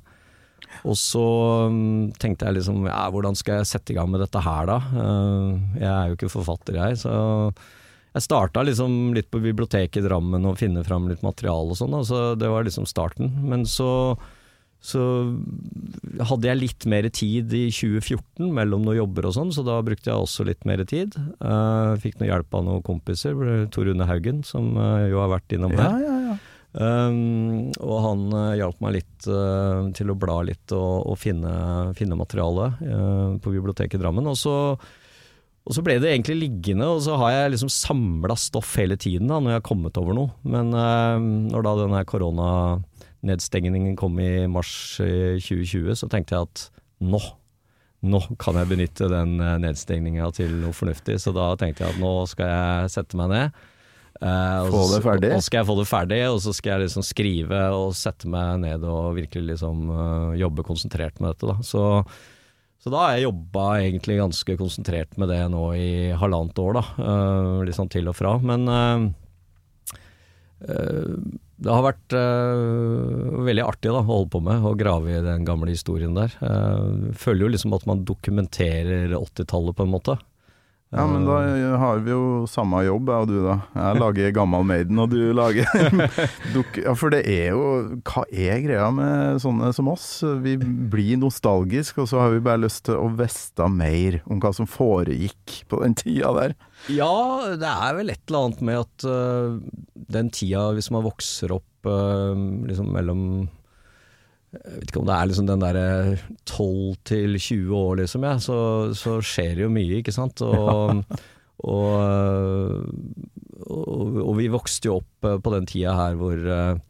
Og 0.88 0.96
så 0.96 1.24
um, 1.68 2.08
tenkte 2.16 2.48
jeg 2.48 2.56
liksom, 2.56 2.86
ja, 2.88 3.04
hvordan 3.12 3.36
skal 3.36 3.60
jeg 3.60 3.68
sette 3.68 3.92
i 3.92 3.98
gang 3.98 4.08
med 4.08 4.24
dette 4.24 4.40
her 4.42 4.70
da? 4.70 4.78
Uh, 4.96 5.76
jeg 5.76 5.90
er 5.90 6.08
jo 6.08 6.16
ikke 6.16 6.32
forfatter 6.32 6.80
jeg, 6.80 7.02
så 7.04 7.12
jeg 8.12 8.26
starta 8.26 8.64
liksom 8.66 9.14
litt 9.16 9.30
på 9.32 9.40
biblioteket 9.40 10.02
i 10.02 10.04
Drammen 10.04 10.44
og 10.48 10.60
finne 10.60 10.84
fram 10.84 11.08
litt 11.08 11.24
materiale 11.24 11.72
og 11.72 11.78
sånn, 11.78 11.96
så 12.04 12.32
det 12.36 12.50
var 12.52 12.66
liksom 12.66 12.84
starten. 12.88 13.30
Men 13.48 13.64
så, 13.68 13.88
så 14.84 15.02
hadde 16.28 16.50
jeg 16.50 16.60
litt 16.60 16.86
mer 16.92 17.08
tid 17.08 17.54
i 17.56 17.64
2014 17.72 18.52
mellom 18.52 18.84
noen 18.84 19.00
jobber 19.00 19.30
og 19.30 19.36
sånn, 19.38 19.52
så 19.56 19.64
da 19.64 19.78
brukte 19.84 20.12
jeg 20.12 20.26
også 20.26 20.44
litt 20.48 20.68
mer 20.68 20.84
tid. 20.84 21.16
Uh, 21.40 21.96
fikk 22.02 22.20
noe 22.20 22.28
hjelp 22.28 22.58
av 22.58 22.66
noen 22.68 22.84
kompiser, 22.84 23.38
Tor 23.72 23.88
Rune 23.88 24.08
Haugen, 24.08 24.42
som 24.44 24.74
eh, 24.76 25.08
jo 25.12 25.22
har 25.24 25.32
vært 25.32 25.56
innom 25.56 25.76
her. 25.78 26.00
ja, 26.04 26.18
ja. 26.32 26.40
Um, 26.72 27.68
og 27.84 27.98
han 28.00 28.20
uh, 28.32 28.54
hjalp 28.56 28.78
meg 28.80 28.94
litt 28.96 29.26
uh, 29.28 29.90
til 29.92 30.08
å 30.08 30.16
bla 30.16 30.38
litt 30.48 30.72
og, 30.72 31.04
og 31.12 31.18
finne, 31.20 31.52
finne 31.98 32.16
materiale 32.16 32.70
uh, 32.80 33.34
på 33.44 33.52
biblioteket 33.52 33.98
i 33.98 34.00
Drammen. 34.00 34.30
Og 34.30 34.38
så 34.40 34.54
og 35.62 35.76
så 35.76 35.82
ble 35.86 35.98
det 36.02 36.10
egentlig 36.10 36.40
liggende, 36.40 36.88
og 36.90 37.04
så 37.04 37.16
har 37.20 37.34
jeg 37.36 37.52
liksom 37.52 37.70
samla 37.70 38.34
stoff 38.40 38.74
hele 38.80 38.96
tiden 38.98 39.30
da, 39.30 39.38
når 39.38 39.54
jeg 39.54 39.60
har 39.60 39.68
kommet 39.68 39.98
over 40.00 40.16
noe. 40.16 40.32
Men 40.42 40.72
eh, 40.74 41.26
når 41.52 41.66
da 41.66 41.74
denne 41.78 42.00
koronanedstengningen 42.10 43.94
kom 43.98 44.18
i 44.18 44.48
mars 44.50 44.72
eh, 45.04 45.38
2020, 45.38 45.94
så 46.00 46.10
tenkte 46.10 46.34
jeg 46.34 46.48
at 46.48 46.64
nå, 47.06 47.20
nå 48.02 48.22
kan 48.42 48.58
jeg 48.58 48.72
benytte 48.72 49.10
den 49.12 49.36
eh, 49.38 49.60
nedstengninga 49.62 50.32
til 50.34 50.50
noe 50.64 50.74
fornuftig. 50.74 51.20
Så 51.22 51.34
da 51.36 51.52
tenkte 51.60 51.86
jeg 51.86 51.94
at 51.94 52.02
nå 52.02 52.12
skal 52.32 52.50
jeg 52.50 52.96
sette 52.98 53.22
meg 53.22 53.30
ned. 53.30 53.62
Uh, 54.22 54.68
Få 54.70 54.82
det 54.92 55.00
ferdig? 55.02 55.30
Og 55.34 55.40
så 55.40 55.46
skal 55.48 55.62
jeg 55.62 55.70
få 55.70 55.78
det 55.78 55.86
ferdig, 55.90 56.20
og 56.30 56.36
så 56.44 56.52
skal 56.54 56.74
jeg 56.74 56.88
liksom 56.88 57.06
skrive 57.06 57.62
og 57.74 57.94
sette 57.98 58.28
meg 58.30 58.60
ned 58.62 58.84
og 58.86 59.16
virkelig 59.16 59.54
liksom 59.54 59.88
uh, 59.90 60.34
jobbe 60.38 60.66
konsentrert 60.66 61.22
med 61.22 61.32
dette. 61.32 61.54
da. 61.54 61.56
Så 61.66 61.86
så 62.82 62.90
da 62.90 62.98
har 63.04 63.14
jeg 63.14 63.28
jobba 63.28 63.64
egentlig 63.78 64.18
ganske 64.18 64.56
konsentrert 64.58 65.14
med 65.20 65.30
det 65.30 65.42
nå 65.52 65.68
i 65.78 65.90
halvannet 66.18 66.58
år, 66.58 66.80
da. 66.80 66.82
Uh, 66.98 67.62
litt 67.66 67.78
sånn 67.78 67.92
til 67.92 68.10
og 68.10 68.16
fra. 68.18 68.34
Men 68.42 68.66
uh, 68.66 69.06
det 71.62 71.70
har 71.70 71.84
vært 71.86 72.14
veldig 72.14 73.64
artig 73.66 73.90
da, 73.90 74.00
å 74.00 74.06
holde 74.06 74.30
på 74.34 74.40
med, 74.42 74.66
å 74.66 74.74
grave 74.78 75.14
i 75.14 75.22
den 75.22 75.46
gamle 75.46 75.70
historien 75.70 76.14
der. 76.14 76.34
Føler 77.18 77.44
jo 77.44 77.50
liksom 77.54 77.74
at 77.74 77.86
man 77.86 78.02
dokumenterer 78.06 79.14
80-tallet 79.14 79.78
på 79.78 79.86
en 79.86 79.92
måte. 79.94 80.16
Ja, 80.92 81.06
men 81.08 81.22
da 81.24 81.38
har 81.80 82.02
vi 82.04 82.12
jo 82.12 82.44
samme 82.50 82.82
jobb, 82.84 83.08
jeg 83.08 83.24
og 83.24 83.30
du, 83.30 83.36
da. 83.46 83.54
Jeg 83.72 84.00
lager 84.02 84.34
Gammal 84.36 84.66
Maiden, 84.68 84.98
og 85.00 85.08
du 85.08 85.32
lager 85.32 85.64
duk... 86.54 86.76
Ja, 86.82 86.92
for 86.98 87.14
det 87.14 87.22
er 87.32 87.54
jo 87.54 87.62
Hva 88.04 88.26
er 88.28 88.60
greia 88.60 88.90
med 88.92 89.40
sånne 89.40 89.70
som 89.72 89.88
oss? 89.88 90.04
Vi 90.44 90.58
blir 90.60 91.16
nostalgiske, 91.22 92.04
og 92.04 92.10
så 92.10 92.20
har 92.20 92.34
vi 92.34 92.42
bare 92.44 92.60
lyst 92.66 92.84
til 92.90 93.00
å 93.00 93.08
vite 93.16 93.70
mer 93.72 94.20
om 94.28 94.42
hva 94.42 94.52
som 94.52 94.68
foregikk 94.68 95.62
på 95.72 95.80
den 95.80 95.96
tida 95.96 96.34
der. 96.36 96.56
Ja, 96.92 97.08
det 97.56 97.72
er 97.72 97.96
vel 97.96 98.12
et 98.12 98.20
eller 98.28 98.50
annet 98.50 98.62
med 98.68 98.82
at 98.82 99.08
uh, 99.08 99.56
den 100.12 100.28
tida, 100.34 100.68
hvis 100.76 100.92
man 100.92 101.08
vokser 101.08 101.56
opp 101.56 101.88
uh, 101.88 102.36
liksom 102.68 102.92
mellom 102.92 103.24
Jeg 104.52 104.78
vet 104.78 104.90
ikke 104.90 105.00
om 105.00 105.08
det 105.08 105.16
er 105.16 105.28
liksom 105.30 105.48
den 105.48 105.62
derre 105.64 105.86
12 106.44 106.96
til 107.08 107.38
20 107.38 107.76
år, 107.78 107.94
liksom, 108.02 108.26
ja, 108.28 108.34
så, 108.42 108.56
så 108.98 109.16
skjer 109.24 109.56
det 109.56 109.64
jo 109.64 109.72
mye, 109.72 110.00
ikke 110.02 110.12
sant. 110.14 110.42
Og, 110.44 111.02
og, 111.72 111.92
og, 113.64 114.18
og 114.26 114.32
vi 114.36 114.50
vokste 114.52 114.90
jo 114.90 114.98
opp 115.00 115.28
øh, 115.28 115.38
på 115.40 115.54
den 115.56 115.68
tida 115.70 115.96
her 115.96 116.18
hvor 116.20 116.36
øh, 116.36 116.80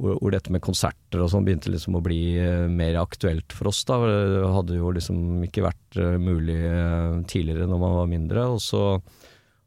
hvor, 0.00 0.16
hvor 0.18 0.32
dette 0.32 0.52
med 0.52 0.62
konserter 0.64 1.22
og 1.22 1.30
sånn 1.32 1.44
begynte 1.46 1.72
liksom 1.72 1.98
å 1.98 2.04
bli 2.04 2.22
eh, 2.40 2.66
mer 2.70 2.98
aktuelt 3.02 3.52
for 3.54 3.70
oss. 3.70 3.82
da. 3.88 3.98
Det 4.08 4.52
hadde 4.56 4.78
jo 4.78 4.92
liksom 4.94 5.42
ikke 5.46 5.66
vært 5.66 6.00
eh, 6.00 6.16
mulig 6.20 6.58
eh, 6.68 7.18
tidligere 7.28 7.68
når 7.70 7.82
man 7.82 7.98
var 8.00 8.10
mindre. 8.10 8.46
Og 8.54 8.62
så, 8.64 8.84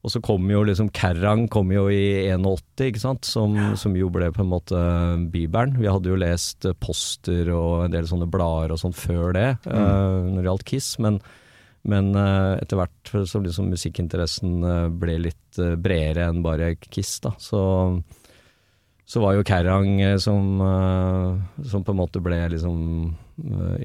og 0.06 0.12
så 0.14 0.22
kom 0.22 0.46
jo 0.52 0.60
liksom 0.68 0.92
Kerrang 0.94 1.48
kom 1.50 1.72
jo 1.74 1.88
i 1.90 2.30
81, 2.30 2.84
ikke 2.92 3.02
sant? 3.02 3.26
Som, 3.26 3.56
som 3.80 3.96
jo 3.98 4.12
ble 4.14 4.28
på 4.36 4.44
en 4.44 4.52
måte 4.52 4.82
bibelen. 5.34 5.80
Vi 5.82 5.90
hadde 5.90 6.12
jo 6.12 6.20
lest 6.20 6.68
poster 6.78 7.50
og 7.56 7.88
en 7.88 7.96
del 7.96 8.06
sånne 8.10 8.30
blader 8.30 8.76
og 8.76 8.82
sånn 8.84 8.94
før 8.94 9.34
det, 9.34 9.48
eh, 9.66 10.20
når 10.30 10.38
det 10.38 10.48
gjaldt 10.52 10.70
Kiss. 10.70 10.92
men 11.02 11.18
men 11.86 12.16
uh, 12.18 12.58
etter 12.58 12.80
hvert 12.80 13.12
som 13.30 13.44
liksom 13.46 13.68
musikkinteressen 13.70 14.56
uh, 14.66 14.88
ble 14.90 15.20
litt 15.28 15.60
uh, 15.62 15.76
bredere 15.78 16.26
enn 16.32 16.42
bare 16.46 16.72
Kiss, 16.82 17.20
da, 17.22 17.36
så, 17.38 17.60
så 19.06 19.22
var 19.22 19.36
jo 19.38 19.46
Kerrang 19.46 20.02
som, 20.18 20.64
som 21.62 21.86
på 21.86 21.94
en 21.94 22.00
måte 22.00 22.24
ble 22.26 22.40
liksom 22.56 22.80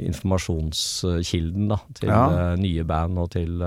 informasjonskilden 0.00 1.68
da, 1.74 1.76
til 1.98 2.08
Ja. 2.08 2.54
nye 2.56 2.86
band 2.88 3.20
og 3.20 3.32
til, 3.34 3.60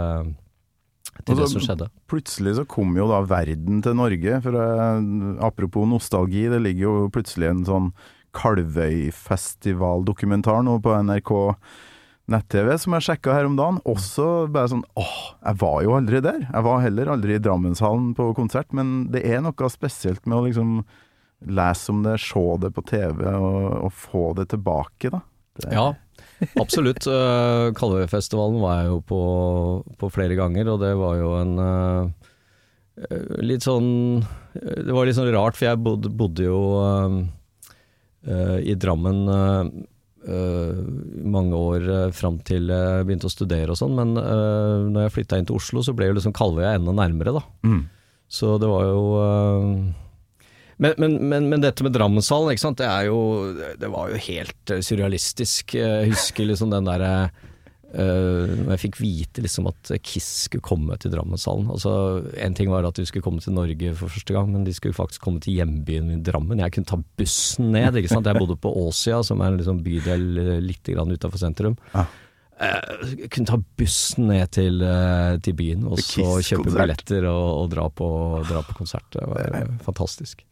til 1.26 1.36
det 1.38 1.48
som 1.52 1.62
skjedde. 1.64 1.88
Plutselig 2.10 2.56
så 2.58 2.66
kom 2.68 2.96
jo 2.98 3.06
da 3.12 3.20
verden 3.30 3.82
til 3.86 3.94
Norge. 3.96 4.40
For 4.44 4.54
eh, 4.58 5.00
apropos 5.46 5.86
nostalgi, 5.88 6.48
det 6.52 6.62
ligger 6.66 6.84
jo 6.88 7.10
plutselig 7.14 7.48
en 7.52 7.66
sånn 7.70 7.88
Kalvøyfestivaldokumentar 8.34 10.64
nå 10.66 10.80
på 10.84 10.96
NRK 11.06 11.32
nett-TV 12.34 12.68
som 12.80 12.94
jeg 12.96 13.04
sjekka 13.10 13.34
her 13.36 13.46
om 13.50 13.58
dagen. 13.60 13.78
Også 13.90 14.26
bare 14.52 14.70
sånn 14.72 14.86
åh, 15.00 15.16
jeg 15.44 15.56
var 15.62 15.80
jo 15.86 15.92
aldri 15.98 16.18
der. 16.24 16.42
Jeg 16.48 16.64
var 16.66 16.84
heller 16.86 17.12
aldri 17.14 17.32
i 17.38 17.44
Drammenshallen 17.44 18.10
på 18.18 18.24
konsert, 18.38 18.70
men 18.76 18.88
det 19.14 19.22
er 19.28 19.40
noe 19.44 19.70
spesielt 19.74 20.24
med 20.26 20.38
å 20.40 20.46
liksom 20.48 20.70
lese 21.44 21.92
om 21.92 22.00
det, 22.06 22.16
se 22.24 22.44
det 22.64 22.70
på 22.72 22.82
TV 22.88 23.26
og, 23.36 23.64
og 23.90 23.92
få 23.92 24.30
det 24.40 24.46
tilbake, 24.54 25.10
da. 25.12 25.20
Det- 25.60 25.74
Ja, 25.76 25.90
absolutt. 26.62 27.08
Uh, 27.08 27.72
Kalvøyfestivalen 27.78 28.60
var 28.64 28.82
jeg 28.82 28.92
jo 28.92 29.00
på, 29.10 29.22
på 30.00 30.10
flere 30.14 30.38
ganger, 30.40 30.74
og 30.74 30.84
det 30.84 30.94
var 31.00 31.18
jo 31.20 31.32
en 31.40 31.54
eh, 31.64 32.30
eh, 33.08 33.32
litt 33.46 33.66
sånn 33.66 33.90
Det 34.54 34.94
var 34.94 35.08
litt 35.08 35.18
sånn 35.18 35.32
rart, 35.34 35.58
for 35.58 35.70
jeg 35.70 35.82
bodde, 35.86 36.12
bodde 36.14 36.46
jo 36.46 36.60
eh, 36.84 37.18
eh, 38.30 38.60
i 38.74 38.78
Drammen 38.80 39.24
eh, 39.38 39.72
eh, 40.30 40.84
mange 41.38 41.58
år 41.58 41.90
fram 42.16 42.40
til 42.46 42.70
jeg 42.72 43.08
begynte 43.08 43.32
å 43.32 43.34
studere 43.34 43.74
og 43.74 43.80
sånn, 43.80 43.98
men 43.98 44.16
uh, 44.20 44.86
når 44.88 45.08
jeg 45.08 45.18
flytta 45.18 45.40
inn 45.40 45.50
til 45.50 45.60
Oslo, 45.60 45.84
så 45.84 45.96
ble 45.98 46.12
jo 46.12 46.20
liksom 46.20 46.36
Kalvøya 46.36 46.78
enda 46.78 46.96
nærmere, 46.96 47.36
da. 47.36 47.44
Mm. 47.68 47.84
Så 48.34 48.56
det 48.62 48.70
var 48.70 48.88
jo 48.88 49.04
men, 50.78 50.94
men, 50.98 51.18
men, 51.30 51.50
men 51.52 51.64
dette 51.64 51.86
med 51.86 51.94
Drammenshallen, 51.96 52.54
ikke 52.54 52.66
sant? 52.66 52.82
det 52.82 52.90
er 52.90 53.08
jo 53.10 53.20
Det 53.80 53.90
var 53.94 54.12
jo 54.12 54.22
helt 54.28 54.74
øh, 54.74 54.84
surrealistisk. 54.86 55.76
Jeg 55.78 56.14
husker 56.14 56.50
liksom 56.50 56.74
den 56.74 56.90
derre 56.90 57.14
Uh, 57.94 58.50
jeg 58.72 58.80
fikk 58.88 58.96
vite 58.98 59.44
liksom 59.46 59.68
at 59.70 59.92
Kiss 60.02 60.48
skulle 60.48 60.66
komme 60.66 60.96
til 60.98 61.12
Drammenshallen. 61.14 61.68
Altså, 61.70 62.24
en 62.42 62.56
ting 62.58 62.72
var 62.72 62.88
at 62.88 62.98
de 62.98 63.06
skulle 63.06 63.22
komme 63.22 63.44
til 63.44 63.54
Norge 63.54 63.92
for 64.00 64.10
første 64.10 64.34
gang, 64.34 64.50
men 64.50 64.64
de 64.66 64.74
skulle 64.74 64.98
faktisk 64.98 65.22
komme 65.22 65.44
til 65.44 65.60
hjembyen 65.60 66.08
min 66.10 66.24
Drammen. 66.26 66.64
Jeg 66.64 66.74
kunne 66.74 66.90
ta 66.90 66.98
bussen 67.22 67.70
ned. 67.76 67.94
ikke 68.00 68.10
sant? 68.10 68.26
Jeg 68.26 68.42
bodde 68.42 68.58
på 68.58 68.74
Åsia, 68.82 69.22
som 69.22 69.46
er 69.46 69.54
en 69.54 69.62
liksom 69.62 69.84
bydel 69.86 70.26
øh, 70.42 70.58
litt 70.66 70.90
utafor 70.90 71.38
sentrum. 71.38 71.78
Ja. 71.94 72.08
Eh, 72.62 73.28
kunne 73.34 73.50
ta 73.50 73.58
bussen 73.78 74.30
ned 74.30 74.52
til, 74.54 74.82
eh, 74.86 75.40
til 75.44 75.58
byen 75.58 75.88
og 75.90 76.00
så 76.04 76.38
kjøpe 76.46 76.70
billetter 76.70 77.26
og, 77.26 77.50
og 77.64 77.74
dra, 77.74 77.90
på, 77.90 78.08
dra 78.50 78.62
på 78.66 78.78
konsert. 78.78 79.08
Det 79.16 79.26
var 79.26 79.58
eh, 79.58 79.76
fantastisk. 79.86 80.46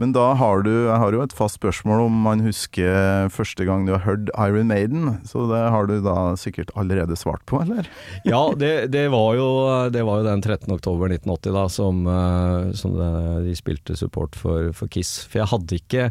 Men 0.00 0.14
da 0.16 0.30
har 0.32 0.62
du 0.64 0.70
Jeg 0.70 0.96
har 0.96 1.12
jo 1.12 1.20
et 1.20 1.34
fast 1.36 1.58
spørsmål 1.58 2.06
om 2.06 2.14
man 2.24 2.40
husker 2.40 3.28
første 3.28 3.66
gang 3.68 3.84
du 3.84 3.92
har 3.92 4.06
hørt 4.06 4.30
Iron 4.32 4.70
Maiden. 4.70 5.18
Så 5.28 5.44
det 5.50 5.60
har 5.74 5.90
du 5.90 5.98
da 6.00 6.32
sikkert 6.40 6.70
allerede 6.72 7.18
svart 7.20 7.44
på, 7.44 7.60
eller? 7.66 7.90
Ja, 8.24 8.40
det, 8.56 8.92
det, 8.94 9.10
var 9.12 9.34
jo, 9.36 9.50
det 9.92 10.06
var 10.08 10.22
jo 10.22 10.30
den 10.30 10.40
13. 10.40 10.72
oktober 10.72 11.12
1980 11.12 11.52
da, 11.52 11.66
som, 11.68 12.00
som 12.72 12.96
det, 12.96 13.10
de 13.50 13.58
spilte 13.58 13.98
support 13.98 14.38
for, 14.40 14.70
for 14.72 14.88
Kiss. 14.88 15.18
For 15.28 15.42
jeg 15.42 15.52
hadde 15.52 15.82
ikke 15.82 16.08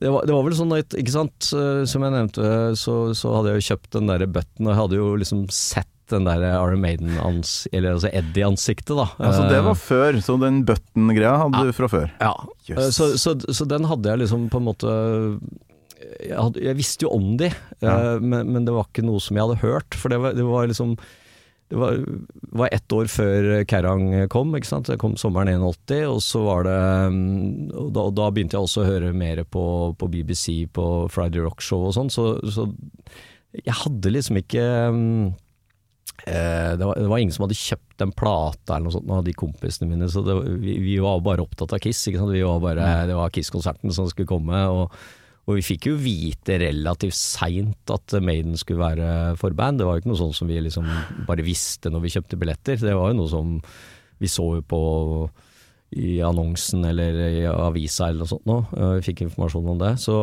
det 0.00 0.10
var, 0.12 0.26
det 0.28 0.34
var 0.36 0.42
vel 0.44 0.56
sånn 0.58 0.72
at, 0.76 0.94
ikke 1.00 1.12
sant, 1.14 1.50
eh, 1.56 1.82
som 1.88 2.02
jeg 2.04 2.12
nevnte, 2.14 2.48
så, 2.76 2.96
så 3.16 3.30
hadde 3.38 3.52
jeg 3.54 3.60
jo 3.62 3.66
kjøpt 3.72 3.92
den 3.96 4.10
der 4.10 4.26
button, 4.28 4.66
og 4.66 4.72
jeg 4.74 4.80
hadde 4.82 4.98
jo 5.00 5.06
liksom 5.22 5.44
sett 5.50 5.92
den 6.12 6.22
der 6.28 6.44
Iron 6.52 6.78
Maiden-ans... 6.84 7.54
Eller 7.74 7.96
altså 7.96 8.10
Eddie-ansiktet, 8.14 8.92
da. 8.94 9.08
Altså 9.18 9.48
Det 9.50 9.56
Eh, 9.58 9.64
var 9.66 9.74
før, 9.80 10.18
så 10.22 10.36
den 10.38 10.60
button-greia 10.68 11.32
hadde 11.40 11.64
du 11.66 11.72
fra 11.74 11.88
før. 11.90 12.12
Ja, 12.22 12.34
Jøss. 12.68 12.78
Eh, 12.78 12.90
så, 12.94 13.08
så, 13.18 13.34
så 13.56 13.66
den 13.66 13.88
hadde 13.90 14.12
jeg 14.12 14.20
liksom 14.22 14.44
på 14.52 14.60
en 14.62 14.68
måte 14.68 14.92
Jeg, 16.22 16.36
hadde, 16.38 16.62
jeg 16.62 16.76
visste 16.78 17.06
jo 17.08 17.10
om 17.16 17.32
de, 17.40 17.48
Ja. 17.82 17.96
eh, 18.14 18.20
men, 18.22 18.52
men 18.54 18.66
det 18.68 18.74
var 18.76 18.86
ikke 18.86 19.02
noe 19.06 19.18
som 19.24 19.34
jeg 19.38 19.48
hadde 19.48 19.62
hørt. 19.64 19.96
For 19.98 20.12
det 20.12 20.20
var, 20.22 20.36
det 20.36 20.44
var 20.46 20.68
liksom 20.70 20.94
Det 21.66 21.78
var, 21.80 21.96
var 22.54 22.70
ett 22.70 22.92
år 22.94 23.08
før 23.10 23.48
Kerrang 23.66 24.28
kom, 24.30 24.52
ikke 24.54 24.68
sant. 24.68 24.90
Det 24.90 25.00
kom 25.02 25.16
sommeren 25.18 25.50
81, 25.50 26.04
og 26.06 26.20
så 26.22 26.44
var 26.46 26.68
det 26.68 26.76
mm, 27.10 27.72
Og 27.74 27.88
da, 27.90 28.04
og 28.04 28.12
da 28.14 28.28
begynte 28.30 28.54
jeg 28.54 28.68
også 28.68 28.84
å 28.84 28.90
høre 28.90 29.10
mer 29.16 29.42
på, 29.50 29.64
på 29.98 30.10
BBC, 30.12 30.68
på 30.70 30.86
Friday 31.10 31.42
Rock 31.42 31.64
Show 31.64 31.88
og 31.88 31.96
sånn, 31.96 32.12
så, 32.12 32.36
så 32.46 32.68
jeg 33.56 33.74
hadde 33.82 34.12
liksom 34.12 34.38
ikke 34.42 34.62
mm, 34.94 35.34
Eh, 36.24 36.76
det, 36.78 36.84
var, 36.84 36.94
det 36.94 37.06
var 37.06 37.18
ingen 37.18 37.34
som 37.34 37.44
hadde 37.44 37.58
kjøpt 37.58 38.02
en 38.02 38.12
plate 38.16 38.72
eller 38.72 38.86
noe 38.88 38.94
sånt 38.94 39.10
av 39.12 39.24
de 39.26 39.34
kompisene 39.36 39.90
mine, 39.90 40.08
så 40.10 40.22
det, 40.24 40.36
vi, 40.62 40.78
vi 40.82 40.96
var 41.02 41.20
bare 41.24 41.44
opptatt 41.44 41.76
av 41.76 41.82
Kiss. 41.82 42.00
Ikke 42.08 42.22
sant? 42.22 42.34
Vi 42.34 42.44
var 42.46 42.62
bare, 42.62 42.88
det 43.10 43.18
var 43.18 43.32
Kiss-konserten 43.34 43.94
som 43.94 44.08
skulle 44.10 44.30
komme, 44.30 44.62
og, 44.72 44.96
og 45.46 45.54
vi 45.58 45.62
fikk 45.62 45.86
jo 45.92 45.96
vite 46.02 46.56
relativt 46.58 47.14
seint 47.14 47.92
at 47.94 48.16
Maiden 48.22 48.56
skulle 48.58 48.82
være 48.82 49.10
forband. 49.38 49.78
Det 49.78 49.86
var 49.86 49.94
jo 49.96 50.02
ikke 50.02 50.10
noe 50.10 50.18
sånn 50.18 50.34
som 50.34 50.48
vi 50.50 50.56
liksom 50.64 50.88
bare 51.28 51.44
visste 51.46 51.92
når 51.92 52.02
vi 52.02 52.10
kjøpte 52.16 52.38
billetter. 52.40 52.80
Det 52.82 52.94
var 52.98 53.12
jo 53.12 53.18
noe 53.20 53.30
som 53.30 53.52
vi 54.18 54.30
så 54.32 54.46
jo 54.56 54.64
på 54.66 54.80
i 55.96 56.16
annonsen 56.26 56.82
eller 56.88 57.14
i 57.28 57.44
avisa 57.46 58.08
eller 58.08 58.24
noe 58.24 58.30
sånt 58.32 58.48
nå. 58.50 58.56
Eh, 58.74 58.96
Vi 58.98 59.04
fikk 59.06 59.22
informasjon 59.28 59.68
om 59.70 59.78
det. 59.78 59.92
Så 60.02 60.16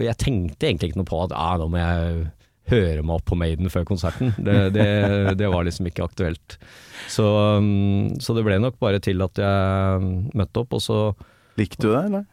jeg 0.00 0.16
tenkte 0.22 0.70
egentlig 0.70 0.90
ikke 0.92 1.02
noe 1.02 1.10
på 1.10 1.20
at 1.26 1.34
ah, 1.36 1.58
nå 1.60 1.68
må 1.68 1.82
jeg 1.82 2.24
høre 2.72 3.04
meg 3.04 3.18
opp 3.18 3.26
på 3.28 3.36
Maiden 3.36 3.68
før 3.68 3.84
konserten. 3.88 4.32
Det, 4.40 4.56
det, 4.72 4.88
det 5.36 5.50
var 5.52 5.66
liksom 5.68 5.90
ikke 5.90 6.06
aktuelt. 6.08 6.56
Så, 7.12 7.26
um, 7.60 8.14
så 8.16 8.32
det 8.36 8.46
ble 8.46 8.56
nok 8.64 8.80
bare 8.80 9.02
til 9.04 9.20
at 9.26 9.36
jeg 9.44 10.32
møtte 10.32 10.64
opp, 10.64 10.72
og 10.78 10.84
så 10.84 10.98
Likte 11.54 11.84
du 11.84 11.92
det, 11.92 12.00
eller? 12.08 12.24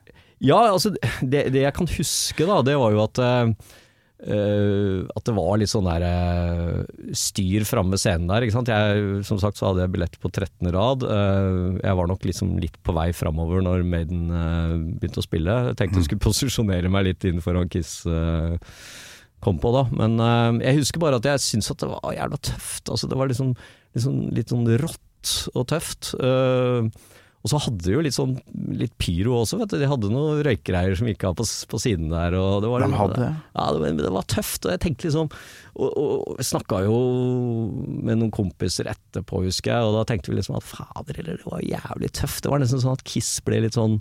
Ja, 0.41 0.63
altså 0.71 0.93
det, 0.93 1.45
det 1.53 1.61
jeg 1.67 1.75
kan 1.77 1.89
huske 1.91 2.47
da, 2.49 2.61
det 2.65 2.77
var 2.81 2.95
jo 2.95 3.03
at 3.03 3.21
eh, 3.21 3.53
at 4.21 5.25
det 5.25 5.33
var 5.33 5.55
litt 5.57 5.71
sånn 5.71 5.87
der 5.87 6.03
uh, 6.05 7.07
styr 7.17 7.63
framme 7.65 7.97
scenen 7.97 8.27
der. 8.29 8.45
Ikke 8.45 8.53
sant? 8.53 8.69
Jeg, 8.69 9.23
som 9.25 9.39
sagt 9.41 9.57
så 9.57 9.71
hadde 9.71 9.81
jeg 9.81 9.93
billett 9.95 10.17
på 10.21 10.29
13. 10.29 10.69
rad. 10.75 11.01
Uh, 11.01 11.79
jeg 11.81 11.97
var 11.97 12.09
nok 12.11 12.27
liksom 12.29 12.51
litt 12.61 12.77
på 12.85 12.93
vei 12.93 13.07
framover 13.17 13.65
når 13.65 13.81
Maiden 13.81 14.29
begynte 15.01 15.23
å 15.23 15.25
spille. 15.25 15.55
Jeg 15.71 15.79
tenkte 15.79 16.03
jeg 16.03 16.09
skulle 16.11 16.25
posisjonere 16.29 16.93
meg 16.93 17.07
litt 17.09 17.25
inn 17.25 17.41
foran 17.41 17.71
Kiss. 17.73 18.03
kom 19.41 19.57
på 19.57 19.73
da, 19.73 19.87
Men 19.89 20.21
jeg 20.61 20.83
husker 20.83 21.01
bare 21.01 21.17
at 21.17 21.25
jeg 21.25 21.41
syntes 21.41 21.73
at 21.73 21.81
det 21.81 21.89
var 21.89 22.13
jævla 22.13 22.37
tøft. 22.45 22.93
Altså, 22.93 23.09
det 23.09 23.17
var 23.17 23.33
liksom, 23.33 23.55
liksom 23.97 24.21
litt 24.37 24.53
sånn 24.53 24.69
rått 24.85 25.11
og 25.55 25.67
tøft. 25.69 26.13
Eh, 26.21 26.87
og 27.41 27.49
så 27.49 27.59
hadde 27.63 27.81
de 27.81 27.95
jo 27.95 28.01
litt 28.05 28.15
sånn 28.15 28.35
litt 28.77 28.93
pyro 29.01 29.39
også, 29.39 29.57
vet 29.61 29.71
du. 29.73 29.79
De 29.81 29.89
hadde 29.89 30.11
noen 30.13 30.43
røykgreier 30.45 30.93
som 30.97 31.09
gikk 31.09 31.25
av 31.25 31.37
på, 31.39 31.45
på 31.45 31.79
siden 31.81 32.11
der. 32.13 32.37
Og 32.37 32.61
det 32.61 32.69
var 32.69 32.85
De 32.85 32.99
hadde 32.99 33.17
det? 33.17 33.29
Ja, 33.57 33.67
det, 33.73 33.91
det 33.97 34.13
var 34.13 34.27
tøft. 34.29 34.67
Og 34.67 34.75
jeg 34.75 34.83
tenkte 34.83 35.07
liksom 35.09 35.31
Og, 35.73 35.89
og, 35.89 36.41
snakka 36.45 36.83
jo 36.85 36.97
med 38.05 38.19
noen 38.19 38.33
kompiser 38.35 38.91
etterpå, 38.91 39.41
husker 39.47 39.73
jeg, 39.73 39.87
og 39.87 39.97
da 39.97 40.03
tenkte 40.09 40.29
vi 40.29 40.37
liksom 40.37 40.59
at 40.59 40.67
fader 40.67 41.21
eller 41.23 41.39
det 41.41 41.49
var 41.49 41.65
jævlig 41.65 42.11
tøft. 42.19 42.43
Det 42.45 42.53
var 42.53 42.61
nesten 42.61 42.83
sånn 42.83 42.99
at 42.99 43.07
Kiss 43.07 43.33
ble 43.45 43.63
litt 43.65 43.79
sånn 43.79 43.97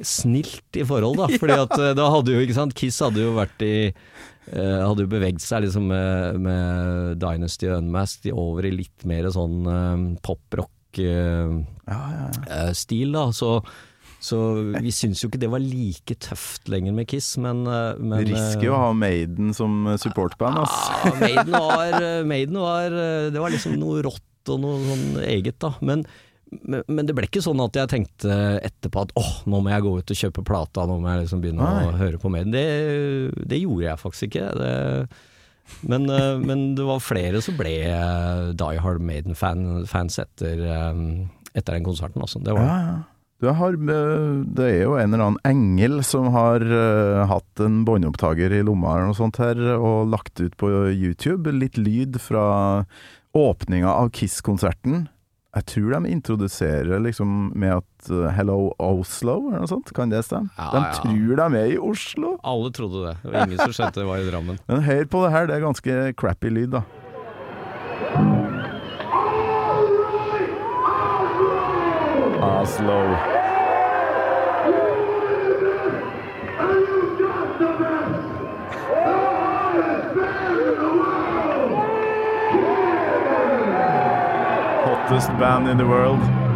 snilt 0.00 0.76
i 0.76 0.84
forhold, 0.88 1.22
da. 1.22 1.30
Fordi 1.40 1.56
at 1.56 1.74
eh, 1.78 1.96
da 1.96 2.10
hadde 2.12 2.36
jo, 2.36 2.44
ikke 2.44 2.58
sant, 2.58 2.76
Kiss 2.76 3.00
hadde 3.04 3.24
jo 3.24 3.32
vært 3.38 3.64
i 3.64 3.74
Uh, 4.42 4.82
hadde 4.82 5.04
jo 5.04 5.10
beveget 5.12 5.38
seg 5.38 5.62
liksom 5.62 5.84
med, 5.86 6.40
med 6.42 7.20
Dynasty 7.22 7.68
og 7.68 7.76
Unmasked 7.78 8.26
over 8.34 8.66
i 8.66 8.72
litt 8.74 9.04
mer 9.06 9.28
sånn 9.30 9.68
uh, 9.70 10.02
poprock-stil, 10.26 10.81
Ja, 11.00 11.98
ja, 12.10 12.26
ja. 12.46 13.06
da. 13.14 13.24
Så, 13.32 13.52
så 14.22 14.40
vi 14.76 14.92
syns 14.94 15.22
jo 15.22 15.30
ikke 15.30 15.40
det 15.42 15.50
var 15.52 15.62
like 15.62 16.16
tøft 16.22 16.68
lenger 16.72 16.92
med 16.96 17.08
Kiss, 17.10 17.34
men, 17.42 17.64
eh, 17.66 17.94
men 17.98 18.26
Risky 18.28 18.68
å 18.70 18.82
ha 18.84 18.90
Maiden 18.96 19.54
som 19.56 19.86
supportband, 19.98 20.60
ass. 20.62 20.76
ja, 21.06 21.14
Maiden 21.22 21.56
var, 21.56 21.96
Maiden 22.28 22.60
var 22.62 23.00
Det 23.32 23.40
var 23.40 23.54
liksom 23.54 23.78
noe 23.80 24.04
rått 24.06 24.52
og 24.52 24.60
noe 24.62 24.78
sånn 24.82 25.22
eget, 25.22 25.58
da. 25.62 25.72
Men, 25.86 26.04
men, 26.60 26.82
men 26.88 27.08
det 27.08 27.14
ble 27.16 27.28
ikke 27.28 27.42
sånn 27.44 27.60
at 27.64 27.76
jeg 27.78 27.90
tenkte 27.92 28.38
etterpå 28.60 29.06
at 29.06 29.12
åh, 29.18 29.34
nå 29.48 29.62
må 29.62 29.72
jeg 29.72 29.84
gå 29.86 29.92
ut 29.98 30.14
og 30.14 30.18
kjøpe 30.24 30.46
plata, 30.46 30.86
nå 30.88 30.98
må 31.00 31.12
jeg 31.12 31.24
liksom 31.24 31.44
begynne 31.44 31.68
å 31.68 31.92
høre 32.00 32.20
på 32.20 32.32
Maiden. 32.32 32.54
Det, 32.54 32.64
det 33.48 33.62
gjorde 33.62 33.86
jeg 33.86 34.02
faktisk 34.02 34.28
ikke. 34.28 34.48
Det, 34.58 34.72
men, 35.80 36.08
eh, 36.10 36.38
men 36.38 36.74
det 36.78 36.86
var 36.86 37.02
flere 37.02 37.42
som 37.44 37.56
ble 37.58 37.74
eh, 37.88 38.50
Die 38.58 38.82
Hard 38.82 39.02
Maiden-fans 39.04 40.18
etter, 40.22 40.60
eh, 40.62 41.00
etter 41.54 41.76
den 41.76 41.86
konserten, 41.86 42.22
altså. 42.22 42.42
Det 42.42 42.54
var 42.56 42.68
Ja, 42.68 42.76
ja. 42.90 43.00
Har, 43.42 43.74
det 43.74 44.62
er 44.68 44.84
jo 44.84 44.92
en 44.94 45.10
eller 45.10 45.24
annen 45.24 45.40
engel 45.48 45.96
som 46.06 46.28
har 46.30 46.62
uh, 46.62 47.24
hatt 47.26 47.58
en 47.64 47.80
båndopptaker 47.82 48.54
i 48.54 48.60
lomma 48.62 48.92
eller 48.92 49.08
noe 49.10 49.18
sånt 49.18 49.40
her, 49.42 49.58
og 49.74 50.12
lagt 50.12 50.38
ut 50.38 50.54
på 50.60 50.70
YouTube 50.94 51.50
litt 51.50 51.74
lyd 51.74 52.20
fra 52.22 52.44
åpninga 53.34 53.90
av 53.90 54.12
Kiss-konserten. 54.14 55.08
Jeg 55.52 55.66
tror 55.68 55.90
de 55.92 56.08
introduserer 56.08 57.00
liksom 57.04 57.50
med 57.52 57.74
at 57.74 58.06
uh, 58.08 58.30
'Hello 58.32 58.72
Oslo' 58.80 59.50
eller 59.50 59.60
noe 59.60 59.68
sånt, 59.68 59.92
kan 59.92 60.08
det 60.08 60.22
stemme? 60.24 60.48
Ja, 60.56 60.70
de 60.72 60.80
ja. 60.80 60.92
tror 60.96 61.36
de 61.42 61.58
er 61.60 61.74
i 61.74 61.76
Oslo. 61.76 62.38
Alle 62.40 62.70
trodde 62.72 63.02
det. 63.04 63.18
Det 63.20 63.34
var 63.34 63.44
ingen 63.44 63.60
som 63.60 63.74
skjønte 63.76 64.00
det 64.00 64.08
var 64.08 64.24
i 64.24 64.30
Drammen. 64.30 64.56
Men 64.70 64.80
hør 64.86 65.04
på 65.12 65.20
det 65.26 65.32
her, 65.36 65.50
det 65.50 65.58
er 65.58 65.66
ganske 65.66 65.98
crappy 66.16 66.48
lyd, 66.48 66.72
da. 66.72 66.82
Oslo. 72.40 73.41
Hottest 85.02 85.28
band 85.38 85.68
in 85.68 85.78
the 85.78 85.84
world. 85.84 86.18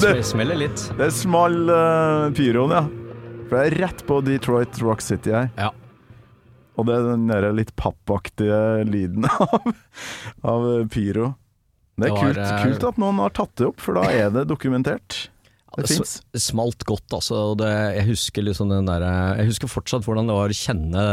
Det 0.00 0.22
smeller 0.22 0.56
litt. 0.56 0.78
Det 0.94 1.08
er 1.08 1.10
smal 1.10 1.56
uh, 1.66 2.28
pyroen, 2.36 2.70
ja. 2.70 2.84
For 3.48 3.58
jeg 3.58 3.72
er 3.72 3.76
rett 3.82 4.04
på 4.06 4.20
Detroit 4.22 4.78
Rock 4.84 5.02
City 5.02 5.32
her. 5.34 5.48
Ja. 5.58 5.72
Og 6.78 6.86
det 6.86 6.94
er 6.94 7.08
den 7.08 7.24
der 7.26 7.48
litt 7.56 7.72
pappaktige 7.74 8.84
lyden 8.86 9.26
av, 9.42 9.66
av 10.46 10.68
pyro. 10.94 11.32
Det 11.98 12.06
er 12.06 12.08
Det 12.12 12.14
var, 12.14 12.22
kult, 12.22 12.38
eh, 12.44 12.62
kult 12.62 12.86
at 12.92 13.02
noen 13.02 13.18
har 13.24 13.34
tatt 13.34 13.56
det 13.58 13.66
opp, 13.72 13.82
for 13.82 13.98
da 13.98 14.06
er 14.14 14.30
det 14.36 14.46
dokumentert. 14.46 15.24
Det 15.74 15.88
Det, 15.90 16.06
det 16.36 16.42
smalt 16.42 16.86
godt, 16.86 17.18
altså. 17.18 17.42
Det, 17.58 17.72
jeg 17.98 18.06
husker 18.12 18.46
liksom 18.46 18.70
den 18.70 18.86
der, 18.86 19.02
Jeg 19.42 19.50
husker 19.50 19.74
fortsatt 19.74 20.06
hvordan 20.06 20.30
det 20.30 20.38
var 20.38 20.54
å 20.54 20.60
kjenne 20.62 21.08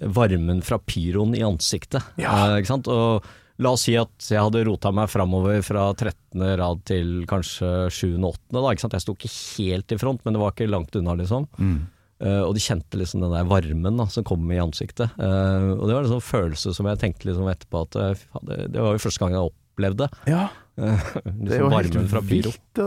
varmen 0.00 0.62
fra 0.64 0.78
pyroen 0.78 1.34
i 1.36 1.42
ansiktet. 1.46 2.04
Ja. 2.20 2.34
Eh, 2.50 2.60
ikke 2.60 2.72
sant? 2.74 2.88
Og 2.92 3.26
la 3.62 3.72
oss 3.72 3.86
si 3.86 3.96
at 3.96 4.28
jeg 4.28 4.42
hadde 4.42 4.64
rota 4.68 4.92
meg 4.94 5.08
framover 5.08 5.62
fra 5.64 5.88
13. 5.94 6.42
rad 6.60 6.82
til 6.88 7.12
kanskje 7.28 7.88
7. 7.88 8.16
og 8.18 8.32
8. 8.34 8.56
Da, 8.58 8.64
ikke 8.70 8.84
sant? 8.84 8.96
Jeg 8.98 9.06
sto 9.06 9.16
ikke 9.16 9.34
helt 9.34 9.94
i 9.96 10.00
front, 10.00 10.24
men 10.24 10.36
det 10.36 10.42
var 10.42 10.52
ikke 10.52 10.68
langt 10.70 10.98
unna, 10.98 11.16
liksom. 11.18 11.48
Mm. 11.56 11.78
Uh, 12.16 12.46
og 12.46 12.54
de 12.56 12.62
kjente 12.64 12.96
liksom 12.96 13.20
den 13.20 13.32
der 13.34 13.48
varmen 13.48 13.98
da, 14.00 14.06
som 14.08 14.24
kom 14.24 14.44
i 14.48 14.60
ansiktet. 14.60 15.12
Uh, 15.20 15.74
og 15.76 15.84
det 15.84 15.96
var 15.96 16.06
en 16.06 16.14
sånn 16.14 16.24
følelse 16.24 16.72
som 16.76 16.88
jeg 16.88 17.00
tenkte 17.02 17.28
liksom 17.28 17.48
etterpå 17.52 17.82
at 17.84 17.98
uh, 18.00 18.22
det, 18.48 18.60
det 18.72 18.80
var 18.80 18.96
jo 18.96 19.02
første 19.04 19.20
gang 19.20 19.36
jeg 19.36 19.50
opplevde 19.50 20.08
Ja, 20.24 20.46
liksom 20.80 21.42
det 21.44 21.58
er 21.58 21.60
jo 21.60 21.68
helt 21.74 21.98
vilt. 22.30 22.80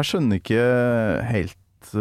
Jeg 0.00 0.08
skjønner 0.08 0.42
ikke 0.42 0.64
helt 1.30 1.94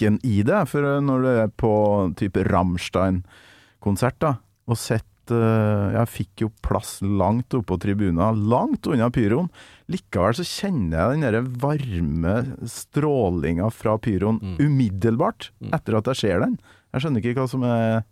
fysikken 0.00 0.18
i 0.24 0.42
det, 0.42 0.68
for 0.68 0.82
når 1.02 1.22
du 1.22 1.28
er 1.28 1.48
på 1.60 2.14
type 2.16 2.44
Rammstein-konsert, 2.48 4.18
da, 4.20 4.34
og 4.68 4.76
sett 4.78 5.04
eh, 5.30 5.92
Jeg 5.94 6.08
fikk 6.10 6.40
jo 6.42 6.48
plass 6.62 7.00
langt 7.02 7.52
oppe 7.54 7.66
på 7.70 7.78
tribunen, 7.80 8.40
langt 8.50 8.86
unna 8.90 9.10
pyroen. 9.10 9.48
Likevel 9.90 10.34
så 10.34 10.42
kjenner 10.46 10.98
jeg 10.98 11.20
den 11.20 11.26
der 11.26 11.42
varme 11.62 12.34
strålinga 12.66 13.70
fra 13.72 13.96
pyroen 13.98 14.40
Mm. 14.40 14.56
umiddelbart 14.58 15.50
Mm. 15.60 15.70
etter 15.74 15.96
at 15.98 16.04
jeg 16.06 16.16
ser 16.16 16.40
den. 16.40 16.58
Jeg 16.92 17.02
skjønner 17.02 17.20
ikke 17.22 17.34
hva 17.40 17.48
som 17.48 17.62
er 17.62 18.04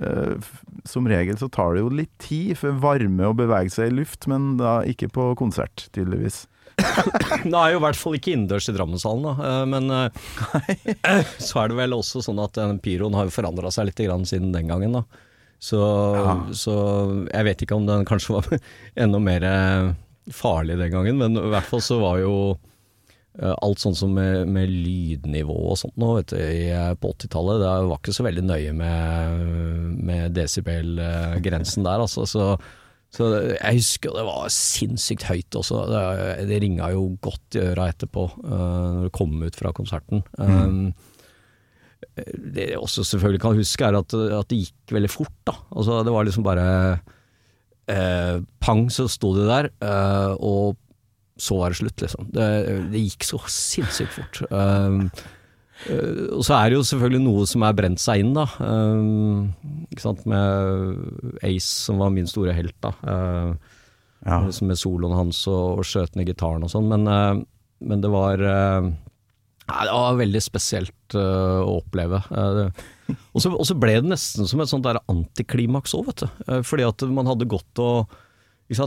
eh, 0.00 0.34
Som 0.86 1.06
regel 1.06 1.36
så 1.36 1.50
tar 1.50 1.74
det 1.74 1.82
jo 1.82 1.88
litt 1.90 2.16
tid 2.18 2.56
for 2.56 2.72
varme 2.72 3.26
å 3.28 3.34
bevege 3.36 3.70
seg 3.70 3.90
i 3.90 3.96
luft, 3.96 4.26
men 4.26 4.56
da 4.56 4.82
ikke 4.82 5.08
på 5.12 5.34
konsert, 5.36 5.88
tydeligvis. 5.92 6.46
Nå 7.50 7.58
er 7.58 7.72
jo 7.74 7.80
i 7.80 7.84
hvert 7.84 7.98
fall 7.98 8.16
ikke 8.18 8.32
innendørs 8.36 8.68
i 8.70 8.74
Drammenshallen, 8.76 9.26
da. 9.26 9.34
eh, 9.48 9.64
men 9.72 9.90
eh, 9.96 11.26
så 11.48 11.62
er 11.64 11.72
det 11.72 11.78
vel 11.82 11.96
også 11.96 12.22
sånn 12.24 12.40
at 12.42 12.56
den 12.58 12.80
pyroen 12.84 13.16
har 13.18 13.28
jo 13.28 13.34
forandra 13.34 13.70
seg 13.74 13.90
litt 13.90 14.02
grann 14.06 14.26
siden 14.28 14.52
den 14.54 14.70
gangen, 14.72 14.98
da. 15.00 15.04
Så, 15.62 15.78
Ja. 15.78 16.32
så 16.58 16.72
jeg 17.30 17.46
vet 17.46 17.60
ikke 17.62 17.76
om 17.78 17.84
den 17.86 18.04
kanskje 18.08 18.34
var 18.40 18.48
enda 19.04 19.20
mer 19.22 19.44
eh, 19.46 19.92
farlig 20.34 20.78
den 20.80 20.90
gangen, 20.94 21.18
men 21.22 21.38
i 21.38 21.48
hvert 21.52 21.68
fall 21.70 21.82
så 21.84 22.00
var 22.02 22.18
jo 22.22 22.34
eh, 23.38 23.54
alt 23.62 23.78
sånn 23.82 23.94
som 23.98 24.12
med, 24.16 24.48
med 24.50 24.70
lydnivå 24.70 25.54
og 25.70 25.78
sånt 25.78 25.94
nå, 26.02 26.08
vet 26.18 26.34
du, 26.34 26.38
eh, 26.42 26.92
på 26.98 27.12
80-tallet, 27.14 27.62
det 27.62 27.70
var 27.92 28.00
ikke 28.02 28.14
så 28.18 28.26
veldig 28.26 28.44
nøye 28.50 28.74
med, 28.74 29.46
med 30.10 30.34
desibel-grensen 30.38 31.86
der, 31.86 32.02
altså. 32.08 32.26
Så, 32.26 32.48
så 33.12 33.28
jeg 33.52 33.76
husker 33.76 34.14
det 34.16 34.24
var 34.24 34.52
sinnssykt 34.52 35.26
høyt 35.28 35.58
også. 35.60 35.82
Det, 35.90 36.04
det 36.48 36.60
ringa 36.64 36.88
jo 36.94 37.10
godt 37.20 37.58
i 37.58 37.64
øra 37.66 37.90
etterpå, 37.92 38.28
uh, 38.40 38.86
når 38.96 39.08
det 39.08 39.16
kom 39.18 39.34
ut 39.42 39.58
fra 39.58 39.72
konserten. 39.76 40.22
Um, 40.40 40.94
det 42.16 42.70
jeg 42.72 42.80
også 42.80 43.04
selvfølgelig 43.08 43.42
kan 43.44 43.58
huske, 43.58 43.84
er 43.84 43.98
at, 44.00 44.14
at 44.40 44.48
det 44.48 44.62
gikk 44.64 44.96
veldig 44.96 45.12
fort, 45.12 45.34
da. 45.48 45.56
Altså, 45.76 46.00
det 46.06 46.14
var 46.16 46.26
liksom 46.28 46.46
bare 46.46 46.70
uh, 47.92 48.38
Pang, 48.64 48.86
så 48.92 49.06
sto 49.12 49.34
det 49.36 49.46
der, 49.50 49.68
uh, 49.84 50.32
og 50.40 50.80
så 51.40 51.60
var 51.60 51.72
det 51.72 51.80
slutt, 51.82 52.00
liksom. 52.04 52.32
Det, 52.32 52.48
det 52.92 53.06
gikk 53.06 53.28
så 53.28 53.40
sinnssykt 53.50 54.16
fort. 54.16 54.42
Um, 54.48 55.06
og 55.90 56.42
så 56.46 56.54
er 56.58 56.70
det 56.70 56.76
jo 56.78 56.86
selvfølgelig 56.86 57.22
noe 57.24 57.44
som 57.50 57.64
er 57.66 57.76
brent 57.78 58.02
seg 58.02 58.22
inn, 58.22 58.32
da. 58.36 58.44
Um, 58.62 59.52
ikke 59.90 60.04
sant, 60.04 60.24
med 60.30 61.40
Ace, 61.42 61.68
som 61.88 61.98
var 62.02 62.12
min 62.14 62.28
store 62.30 62.54
helt, 62.56 62.76
da. 62.84 62.92
Uh, 63.02 63.78
Ja. 64.22 64.36
med 64.62 64.78
soloen 64.78 65.16
hans 65.18 65.40
og, 65.50 65.80
og 65.80 65.86
skjøtende 65.88 66.22
gitaren 66.28 66.62
og 66.62 66.70
sånn, 66.70 66.86
men, 66.86 67.08
eh, 67.10 67.40
men 67.90 68.04
det 68.04 68.10
var 68.12 68.38
eh, 68.38 68.90
Nei, 69.72 69.80
det 69.88 69.94
var 69.94 70.18
veldig 70.18 70.40
spesielt 70.42 71.14
uh, 71.16 71.62
å 71.62 71.78
oppleve. 71.80 72.18
Uh, 72.34 72.70
og 73.32 73.66
så 73.66 73.76
ble 73.78 73.94
det 74.02 74.10
nesten 74.10 74.46
som 74.50 74.60
et 74.60 74.70
sånt 74.70 74.84
der 74.86 74.98
antiklimaks 75.10 75.94
òg, 75.94 76.08
vet 76.10 76.24
du. 76.24 76.28
Uh, 76.46 76.60
fordi 76.66 76.86
at 76.86 77.04
man 77.10 77.30
hadde 77.30 77.48
gått 77.50 77.82
og? 77.82 78.10
Jeg 78.72 78.78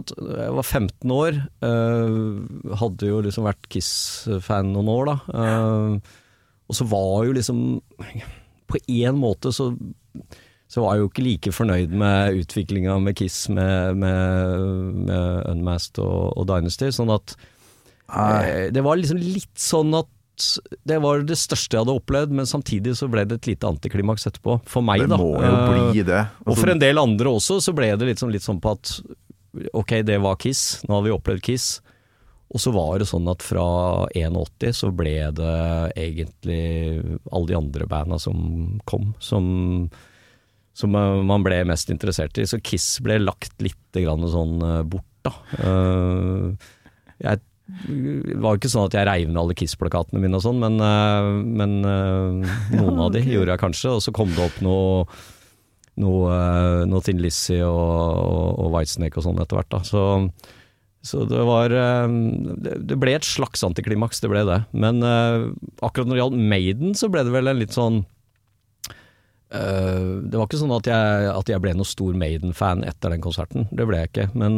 var 0.56 0.64
15 0.66 1.12
år, 1.14 1.36
eh, 1.62 2.76
hadde 2.80 3.10
jo 3.12 3.20
liksom 3.22 3.46
vært 3.46 3.68
Kiss-fan 3.70 4.72
noen 4.74 4.88
år, 4.90 5.12
da. 5.12 5.18
Eh, 6.66 6.72
og 6.72 6.76
så 6.80 6.88
var 6.90 7.26
jo 7.28 7.36
liksom 7.38 7.60
På 8.66 8.80
én 8.90 9.16
måte 9.22 9.52
så 9.54 9.70
så 10.68 10.82
var 10.82 10.96
jeg 10.96 11.04
jo 11.04 11.10
ikke 11.12 11.24
like 11.24 11.52
fornøyd 11.54 11.92
med 11.94 12.40
utviklinga 12.42 12.96
med 13.00 13.14
Kiss 13.16 13.44
med, 13.54 13.96
med, 14.02 14.64
med 15.06 15.46
Unmasked 15.52 16.00
og, 16.02 16.34
og 16.36 16.48
Dynasty. 16.50 16.90
Sånn 16.92 17.12
at 17.14 17.36
eh, 18.10 18.72
Det 18.74 18.82
var 18.84 18.98
liksom 18.98 19.20
litt 19.22 19.54
sånn 19.62 19.94
at 19.96 20.10
det 20.84 20.98
var 21.00 21.22
det 21.24 21.38
største 21.40 21.78
jeg 21.78 21.86
hadde 21.86 21.94
opplevd, 21.96 22.34
men 22.36 22.50
samtidig 22.50 22.96
så 23.00 23.08
ble 23.08 23.24
det 23.30 23.38
et 23.38 23.52
lite 23.54 23.70
antiklimaks 23.70 24.26
etterpå. 24.28 24.58
For 24.68 24.84
meg, 24.84 25.06
da. 25.06 25.16
Det 25.16 25.22
må 25.22 25.30
jo 25.38 25.54
Eh, 25.54 25.92
bli 25.94 26.04
det. 26.10 26.24
og 26.44 26.58
for 26.60 26.74
en 26.74 26.82
del 26.82 27.00
andre 27.00 27.30
også, 27.38 27.62
så 27.64 27.72
ble 27.78 27.94
det 27.96 28.10
litt 28.10 28.20
sånn, 28.20 28.34
litt 28.34 28.44
sånn 28.44 28.60
på 28.60 28.74
at 28.74 28.98
ok, 29.72 30.02
det 30.04 30.18
var 30.20 30.36
Kiss, 30.42 30.82
nå 30.90 30.98
har 30.98 31.06
vi 31.06 31.14
opplevd 31.16 31.46
Kiss. 31.46 31.70
Og 32.56 32.62
så 32.64 32.72
var 32.72 33.02
det 33.02 33.08
sånn 33.10 33.28
at 33.28 33.44
fra 33.44 33.66
81 34.16 34.78
så 34.78 34.88
ble 34.96 35.18
det 35.36 35.56
egentlig 36.00 37.04
alle 37.28 37.50
de 37.50 37.58
andre 37.58 37.88
banda 37.92 38.20
som 38.22 38.38
kom, 38.88 39.10
som, 39.20 39.50
som 40.72 40.96
eh, 40.96 41.18
man 41.28 41.44
ble 41.44 41.60
mest 41.68 41.92
interessert 41.92 42.40
i. 42.40 42.48
Så 42.48 42.62
Kiss 42.64 42.88
ble 43.04 43.20
lagt 43.20 43.60
litt 43.64 44.00
grann 44.00 44.24
sånn 44.32 44.64
eh, 44.64 44.86
bort, 44.88 45.12
da. 45.28 45.36
Eh, 45.60 46.72
jeg 47.26 47.44
det 47.66 48.36
var 48.38 48.54
jo 48.54 48.60
ikke 48.60 48.70
sånn 48.70 48.84
at 48.86 48.94
jeg 48.94 49.08
reiv 49.10 49.30
ned 49.32 49.40
alle 49.42 49.56
Kiss-plakatene 49.58 50.20
mine 50.22 50.38
og 50.38 50.44
sånn, 50.46 50.60
men, 50.62 50.76
men 51.58 51.72
noen 51.82 53.00
av 53.02 53.08
de 53.16 53.24
gjorde 53.34 53.56
jeg 53.56 53.62
kanskje. 53.64 53.96
Og 53.98 54.04
så 54.06 54.14
kom 54.14 54.30
det 54.36 54.44
opp 54.44 54.60
noe 54.62 55.08
noe, 55.98 56.36
noe 56.86 57.02
Thin 57.02 57.24
Lizzie 57.24 57.66
og, 57.66 57.80
og, 57.82 58.52
og 58.68 58.70
Whitesnake 58.76 59.18
og 59.18 59.26
sånn 59.26 59.42
etter 59.42 59.58
hvert. 59.58 59.72
Da. 59.74 59.82
Så, 59.82 60.04
så 61.06 61.22
det 61.30 61.42
var 61.46 61.74
eh, 61.76 62.14
det, 62.82 62.98
ble 62.98 63.14
et 63.14 63.28
slags 63.28 63.62
antiklimaks, 63.66 64.24
det 64.24 64.32
ble 64.32 64.42
det. 64.48 64.60
Men 64.74 65.04
eh, 65.06 65.48
akkurat 65.86 66.10
når 66.10 66.18
det 66.18 66.22
gjaldt 66.24 66.46
Maiden, 66.54 66.96
så 66.98 67.10
ble 67.14 67.22
det 67.28 67.34
vel 67.36 67.52
en 67.52 67.60
litt 67.62 67.76
sånn 67.76 68.00
eh, 68.90 70.08
Det 70.26 70.40
var 70.40 70.48
ikke 70.48 70.62
sånn 70.64 70.74
at 70.80 70.90
jeg, 70.90 71.28
at 71.30 71.52
jeg 71.54 71.62
ble 71.62 71.76
noe 71.78 71.90
stor 71.90 72.18
Maiden-fan 72.18 72.82
etter 72.90 73.14
den 73.14 73.22
konserten. 73.26 73.68
Det 73.70 73.86
ble 73.86 74.02
jeg 74.02 74.14
ikke. 74.14 74.28
Men 74.34 74.58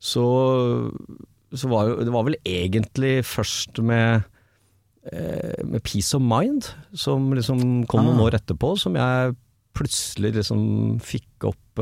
så, 0.00 0.26
så 1.56 1.70
var 1.72 1.88
jo 1.88 1.96
Det 2.04 2.12
var 2.14 2.28
vel 2.28 2.38
egentlig 2.44 3.20
først 3.28 3.80
med 3.84 4.28
med 5.00 5.80
Peace 5.80 6.12
of 6.12 6.20
Mind, 6.20 6.66
som 6.92 7.30
liksom 7.32 7.86
kom 7.88 8.04
noen 8.04 8.18
Ah. 8.20 8.26
år 8.26 8.34
etterpå, 8.36 8.74
som 8.78 8.98
jeg 9.00 9.32
plutselig 9.72 10.34
liksom 10.36 10.60
fikk 11.00 11.46
opp 11.48 11.80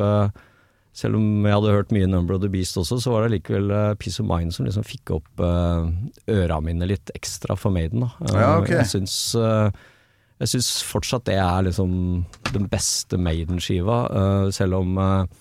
Selv 0.99 1.19
om 1.21 1.45
jeg 1.47 1.55
hadde 1.55 1.75
hørt 1.77 1.93
mye 1.95 2.09
Number 2.11 2.35
of 2.35 2.43
the 2.43 2.51
Beast 2.51 2.79
også, 2.81 2.97
så 3.05 3.13
var 3.15 3.27
det 3.27 3.37
likevel 3.37 3.71
eh, 3.71 3.93
Peace 4.01 4.19
of 4.19 4.27
Mind 4.27 4.51
som 4.57 4.67
liksom 4.67 4.87
fikk 4.89 5.13
opp 5.15 5.43
uh, 5.45 5.87
øra 6.33 6.57
mine 6.65 6.89
litt 6.91 7.13
ekstra 7.15 7.55
for 7.59 7.71
Maiden. 7.75 8.03
Da. 8.03 8.11
Eh, 8.27 8.41
Ja, 8.43 8.49
okay. 8.59 8.81
Jeg 8.81 8.91
syns 8.97 9.15
eh, 9.39 9.71
jeg 10.39 10.51
syns 10.53 10.71
fortsatt 10.87 11.27
det 11.27 11.37
er 11.43 11.65
liksom 11.67 11.93
den 12.55 12.67
beste 12.71 13.19
Maiden-skiva, 13.19 14.01
eh, 14.21 14.51
selv 14.55 14.81
om 14.81 14.99
eh, 15.03 15.39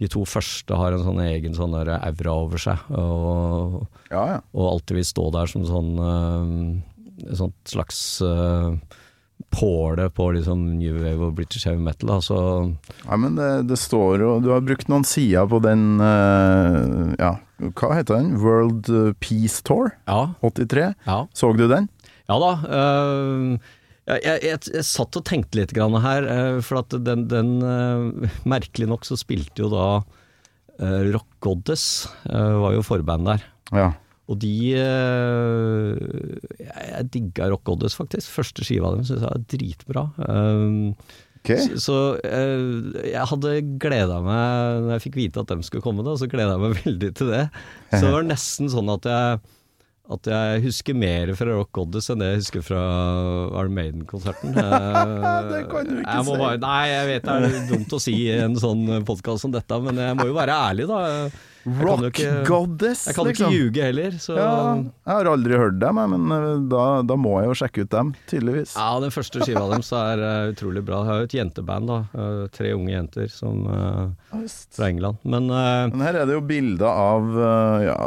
de 0.00 0.08
to 0.10 0.22
første 0.26 0.78
har 0.78 0.94
en 0.96 1.04
sånn 1.04 1.20
egen 1.26 1.54
sånn 1.58 1.74
der 1.76 1.90
aura 1.98 2.32
over 2.46 2.62
seg, 2.62 2.86
og, 2.96 3.82
Ja, 4.10 4.22
ja. 4.34 4.38
og 4.56 4.70
alltid 4.72 4.96
vil 4.96 5.06
stå 5.10 5.26
der 5.36 5.50
som 5.52 5.66
sånn 5.68 5.90
eh, 6.06 7.34
et 7.34 7.68
slags 7.68 7.98
uh, 8.24 8.72
påle 9.48 10.08
på 10.12 10.28
liksom 10.36 10.62
New 10.78 10.98
Wave 11.00 11.30
og 11.30 11.34
British 11.38 11.66
Heavy 11.66 11.80
Metal. 11.82 12.12
Altså. 12.16 12.36
Så 12.36 13.06
ja 13.06 13.18
men 13.20 13.38
det, 13.38 13.50
det 13.70 13.78
står 13.80 14.24
jo 14.24 14.30
Du 14.44 14.50
har 14.52 14.64
brukt 14.64 14.90
noen 14.92 15.06
sider 15.08 15.48
på 15.50 15.60
den 15.64 16.00
uh, 16.02 17.14
Ja, 17.20 17.34
hva 17.78 17.92
heter 17.96 18.20
den? 18.20 18.36
World 18.40 18.90
Peace 19.22 19.64
Tour 19.66 19.92
ja, 20.06 20.22
83. 20.44 20.92
ja. 21.06 21.18
Så 21.36 21.52
du 21.56 21.66
den? 21.70 21.90
Ja 22.30 22.38
da. 22.40 22.52
Uh, 22.64 23.56
jeg, 24.10 24.40
jeg, 24.42 24.60
jeg, 24.72 24.86
satt 24.86 25.18
og 25.18 25.26
tenkte 25.26 25.60
litt 25.60 25.74
grann 25.76 25.94
her, 26.02 26.26
uh, 26.26 26.60
for 26.64 26.82
at 26.82 26.94
den, 27.06 27.28
den 27.30 27.58
Merkelig 28.48 28.88
nok 28.90 29.06
så 29.06 29.18
spilte 29.20 29.64
jo 29.64 29.70
da 29.72 29.90
Rock 30.80 31.26
Goddess, 31.44 32.06
var 32.24 32.72
jo 32.72 32.80
forband 32.80 33.26
der. 33.28 33.42
Ja. 33.76 33.90
Og 34.32 34.38
de 34.40 34.72
Jeg, 37.00 37.10
digga 37.16 37.50
Rock 37.52 37.64
Goddess, 37.68 37.96
faktisk. 37.98 38.30
Første 38.36 38.66
skiva 38.66 38.92
dem 38.94 39.04
syns 39.06 39.24
jeg 39.24 39.30
er 39.30 39.46
dritbra. 39.54 40.06
Um, 40.24 40.92
okay. 41.42 41.60
Så, 41.64 41.80
så 41.86 42.00
øh, 42.24 42.90
jeg 43.04 43.28
hadde 43.32 43.54
gleda 43.82 44.20
meg 44.24 44.84
Når 44.84 44.92
jeg 44.94 45.04
fikk 45.06 45.16
vite 45.20 45.42
at 45.42 45.52
dem 45.52 45.64
skulle 45.66 45.84
komme, 45.84 46.06
da, 46.06 46.16
så 46.20 46.30
gleda 46.30 46.56
jeg 46.56 46.64
meg 46.66 46.76
veldig 46.84 47.14
til 47.20 47.32
det. 47.34 47.46
Så 47.94 48.04
det 48.06 48.12
var 48.18 48.28
nesten 48.28 48.70
sånn 48.72 48.92
at 48.96 49.10
jeg 49.10 49.40
at 50.10 50.26
jeg 50.26 50.62
husker 50.64 50.96
mer 50.98 51.30
fra 51.38 51.52
Rock 51.54 51.68
Goddess 51.76 52.10
enn 52.10 52.22
det 52.22 52.32
jeg 52.32 52.40
husker 52.40 52.64
fra 52.66 52.80
Arm 53.60 53.76
Maiden-konserten. 53.78 54.56
Det 55.52 55.60
kan 55.70 55.86
du 55.86 56.00
ikke 56.00 56.16
si. 56.26 56.32
Bare, 56.32 56.56
nei, 56.64 56.80
jeg 56.90 57.04
vet 57.12 57.28
det 57.28 57.36
er 57.36 57.68
dumt 57.68 57.94
å 57.94 58.00
si 58.02 58.16
i 58.24 58.32
en 58.40 58.58
sånn 58.58 58.82
podkast 59.06 59.46
som 59.46 59.54
dette, 59.54 59.78
men 59.84 60.00
jeg 60.02 60.18
må 60.18 60.26
jo 60.32 60.34
være 60.34 60.56
ærlig, 60.66 60.88
da. 60.90 60.98
Rock 61.64 62.00
ikke- 62.08 62.44
Goddess, 62.46 63.06
Jeg 63.06 63.14
kan 63.14 63.24
jo 63.26 63.30
liksom. 63.30 63.50
ikke 63.52 63.58
ljuge 63.58 63.82
heller, 63.84 64.10
så 64.18 64.36
Ja, 64.36 64.74
jeg 64.76 65.14
har 65.14 65.24
aldri 65.28 65.56
hørt 65.60 65.78
dem, 65.78 65.94
men 65.94 66.32
eh, 66.32 66.68
da, 66.72 67.02
da 67.02 67.16
må 67.20 67.34
jeg 67.40 67.50
jo 67.50 67.56
sjekke 67.60 67.82
ut 67.84 67.90
dem, 67.90 68.14
tydeligvis. 68.30 68.76
Ja, 68.76 68.98
den 69.00 69.10
første 69.10 69.42
skiva 69.44 69.66
deres 69.68 69.90
er 69.92 70.22
eh, 70.24 70.52
utrolig 70.54 70.84
bra. 70.84 71.02
Jeg 71.04 71.10
har 71.12 71.18
jo 71.20 71.28
et 71.28 71.36
jenteband, 71.40 71.86
da. 71.86 72.48
Tre 72.56 72.72
unge 72.72 72.90
jenter 72.94 73.28
som, 73.30 73.66
eh, 73.66 74.46
fra 74.72 74.88
England. 74.88 75.18
Men 75.24 75.46
Men 75.48 76.00
her 76.00 76.14
er 76.22 76.26
det 76.26 76.34
jo 76.38 76.40
bilder 76.40 76.86
av 76.88 77.82
ja, 77.84 77.98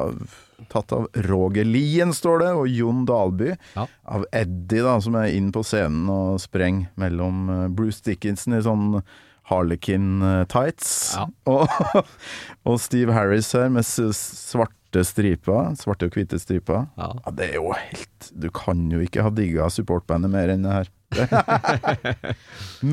Tatt 0.70 0.92
av 0.96 1.08
Roger 1.28 1.66
Lien, 1.68 2.14
står 2.16 2.40
det, 2.40 2.52
og 2.56 2.68
Jon 2.72 3.04
Dalby. 3.06 3.52
Ja. 3.76 3.86
Av 4.08 4.24
Eddie, 4.34 4.82
da, 4.82 4.96
som 5.04 5.14
er 5.20 5.28
inn 5.36 5.52
på 5.52 5.62
scenen 5.66 6.08
og 6.10 6.40
sprenger 6.42 6.88
mellom 6.98 7.76
Bruce 7.76 8.02
Dickinson 8.02 8.54
i 8.58 8.62
sånn 8.66 9.04
Harlequin-tights, 9.52 10.90
Ja. 11.18 11.26
og, 11.52 11.68
og 12.70 12.80
Steve 12.80 13.14
Harris 13.16 13.52
her 13.58 13.70
med 13.74 13.84
svarte 13.86 15.04
striper. 15.06 15.74
Svarte 15.80 16.08
og 16.08 16.16
hvite 16.16 16.40
striper. 16.40 16.86
ja. 16.98 17.10
Ja, 17.26 17.32
det 17.36 17.50
er 17.52 17.56
jo 17.60 17.72
helt 17.76 18.30
Du 18.40 18.50
kan 18.56 18.86
jo 18.94 19.00
ikke 19.04 19.24
ha 19.26 19.30
digga 19.34 19.68
supportbandet 19.74 20.32
mer 20.32 20.54
enn 20.54 20.64
det 20.64 20.74
her. 20.80 20.92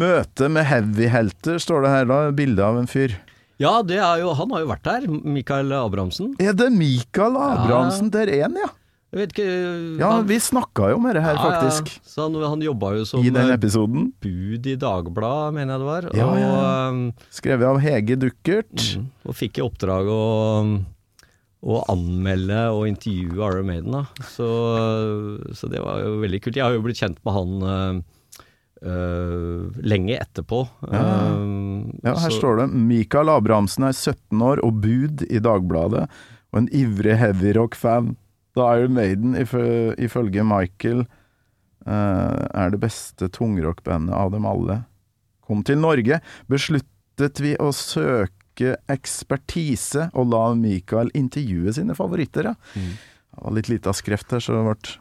Møte 0.02 0.48
med 0.52 0.66
heavy-helter, 0.68 1.58
står 1.62 1.86
det 1.86 1.92
her 1.94 2.08
da. 2.10 2.18
Bilde 2.36 2.64
av 2.66 2.78
en 2.82 2.88
fyr. 2.90 3.14
ja, 3.60 3.76
det 3.86 3.98
er 4.00 4.20
jo 4.22 4.32
Han 4.38 4.50
har 4.54 4.60
jo 4.64 4.68
vært 4.72 4.84
der, 4.88 5.06
Mikael 5.08 5.72
Abrahamsen. 5.76 6.34
Er 6.40 6.52
det 6.56 6.70
Mikael 6.74 7.36
Abrahamsen 7.36 8.10
der 8.12 8.28
er 8.32 8.46
en, 8.48 8.58
ja? 8.60 8.70
Jeg 9.11 9.18
vet 9.18 9.33
ikke 9.35 9.99
Ja, 9.99 10.11
han- 10.12 10.27
vi 10.29 10.37
snakka 10.38 10.90
jo 10.92 10.99
med 11.03 11.16
det 11.16 11.23
her, 11.25 11.35
Ja, 11.35 11.42
ja. 11.42 11.61
faktisk. 11.61 12.01
Så 12.07 12.23
han, 12.29 12.35
han 12.42 12.61
jobba 12.62 12.92
jo 12.96 13.05
som 13.05 13.25
I 13.25 13.31
den 13.35 13.51
episoden. 13.51 14.12
bud 14.23 14.66
i 14.70 14.77
Dagbladet, 14.77 15.55
mener 15.55 15.73
jeg 15.75 15.81
det 15.81 15.88
var. 15.88 16.03
Ja, 16.14 16.27
og, 16.31 16.38
ja, 16.38 16.88
um, 16.90 17.12
Skrevet 17.31 17.66
av 17.66 17.81
Hege 17.83 18.16
Duckert. 18.16 18.70
mm, 18.96 19.07
og 19.27 19.35
fikk 19.35 19.59
i 19.59 19.62
oppdrag 19.66 20.07
å, 20.07 20.85
å 21.66 21.81
anmelde 21.90 22.61
og 22.70 22.87
intervjue 22.87 23.51
Iron 23.51 23.66
Maiden. 23.66 23.90
Da. 23.92 24.05
Så, 24.31 24.46
så 25.59 25.68
det 25.68 25.83
var 25.83 26.01
jo 26.05 26.20
veldig 26.23 26.40
kult. 26.46 26.55
Jeg 26.57 26.64
har 26.64 26.73
jo 26.79 26.83
blitt 26.87 27.03
kjent 27.03 27.18
med 27.27 27.35
han 27.35 28.05
øh, 28.81 29.75
lenge 29.85 30.16
etterpå. 30.23 30.62
Ja. 30.90 31.03
Um, 31.35 31.99
Ja, 32.05 32.14
her 32.14 32.31
så- 32.31 32.38
står 32.38 32.57
det 32.62 32.70
Mikael 32.73 33.29
Abrahamsen 33.29 33.85
er 33.85 33.92
17 33.92 34.40
år 34.40 34.62
og 34.64 34.81
bud 34.81 35.27
i 35.29 35.38
Dagbladet, 35.42 36.09
og 36.53 36.59
en 36.62 36.68
ivrig 36.73 37.18
heavyrock-fan. 37.18 38.14
Da 38.58 38.66
Iron 38.78 38.96
Maiden, 38.96 39.36
ifølge 39.38 40.44
Michael, 40.46 41.04
eh, 41.86 42.46
er 42.50 42.72
det 42.72 42.80
beste 42.82 43.30
tungrockbandet 43.30 44.14
av 44.16 44.32
dem 44.34 44.48
alle. 44.48 44.82
Kom 45.46 45.62
til 45.66 45.78
Norge, 45.82 46.20
besluttet 46.50 47.42
vi 47.42 47.54
å 47.58 47.70
søke 47.74 48.76
ekspertise 48.90 50.10
og 50.12 50.32
la 50.32 50.44
Mikael 50.58 51.12
intervjue 51.16 51.72
sine 51.78 51.94
favoritter, 51.96 52.52
ja. 52.52 52.54
Mm. 52.74 52.94
Det 53.30 53.44
var 53.44 53.54
litt 53.56 53.70
lite 53.70 53.92
av 53.92 53.96
skreft 53.96 54.34
her, 54.34 54.42
så 54.42 54.56
det 54.56 54.64
ble 54.66 54.96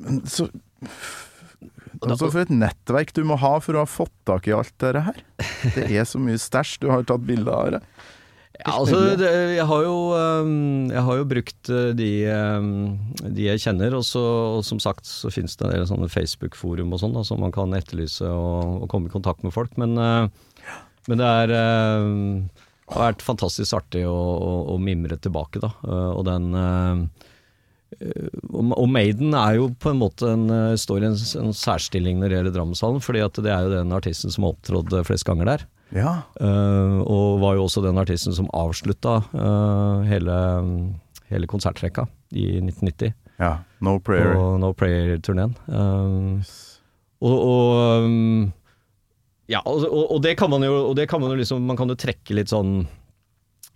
Men 0.00 0.22
så 0.26 0.48
Altså 2.00 2.30
For 2.30 2.40
et 2.40 2.52
nettverk 2.54 3.12
du 3.16 3.20
må 3.28 3.36
ha 3.40 3.58
for 3.60 3.76
å 3.76 3.82
ha 3.84 3.88
fått 3.88 4.14
tak 4.28 4.46
i 4.48 4.54
alt 4.56 4.72
dette 4.80 5.02
her. 5.04 5.18
Det 5.74 5.88
er 5.90 6.06
så 6.08 6.20
mye 6.22 6.40
stæsj 6.40 6.78
du 6.80 6.86
har 6.88 7.04
tatt 7.04 7.26
bilde 7.28 7.52
av. 7.52 7.74
det. 7.74 7.80
Ja, 8.60 8.74
altså, 8.76 8.98
det, 9.16 9.28
jeg, 9.56 9.64
har 9.66 9.84
jo, 9.86 9.94
um, 10.12 10.90
jeg 10.92 11.04
har 11.06 11.18
jo 11.20 11.26
brukt 11.30 11.70
uh, 11.72 11.90
de, 11.96 12.10
um, 12.28 12.98
de 13.24 13.46
jeg 13.46 13.62
kjenner, 13.62 13.96
og, 13.96 14.04
så, 14.04 14.22
og 14.58 14.64
som 14.68 14.80
sagt 14.82 15.08
så 15.08 15.32
finnes 15.32 15.56
det 15.56 15.66
en 15.66 15.74
del 15.74 15.86
sånne 15.88 16.10
Facebook-forum 16.12 16.92
og 16.92 17.00
sånn, 17.00 17.16
som 17.24 17.40
man 17.40 17.54
kan 17.56 17.72
etterlyse 17.76 18.28
og, 18.28 18.84
og 18.84 18.90
komme 18.92 19.08
i 19.08 19.14
kontakt 19.14 19.46
med 19.46 19.54
folk. 19.56 19.72
Men, 19.80 19.96
uh, 19.96 20.76
men 21.08 21.22
det 21.22 21.30
er 21.44 21.54
um, 22.04 22.50
det 22.90 22.96
har 22.98 23.12
vært 23.12 23.22
fantastisk 23.22 23.76
artig 23.78 24.02
å, 24.10 24.12
å, 24.12 24.54
å 24.74 24.78
mimre 24.82 25.16
tilbake, 25.22 25.62
da. 25.62 25.70
Uh, 25.86 26.10
og 26.18 26.24
den 26.26 26.50
og 27.98 28.72
og 28.76 28.88
Maiden 28.92 29.34
er 29.34 29.56
jo 29.58 29.68
på 29.82 29.90
en 29.90 30.00
måte 30.00 30.28
en, 30.30 30.46
uh, 30.52 30.78
står 30.78 31.02
i 31.02 31.08
en, 31.10 31.18
en 31.42 31.54
særstilling 31.56 32.20
når 32.20 32.30
det 32.30 32.38
gjelder 32.38 32.56
Drammenshallen, 32.56 33.02
fordi 33.04 33.22
at 33.24 33.40
det 33.42 33.52
er 33.52 33.66
jo 33.66 33.74
den 33.74 33.94
artisten 33.96 34.32
som 34.32 34.46
har 34.46 34.54
opptrådt 34.54 34.94
uh, 34.94 35.04
flest 35.06 35.26
ganger 35.28 35.48
der. 35.48 35.66
Ja. 35.96 36.20
Uh, 36.38 37.00
og 37.02 37.40
var 37.42 37.58
jo 37.58 37.66
også 37.66 37.82
den 37.82 37.98
artisten 37.98 38.36
som 38.36 38.50
avslutta 38.54 39.20
uh, 39.34 40.06
hele, 40.06 40.36
hele 41.32 41.50
konsertrekka 41.50 42.06
i 42.30 42.46
1990 42.60 43.16
ja. 43.40 43.58
No 43.78 43.98
prayer. 44.00 44.34
på 44.34 44.56
No 44.60 44.72
Prayer-turneen. 44.76 45.54
Eh, 45.68 46.48
og, 47.20 47.36
og 47.36 48.04
um, 48.04 48.52
ja, 49.50 49.62
og, 49.64 49.84
og, 49.88 50.18
det 50.22 50.36
kan 50.38 50.50
man 50.52 50.64
jo, 50.64 50.74
og 50.90 50.96
det 50.96 51.08
kan 51.10 51.20
man 51.20 51.32
jo 51.32 51.40
liksom 51.40 51.64
Man 51.66 51.76
kan 51.76 51.90
jo 51.90 51.96
trekke 51.98 52.36
litt 52.36 52.52
sånn 52.52 52.84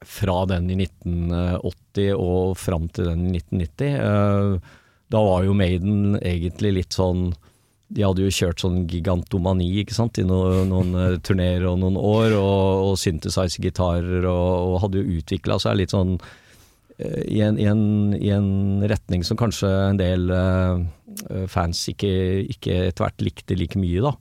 fra 0.07 0.45
den 0.51 0.71
i 0.71 0.79
1980 0.85 2.13
og 2.15 2.57
fram 2.61 2.89
til 2.95 3.11
den 3.11 3.27
i 3.29 3.41
1990. 3.41 3.97
Eh, 4.01 4.77
da 5.13 5.25
var 5.25 5.45
jo 5.47 5.57
Maiden 5.57 6.19
egentlig 6.21 6.73
litt 6.79 6.97
sånn 6.97 7.29
De 7.95 8.03
hadde 8.03 8.25
jo 8.25 8.33
kjørt 8.33 8.63
sånn 8.65 8.87
gigantomani 8.91 9.69
ikke 9.83 9.95
sant, 9.95 10.19
i 10.19 10.25
noen, 10.27 10.71
noen 10.73 10.95
eh, 10.99 11.19
turneer 11.23 11.67
og 11.69 11.77
noen 11.83 11.99
år, 12.01 12.33
og, 12.39 12.87
og 12.89 12.95
synthesizer-gitarer, 12.99 14.25
og, 14.25 14.73
og 14.73 14.81
hadde 14.87 15.03
jo 15.03 15.21
utvikla 15.21 15.61
seg 15.63 15.79
litt 15.79 15.95
sånn 15.95 16.17
i 17.03 17.41
en, 17.43 17.57
i, 17.59 17.65
en, 17.67 18.15
I 18.15 18.29
en 18.37 18.85
retning 18.87 19.25
som 19.27 19.39
kanskje 19.39 19.67
en 19.67 19.99
del 19.99 20.29
uh, 20.31 20.79
fans 21.51 21.81
ikke, 21.91 22.11
ikke 22.55 22.77
etter 22.89 23.07
hvert 23.07 23.25
likte 23.27 23.57
like 23.59 23.79
mye, 23.81 24.03
da. 24.05 24.13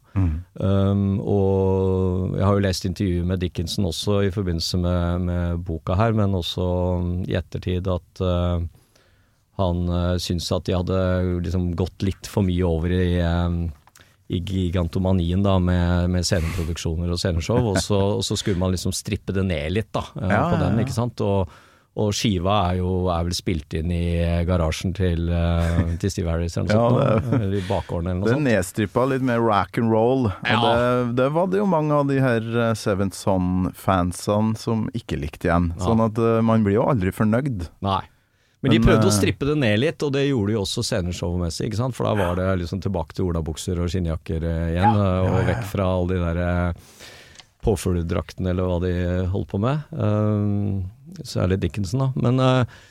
Um, 0.57 1.19
og 1.21 2.33
jeg 2.37 2.45
har 2.45 2.57
jo 2.57 2.63
lest 2.65 2.87
intervjuet 2.89 3.29
med 3.29 3.43
Dickinson 3.43 3.89
også 3.89 4.23
i 4.27 4.31
forbindelse 4.33 4.79
med, 4.81 5.27
med 5.29 5.65
boka 5.67 5.97
her, 5.99 6.15
men 6.17 6.33
også 6.37 6.65
i 7.29 7.37
ettertid 7.37 7.89
at 7.93 8.23
uh, 8.25 8.65
han 9.61 9.85
uh, 9.89 10.17
syntes 10.21 10.49
at 10.55 10.65
de 10.65 10.77
hadde 10.77 10.99
liksom 11.45 11.71
gått 11.77 12.05
litt 12.05 12.29
for 12.29 12.45
mye 12.45 12.65
over 12.65 12.93
i, 12.93 13.19
um, 13.21 13.67
i 14.33 14.39
gigantomanien 14.41 15.43
da, 15.45 15.59
med, 15.61 16.09
med 16.13 16.25
sceneproduksjoner 16.25 17.13
og 17.13 17.21
sceneshow, 17.21 17.73
og 17.73 17.77
så, 17.83 17.99
og 18.17 18.25
så 18.25 18.37
skulle 18.39 18.61
man 18.61 18.73
liksom 18.73 18.95
strippe 18.95 19.35
det 19.35 19.45
ned 19.45 19.75
litt 19.75 19.91
da, 19.93 20.07
eh, 20.17 20.33
Ja, 20.33 20.47
på 20.49 20.57
den, 20.61 20.81
ikke 20.81 20.95
sant. 20.95 21.21
Og, 21.21 21.53
og 21.95 22.09
skiva 22.17 22.71
er 22.71 22.77
jo 22.79 23.07
er 23.13 23.23
vel 23.27 23.35
spilt 23.37 23.73
inn 23.77 23.91
i 23.93 24.43
garasjen 24.49 24.95
til, 24.97 25.27
eh, 25.29 25.91
til 26.01 26.09
Steve 26.09 26.31
Harris 26.33 26.55
eller 26.57 26.73
noe 26.73 26.79
Ja, 26.79 27.19
sånt, 27.19 27.31
det- 27.31 27.41
eller 27.41 27.57
i 27.59 27.67
bakgården 27.67 28.07
eller 28.09 28.13
Det 28.13 28.23
noe 28.23 28.29
er 28.31 28.39
sånt. 28.39 28.47
nedstrippa 28.49 29.03
litt 29.11 29.21
mer 29.21 29.39
rack 29.45 29.77
and 29.77 29.91
roll. 29.91 30.25
Og 30.25 30.65
det, 30.65 31.15
det 31.19 31.27
var 31.35 31.47
det 31.53 31.59
jo 31.61 31.67
mange 31.69 31.91
av 31.93 32.07
de 32.09 32.17
her 32.19 32.41
eh, 32.69 32.73
Seventh 32.73 33.13
Son-fansene 33.15 34.57
som 34.57 34.87
ikke 34.97 35.19
likte 35.21 35.49
igjen. 35.51 35.69
Ja. 35.77 35.85
Sånn 35.85 36.01
at 36.05 36.17
eh, 36.17 36.41
man 36.41 36.63
blir 36.65 36.79
jo 36.79 36.87
aldri 36.89 37.13
fornøyd. 37.13 37.67
Nei. 37.85 38.01
Men 38.63 38.71
de 38.71 38.79
prøvde 38.79 39.09
å 39.09 39.11
strippe 39.11 39.43
det 39.45 39.57
ned 39.59 39.77
litt, 39.81 40.01
og 40.07 40.13
det 40.15 40.21
gjorde 40.29 40.53
de 40.53 40.59
også 40.61 40.83
sceneshowmessig, 40.87 41.65
ikke 41.67 41.81
sant. 41.81 41.93
For 41.97 42.07
da 42.07 42.13
var 42.15 42.37
det 42.39 42.45
liksom 42.61 42.79
tilbake 42.79 43.11
til 43.17 43.25
olabukser 43.27 43.75
og 43.83 43.89
skinnjakker 43.91 44.39
igjen, 44.39 44.95
og 44.95 45.41
vekk 45.49 45.65
fra 45.67 45.83
alle 45.97 46.07
de 46.07 46.21
der 46.23 46.85
eh, 47.67 48.49
eller 48.49 48.67
hva 48.67 48.79
de 48.83 48.93
holdt 49.33 49.51
på 49.53 49.61
med. 49.63 49.85
Uh, 49.93 50.83
Særlig 51.23 51.59
Dickinson, 51.61 52.07
da. 52.07 52.09
Men 52.25 52.39
uh, 52.41 52.81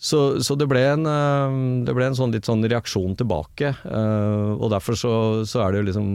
så, 0.00 0.40
så 0.40 0.56
det, 0.56 0.64
ble 0.70 0.80
en, 0.94 1.04
eh, 1.04 1.56
det 1.84 1.92
ble 1.92 2.06
en 2.08 2.14
sånn 2.16 2.32
litt 2.32 2.46
sånn 2.48 2.64
reaksjon 2.64 3.18
tilbake, 3.20 3.74
og 3.84 4.70
derfor 4.72 4.96
så, 4.96 5.10
så 5.44 5.60
er 5.60 5.74
det 5.74 5.82
jo 5.82 5.88
liksom 5.90 6.06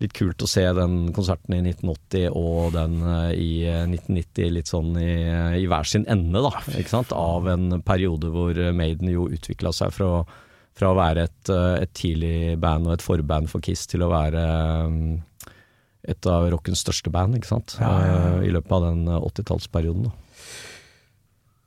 litt 0.00 0.14
kult 0.16 0.40
å 0.40 0.48
se 0.48 0.64
den 0.76 1.10
konserten 1.12 1.58
i 1.58 1.60
1980 1.60 2.30
og 2.40 2.72
den 2.72 2.94
i 3.36 3.50
eh, 3.68 3.82
1990 3.84 4.54
litt 4.56 4.70
sånn 4.70 4.94
i, 4.96 5.12
i 5.60 5.66
hver 5.68 5.88
sin 5.88 6.06
ende, 6.08 6.40
da. 6.40 6.54
Ikke 6.72 6.94
sant? 6.94 7.12
Av 7.12 7.48
en 7.52 7.82
periode 7.84 8.32
hvor 8.32 8.56
Maiden 8.76 9.12
jo 9.12 9.28
utvikla 9.28 9.74
seg 9.76 9.92
fra, 9.92 10.24
fra 10.72 10.94
å 10.94 10.96
være 10.96 11.28
et, 11.28 11.52
et 11.84 11.92
tidlig 11.92 12.56
band 12.64 12.88
og 12.88 12.96
et 12.96 13.04
forband 13.04 13.52
for 13.52 13.60
Kiss 13.64 13.84
til 13.92 14.06
å 14.06 14.12
være 14.14 14.46
et 16.08 16.26
av 16.26 16.46
rockens 16.52 16.80
største 16.84 17.10
band, 17.12 17.36
ikke 17.36 17.50
sant. 17.50 17.76
Eh, 17.82 18.46
I 18.48 18.52
løpet 18.54 18.72
av 18.72 18.86
den 18.88 19.02
eh, 19.08 19.20
80-tallsperioden. 19.28 20.08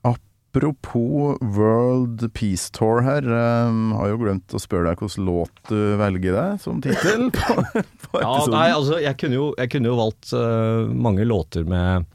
Apropos 0.04 1.38
World 1.42 2.28
Peace 2.34 2.70
Tour 2.74 3.02
her, 3.02 3.26
um, 3.26 3.94
har 3.98 4.12
jo 4.12 4.20
glemt 4.22 4.54
å 4.54 4.60
spørre 4.62 4.92
deg 4.92 5.00
hvilken 5.02 5.26
låt 5.26 5.62
du 5.70 5.80
velger 5.98 6.36
deg 6.38 6.60
som 6.62 6.82
tittel 6.84 7.30
på, 7.38 7.56
på 7.64 8.22
Ja, 8.22 8.36
episoden. 8.36 8.54
nei, 8.54 8.68
altså, 8.76 9.00
jeg 9.02 9.18
kunne 9.18 9.40
jo, 9.40 9.48
jeg 9.58 9.72
kunne 9.74 9.90
jo 9.90 9.98
valgt 9.98 10.30
uh, 10.38 10.86
mange 10.94 11.26
låter 11.26 11.66
med, 11.66 12.06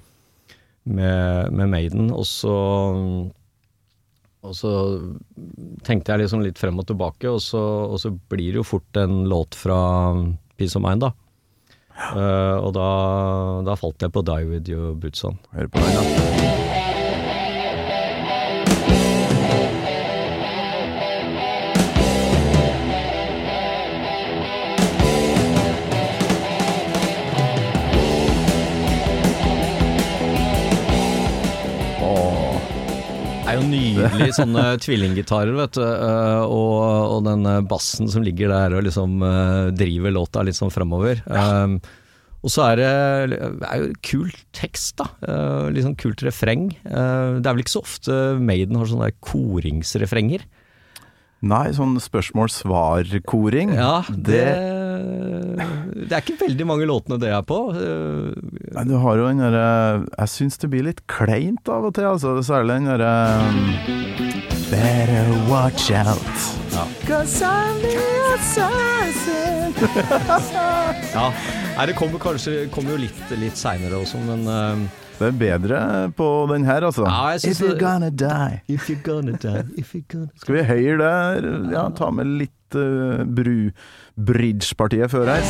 med, 0.87 1.50
med 1.50 1.72
Maiden, 1.74 2.12
og 2.14 2.28
så 2.31 2.54
og 4.48 4.54
så 4.54 4.70
tenkte 5.85 6.14
jeg 6.14 6.22
liksom 6.22 6.44
litt 6.46 6.61
frem 6.62 6.78
og 6.78 6.87
tilbake, 6.87 7.26
og 7.26 7.40
så, 7.42 7.59
og 7.90 7.98
så 8.00 8.12
blir 8.31 8.52
det 8.54 8.61
jo 8.61 8.68
fort 8.70 9.00
en 9.02 9.24
låt 9.28 9.59
fra 9.59 9.81
Peace 10.57 10.78
of 10.78 10.85
Mind, 10.87 11.02
da. 11.02 11.11
Eh, 11.98 12.56
og 12.62 12.72
da, 12.76 12.88
da 13.66 13.74
falt 13.78 14.06
jeg 14.06 14.14
på 14.14 14.22
Die 14.26 14.48
With 14.48 14.70
Your 14.70 14.94
Boots 14.94 15.24
On. 15.28 15.38
Hør 15.56 15.72
på 15.72 15.82
den, 15.82 15.98
da. 15.98 16.58
Nydelig 33.70 34.33
sånne 34.37 34.64
tvillinggitarer, 34.83 35.54
vet 35.59 35.78
du. 35.78 35.85
eh, 35.85 36.42
og, 36.44 36.83
og 37.14 37.22
den 37.28 37.46
eh, 37.48 37.62
bassen 37.68 38.11
som 38.11 38.24
ligger 38.26 38.52
der 38.52 38.76
og 38.78 38.85
liksom 38.88 39.22
eh, 39.24 39.70
driver 39.76 40.14
låta 40.14 40.44
litt 40.46 40.59
sånn 40.59 40.74
fremover. 40.74 41.22
Um, 41.26 41.78
og 42.38 42.52
så 42.54 42.68
er 42.68 42.78
det, 42.78 43.38
er 43.66 43.81
jo 43.83 43.88
kul 44.07 44.28
tekst, 44.54 45.00
da. 45.00 45.09
Uh, 45.26 45.70
litt 45.74 45.83
sånn 45.85 45.98
kult 45.98 46.22
refreng. 46.22 46.68
Det 46.85 47.42
er 47.42 47.50
vel 47.50 47.64
ikke 47.64 47.74
så 47.74 47.83
ofte 47.83 48.18
Maiden 48.38 48.78
har 48.78 48.87
sånne 48.87 49.11
koringsrefrenger. 49.26 50.46
Nei, 51.38 51.68
sånn 51.74 51.98
spørsmål-svar-koring. 52.02 53.74
Ja, 53.78 54.00
det, 54.11 54.38
det 54.42 54.88
er 54.98 56.20
ikke 56.22 56.38
veldig 56.40 56.66
mange 56.68 56.87
låtene 56.88 57.18
det 57.20 57.30
er 57.34 57.42
på. 57.46 57.58
Men 57.74 58.74
Nei, 58.74 58.84
du 58.88 58.94
har 59.02 59.18
jo 59.20 59.26
den 59.28 59.40
derre 59.42 59.68
Jeg 60.18 60.28
syns 60.34 60.58
det 60.62 60.70
blir 60.72 60.84
litt 60.87 61.02
kleint 61.11 61.68
av 61.72 61.88
og 61.88 61.94
til, 61.98 62.06
altså. 62.12 62.37
Særlig 62.46 62.78
den 62.78 62.90
derre 62.92 63.12
um, 63.48 63.58
Better 64.68 65.26
watch 65.50 65.90
out. 65.90 66.20
Cause 67.08 67.42
I'm 67.42 67.80
the 67.82 67.96
assassin. 68.37 69.74
ja. 71.14 71.26
Nei, 71.78 71.87
det 71.88 71.94
kommer 71.98 72.20
kanskje 72.22 72.66
kommer 72.74 72.94
jo 72.96 73.00
litt, 73.06 73.20
litt 73.40 73.56
seinere 73.58 74.00
også, 74.02 74.20
men 74.26 74.44
uh, 74.46 74.84
Det 75.18 75.30
er 75.32 75.38
bedre 75.40 75.78
på 76.18 76.26
den 76.52 76.66
her, 76.68 76.84
altså. 76.90 77.06
Ja, 77.08 77.32
If 77.38 77.62
you're 77.62 77.72
det- 77.74 77.80
gonna 77.82 78.11
die. 78.11 78.61
If 78.68 78.88
you're 78.90 79.02
gonna 79.06 79.32
die, 79.40 79.64
if 79.80 79.94
you're 79.96 80.04
gonna 80.12 80.28
Skal 80.42 80.58
vi 80.61 80.62
høyre 80.68 80.98
der? 81.00 81.48
Ja, 81.72 81.88
ta 81.96 82.11
med 82.14 82.26
litt 82.44 82.54
uh, 82.76 83.24
bru 83.24 83.70
bridge-partiet 84.18 85.11
før 85.11 85.31
her. 85.33 85.46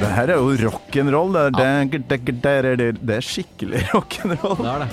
Det 0.00 0.08
her 0.16 0.30
er 0.32 0.38
jo 0.40 0.54
rock'n'roll. 0.70 1.34
Det, 1.36 2.02
det, 2.08 2.20
det, 2.28 2.44
det, 2.80 2.88
det 3.00 3.16
er 3.16 3.24
skikkelig 3.24 3.82
rock'n'roll. 3.94 4.60
Det 4.60 4.72
er 4.74 4.84
det. 4.84 4.90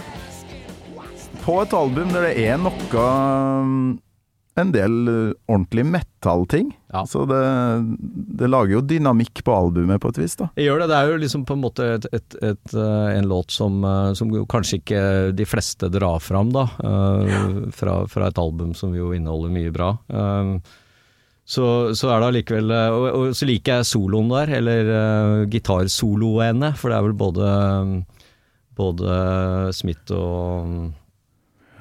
På 1.45 1.61
et 1.63 1.73
album 1.73 2.09
der 2.11 2.25
det 2.27 2.33
er 2.43 2.57
noe 2.59 3.03
um, 3.63 3.75
En 4.57 4.71
del 4.73 4.95
uh, 5.07 5.35
ordentlig 5.45 5.85
metal-ting. 5.85 6.71
Ja. 6.93 7.03
Så 7.09 7.25
det, 7.29 7.41
det 8.39 8.49
lager 8.49 8.77
jo 8.77 8.85
dynamikk 8.89 9.43
på 9.45 9.53
albumet 9.53 10.01
på 10.01 10.09
et 10.13 10.19
vis, 10.23 10.37
da. 10.39 10.49
Det 10.55 10.65
gjør 10.65 10.81
det. 10.81 10.89
Det 10.91 10.97
er 10.97 11.11
jo 11.11 11.21
liksom 11.21 11.45
på 11.45 11.57
en 11.57 11.63
måte 11.63 11.91
et, 11.97 12.07
et, 12.15 12.37
et, 12.41 12.73
eh, 12.73 13.09
en 13.17 13.29
låt 13.29 13.53
som, 13.53 13.77
eh, 13.85 14.11
som 14.17 14.31
kanskje 14.49 14.79
ikke 14.79 15.03
de 15.37 15.45
fleste 15.45 15.91
drar 15.93 16.23
fram, 16.23 16.49
da. 16.55 16.65
Ja. 16.81 17.43
fra, 17.75 17.99
fra 18.09 18.31
et 18.31 18.39
album 18.41 18.73
som 18.77 18.95
jo 18.95 19.11
inneholder 19.15 19.51
mye 19.53 19.73
bra. 19.75 19.91
Så, 21.47 21.95
så 21.95 22.09
er 22.11 22.19
det 22.19 22.27
allikevel 22.27 22.71
eh, 22.75 22.91
og, 22.91 23.05
og 23.07 23.35
så 23.37 23.47
liker 23.47 23.79
jeg 23.79 23.87
soloen 23.87 24.31
der, 24.33 24.51
eller 24.57 24.89
uh, 24.91 25.43
gitarsoloene, 25.47 26.73
for 26.75 26.91
det 26.91 26.97
er 26.97 27.05
vel 27.05 27.15
både 27.15 27.51
både 28.77 29.13
Smith 29.73 30.11
og 30.13 30.91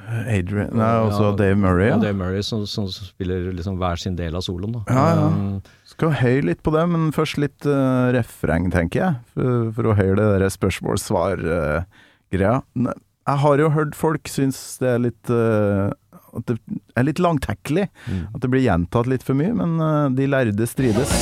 Adrian 0.07 0.71
Nei, 0.77 0.91
også 1.07 1.31
Ja, 1.31 1.35
Dave 1.39 1.57
Murray. 1.59 1.89
Ja. 1.89 1.97
Ja. 1.97 2.03
Dave 2.05 2.19
Murray 2.21 2.45
som, 2.47 2.63
som 2.71 2.87
spiller 2.93 3.49
liksom 3.55 3.79
hver 3.81 3.99
sin 4.01 4.17
del 4.19 4.37
av 4.39 4.45
soloen. 4.47 4.77
Da. 4.79 4.85
Ja, 4.93 5.07
ja. 5.19 5.27
Um, 5.33 5.57
Skal 5.91 6.15
høye 6.21 6.45
litt 6.47 6.63
på 6.67 6.75
det, 6.75 6.85
men 6.93 7.09
først 7.17 7.41
litt 7.43 7.67
uh, 7.69 8.07
refreng, 8.15 8.69
tenker 8.75 9.03
jeg. 9.03 9.21
For, 9.35 9.71
for 9.77 9.91
å 9.91 9.97
høre 9.99 10.19
det 10.21 10.29
der 10.45 10.55
spørsmål-svar-greia. 10.55 12.55
jeg 12.77 13.43
har 13.45 13.63
jo 13.65 13.73
hørt 13.75 13.99
folk 13.99 14.31
synes 14.31 14.61
det 14.83 14.93
er 14.93 15.03
litt 15.09 15.33
uh, 15.35 15.91
At 16.37 16.53
det 16.53 16.59
er 16.95 17.09
litt 17.09 17.23
langtekkelig. 17.23 17.89
Mm. 18.07 18.23
At 18.31 18.45
det 18.45 18.53
blir 18.53 18.67
gjentatt 18.69 19.11
litt 19.11 19.27
for 19.27 19.39
mye, 19.39 19.55
men 19.57 19.79
uh, 19.83 20.07
de 20.15 20.31
lærde 20.31 20.71
strides. 20.71 21.19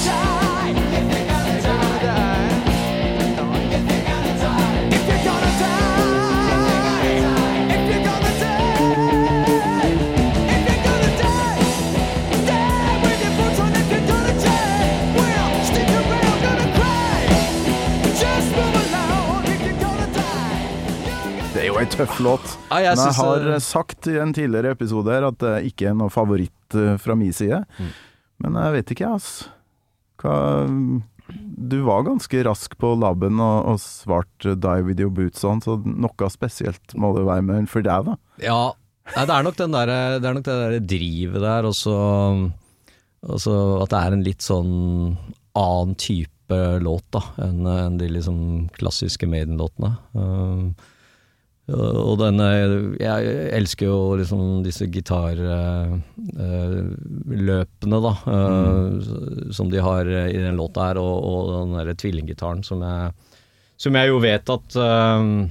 Tøff 21.95 22.20
låt. 22.24 22.55
Ah, 22.68 22.82
jeg 22.82 22.99
Men 22.99 23.09
jeg 23.09 23.18
har 23.20 23.49
eh, 23.49 23.57
uh, 23.57 23.62
sagt 23.62 24.09
i 24.11 24.18
en 24.20 24.34
tidligere 24.34 24.74
episode 24.74 25.12
her 25.14 25.26
at 25.28 25.40
det 25.42 25.55
ikke 25.70 25.90
er 25.90 25.99
noe 25.99 26.12
favoritt 26.12 26.78
uh, 26.78 26.95
fra 27.01 27.16
min 27.18 27.34
side. 27.34 27.62
Mm. 27.78 27.90
Men 28.45 28.61
jeg 28.61 28.76
vet 28.78 28.95
ikke, 28.97 29.11
ass. 29.16 29.32
Hva 30.22 30.36
du 31.34 31.78
var 31.86 32.05
ganske 32.05 32.42
rask 32.45 32.74
på 32.76 32.90
labben 33.01 33.38
og, 33.40 33.70
og 33.70 33.78
svarte 33.80 34.53
'die 34.61 34.84
with 34.84 35.01
your 35.01 35.12
boots 35.14 35.45
on', 35.49 35.62
så 35.64 35.78
noe 35.80 36.30
spesielt 36.30 36.95
må 37.01 37.14
det 37.16 37.24
være 37.24 37.47
med 37.47 37.57
den 37.62 37.70
for 37.70 37.86
deg, 37.86 38.11
da. 38.11 38.16
Ja, 38.42 38.74
nei, 39.14 39.24
det 39.24 39.34
er 39.34 39.47
nok 39.47 39.57
den 39.57 39.72
der, 39.72 39.92
det 40.20 40.28
er 40.28 40.36
nok 40.36 40.45
det 40.45 40.59
der 40.61 40.88
drivet 40.92 41.40
der, 41.47 41.64
og 41.64 41.74
så 41.74 41.97
at 43.24 43.95
det 43.95 44.01
er 44.01 44.12
en 44.12 44.26
litt 44.26 44.45
sånn 44.45 44.74
annen 45.57 45.95
type 45.97 46.61
låt 46.84 47.07
da, 47.14 47.22
enn 47.47 47.64
en 47.70 47.97
de 47.97 48.11
liksom 48.12 48.68
klassiske 48.76 49.26
Maiden-låtene. 49.30 49.95
Um, 50.12 50.74
og 51.72 52.18
den 52.20 52.40
eh, 52.44 52.72
Jeg 53.00 53.36
elsker 53.56 53.86
jo 53.88 54.16
liksom 54.20 54.62
disse 54.66 54.84
gitarløpene, 54.92 56.02
da, 58.04 58.12
Mm. 58.26 59.52
som 59.52 59.70
de 59.72 59.80
har 59.80 60.04
i 60.04 60.36
den 60.36 60.56
låta 60.60 60.90
her, 60.90 60.98
og, 61.00 61.24
og 61.24 61.52
den 61.54 61.72
derre 61.78 61.94
tvillinggitaren 61.96 62.62
som 62.64 62.82
jeg 62.84 63.12
Som 63.80 63.94
jeg 63.96 64.08
jo 64.08 64.18
vet 64.22 64.50
at 64.52 64.76
eh, 64.76 65.48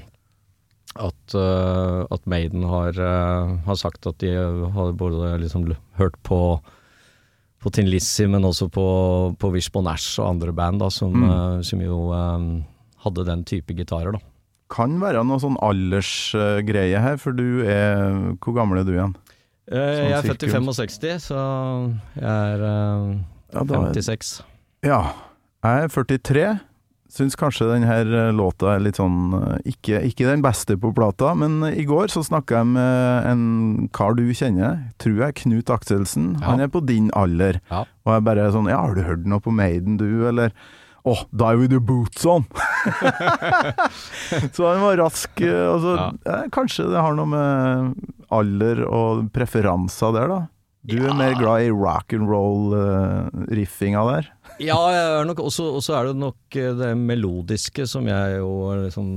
at, 0.94 1.34
eh, 1.34 2.06
at 2.14 2.28
Maiden 2.30 2.64
har, 2.70 2.94
eh, 2.94 3.58
har 3.66 3.76
sagt 3.76 4.06
at 4.06 4.20
de 4.22 4.36
har 4.38 4.94
både 4.94 5.40
liksom 5.42 5.66
hørt 5.98 6.16
på 6.24 6.62
på 7.64 7.72
Tin 7.72 7.88
Lizzie, 7.88 8.28
men 8.28 8.44
også 8.44 8.68
på, 8.68 8.84
på 9.40 9.50
Wishbone 9.54 9.88
Ash 9.90 10.20
og 10.20 10.28
andre 10.34 10.52
band 10.52 10.82
da, 10.82 10.90
som, 10.92 11.14
mm. 11.16 11.64
som 11.64 11.80
jo 11.80 12.12
eh, 12.12 12.48
hadde 13.06 13.24
den 13.30 13.46
type 13.48 13.74
gitarer. 13.74 14.12
da. 14.12 14.20
Kan 14.74 14.96
være 15.02 15.22
noe 15.28 15.38
sånn 15.44 15.58
aldersgreie 15.62 17.02
her, 17.04 17.20
for 17.22 17.36
du 17.38 17.62
er 17.68 18.36
Hvor 18.42 18.56
gammel 18.58 18.82
er 18.82 18.88
du 18.88 18.94
igjen? 18.96 19.16
Eh, 19.70 19.78
Sånn 19.78 20.10
jeg 20.10 20.18
er 20.18 20.28
født 20.28 20.44
i 20.44 20.50
sirkus. 20.52 20.82
65, 20.82 21.24
så 21.30 21.40
jeg 22.20 22.28
er 22.28 22.64
uh, 22.68 23.14
Ja, 23.54 23.64
da 23.70 23.80
er- 23.80 23.94
56. 23.94 24.32
Ja, 24.84 25.02
jeg 25.64 25.84
er 25.86 25.94
43. 25.94 26.46
Syns 27.14 27.36
kanskje 27.38 27.68
denne 27.70 28.32
låta 28.34 28.72
er 28.74 28.82
litt 28.82 28.98
sånn 28.98 29.36
eh, 29.38 29.60
ikke, 29.70 30.00
ikke 30.10 30.26
den 30.26 30.42
beste 30.42 30.74
på 30.82 30.90
plata, 30.98 31.36
men 31.38 31.60
i 31.70 31.86
går 31.86 32.10
så 32.10 32.24
snakka 32.26 32.58
jeg 32.64 32.72
med 32.74 33.28
en 33.30 33.44
kar 33.94 34.18
du 34.18 34.24
kjenner, 34.34 34.80
tror 34.98 35.20
jeg, 35.28 35.36
Knut 35.44 35.70
Akselsen. 35.70 36.32
Ja. 36.42 36.48
Han 36.50 36.64
er 36.66 36.72
på 36.74 36.82
din 36.84 37.12
alder. 37.14 37.62
Ja. 37.70 37.84
Og 38.04 38.16
jeg 38.18 38.26
bare 38.26 38.50
sånn 38.52 38.68
Ja, 38.72 38.82
har 38.82 38.98
du 38.98 39.04
hørt 39.06 39.30
noe 39.30 39.40
på 39.46 39.54
Maiden, 39.54 40.00
du, 40.02 40.26
eller? 40.28 40.52
Åh, 41.06 41.20
Die 41.36 41.56
With 41.60 41.74
Your 41.76 41.82
Boots 41.84 42.24
On! 42.26 42.46
så 44.56 44.68
han 44.70 44.82
var 44.86 44.98
rask. 45.02 45.42
Altså, 45.42 45.94
Og 45.94 45.98
Ja. 46.00 46.12
eh, 46.32 46.46
kanskje 46.54 46.86
det 46.92 47.02
har 47.04 47.14
noe 47.18 47.26
med 47.28 47.96
alder 48.32 48.86
og 48.88 49.26
preferanser 49.36 50.14
der, 50.16 50.28
da. 50.32 50.40
Du 50.86 50.98
er 51.08 51.14
mer 51.16 51.34
glad 51.40 51.62
i 51.64 51.70
rock 51.72 52.12
and 52.16 52.28
roll-riffinga 52.28 54.02
der. 54.10 54.26
Ja, 54.60 54.76
og 54.76 55.40
også 55.40 55.94
er 55.96 56.04
det 56.10 56.16
nok 56.20 56.56
eh, 56.60 56.74
det 56.76 56.90
melodiske 57.00 57.86
som 57.90 58.06
jeg 58.08 58.36
jo 58.38 58.50
liksom 58.84 59.08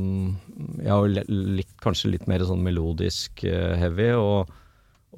Jeg 0.81 0.91
har 0.91 1.07
jo 1.07 1.11
kanskje 1.83 2.11
litt 2.15 2.27
mer 2.31 2.41
sånn 2.47 2.63
melodisk 2.65 3.43
uh, 3.45 3.75
heavy, 3.77 4.13
og, 4.17 4.49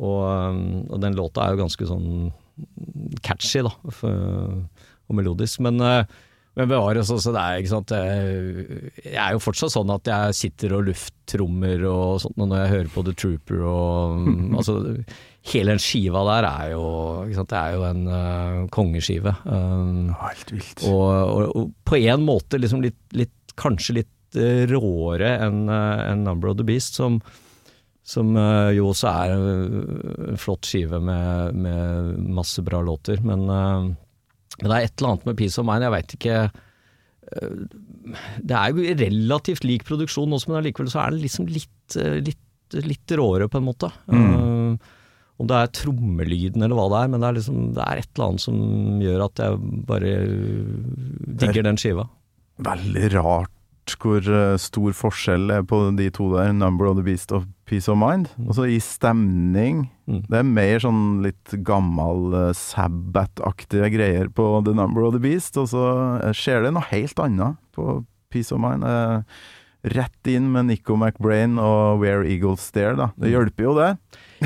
og, 0.01 0.23
um, 0.25 0.87
og 0.89 1.01
den 1.05 1.15
låta 1.17 1.41
er 1.45 1.51
jo 1.55 1.61
ganske 1.63 1.87
sånn 1.87 2.33
catchy, 3.23 3.63
da, 3.63 3.71
for, 3.95 4.11
og 5.09 5.15
melodisk. 5.21 5.61
Men, 5.65 5.81
eh, 5.81 6.05
men 6.59 6.71
bevares, 6.71 7.11
altså, 7.15 7.31
det 7.35 7.41
er 7.43 7.61
ikke 7.61 7.71
sant 7.71 7.93
Jeg, 7.95 8.93
jeg 9.05 9.19
er 9.23 9.35
jo 9.37 9.43
fortsatt 9.43 9.75
sånn 9.77 9.93
at 9.95 10.11
jeg 10.11 10.37
sitter 10.41 10.75
og 10.75 10.89
lufttrommer 10.89 11.85
og 11.87 12.21
sånt 12.25 12.39
når 12.41 12.63
jeg 12.65 12.73
hører 12.75 12.93
på 12.97 13.05
The 13.07 13.15
Trooper 13.23 13.63
og 13.63 14.19
um, 14.19 14.57
altså 14.59 14.79
Hele 15.49 15.77
den 15.77 15.81
skiva 15.81 16.25
der 16.27 16.49
er 16.49 16.73
jo, 16.75 16.85
det 17.31 17.57
er 17.57 17.77
jo 17.79 17.85
en 17.87 18.01
uh, 18.11 18.65
kongeskive. 18.75 19.33
Um, 19.47 20.11
Helt 20.21 20.51
vilt. 20.53 20.83
og, 20.85 21.07
og, 21.09 21.45
og 21.57 21.71
på 21.89 22.01
en 22.03 22.27
måte 22.27 22.61
liksom 22.61 22.83
litt, 22.85 22.99
litt 23.17 23.55
kanskje 23.57 24.01
litt 24.03 24.37
eh, 24.37 24.67
råere 24.69 25.31
enn 25.47 25.63
uh, 25.71 26.03
en 26.11 26.27
Number 26.27 26.51
of 26.51 26.59
the 26.59 26.67
Beast, 26.69 26.99
som, 26.99 27.17
som 28.09 28.37
eh, 28.37 28.75
jo 28.77 28.91
også 28.91 29.09
er 29.11 29.33
eh, 29.37 30.29
en 30.33 30.41
flott 30.41 30.69
skive 30.69 31.01
med, 31.01 31.57
med 31.57 32.13
masse 32.39 32.63
bra 32.65 32.81
låter. 32.85 33.21
Men, 33.25 33.49
eh, 33.53 33.89
men 34.59 34.71
det 34.71 34.77
er 34.77 34.89
et 34.89 34.95
eller 34.99 35.15
annet 35.15 35.27
med 35.29 35.39
Peace 35.39 35.61
of 35.61 35.67
Mind, 35.69 35.87
jeg 35.87 35.95
veit 35.95 36.15
ikke 36.17 36.37
eh, 36.43 37.57
Det 38.43 38.59
er 38.59 38.75
jo 38.75 39.01
relativt 39.05 39.67
lik 39.67 39.87
produksjon 39.89 40.35
også, 40.35 40.51
men 40.51 40.61
allikevel 40.63 40.93
så 40.93 41.03
er 41.05 41.15
det 41.15 41.25
liksom 41.27 41.51
litt, 41.53 41.99
eh, 41.99 42.21
litt, 42.27 42.79
litt 42.85 43.19
råere, 43.19 43.51
på 43.51 43.61
en 43.61 43.69
måte. 43.69 43.93
Mm. 44.11 44.79
om 45.39 45.47
det 45.47 45.55
er 45.55 45.75
trommelyden 45.79 46.65
eller 46.65 46.75
hva 46.75 46.89
det 46.91 47.03
er, 47.03 47.11
men 47.13 47.23
det 47.23 47.29
er, 47.29 47.37
liksom, 47.39 47.61
det 47.77 47.85
er 47.85 48.01
et 48.01 48.09
eller 48.11 48.33
annet 48.33 48.43
som 48.43 49.05
gjør 49.05 49.27
at 49.29 49.45
jeg 49.45 49.61
bare 49.87 50.15
digger 51.45 51.69
den 51.69 51.79
skiva. 51.79 52.09
Veldig 52.59 53.13
rart 53.15 53.55
hvor 53.97 54.21
eh, 54.21 54.57
stor 54.61 54.95
forskjell 54.97 55.51
er 55.55 55.63
på 55.67 55.81
de 55.97 56.11
to 56.11 56.29
der, 56.35 56.53
'Number 56.53 56.87
of 56.87 56.97
the 56.97 57.05
Beast' 57.05 57.33
og 57.33 57.47
'Peace 57.67 57.89
of 57.89 57.97
Mind'. 57.97 58.29
Og 58.47 58.55
så 58.55 58.69
i 58.69 58.79
stemning. 58.79 59.91
Mm. 60.07 60.23
Det 60.29 60.39
er 60.39 60.43
mer 60.43 60.79
sånn 60.79 61.23
litt 61.23 61.55
gammel 61.65 62.35
uh, 62.35 62.53
Sabbath-aktige 62.53 63.91
greier 63.93 64.29
på 64.29 64.65
'The 64.65 64.75
Number 64.75 65.03
of 65.03 65.15
the 65.15 65.21
Beast', 65.21 65.57
og 65.57 65.69
så 65.69 66.21
eh, 66.23 66.33
skjer 66.33 66.65
det 66.65 66.75
noe 66.75 66.89
helt 66.91 67.19
annet 67.19 67.57
på 67.73 68.05
'Peace 68.31 68.53
of 68.53 68.61
Mind'. 68.61 68.85
Eh, 68.85 69.23
rett 69.93 70.31
inn 70.31 70.51
med 70.53 70.69
Nico 70.69 70.97
McBrain 70.97 71.59
og 71.61 72.01
'Where 72.03 72.27
Eagles 72.29 72.65
Stare', 72.71 72.97
da. 72.99 73.11
Det 73.17 73.33
hjelper 73.33 73.65
jo, 73.65 73.75
det. 73.79 73.91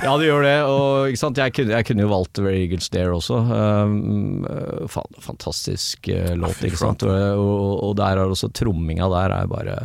Ja, 0.01 0.14
det 0.16 0.28
gjør 0.28 0.45
det. 0.47 0.57
Og? 0.64 1.12
Jeg, 1.12 1.53
kunne, 1.53 1.74
jeg 1.76 1.86
kunne 1.88 2.05
jo 2.07 2.12
valgt 2.12 2.40
Where 2.40 2.57
Eagles 2.57 2.88
Dare 2.93 3.12
også. 3.12 3.40
Um, 3.45 4.47
uh, 4.49 4.86
fan, 4.88 5.18
fantastisk 5.20 6.09
uh, 6.09 6.32
låt, 6.38 6.62
ikke 6.64 6.80
sant. 6.80 7.05
Og, 7.05 7.12
og, 7.12 7.72
og 7.88 7.97
der 8.01 8.16
er 8.16 8.32
også 8.32 8.53
tromminga 8.57 9.11
der 9.12 9.36
er 9.36 9.51
bare 9.51 9.76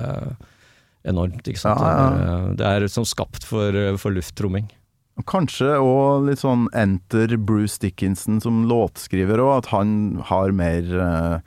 enormt, 1.08 1.44
ikke 1.44 1.60
sant. 1.60 1.84
Ja, 1.84 2.08
ja. 2.16 2.38
Det, 2.56 2.68
er, 2.68 2.86
det 2.86 2.92
som 2.94 3.08
skapt 3.08 3.48
for, 3.48 3.76
for 4.00 4.16
lufttromming. 4.16 4.70
Kanskje 5.28 5.80
òg 5.82 6.28
litt 6.28 6.44
sånn 6.44 6.68
enter 6.78 7.34
Bruce 7.42 7.80
Dickinson 7.82 8.38
som 8.44 8.68
låtskriver 8.70 9.42
òg, 9.42 9.54
at 9.64 9.72
han 9.74 10.22
har 10.30 10.54
mer 10.56 10.92
uh, 10.94 11.38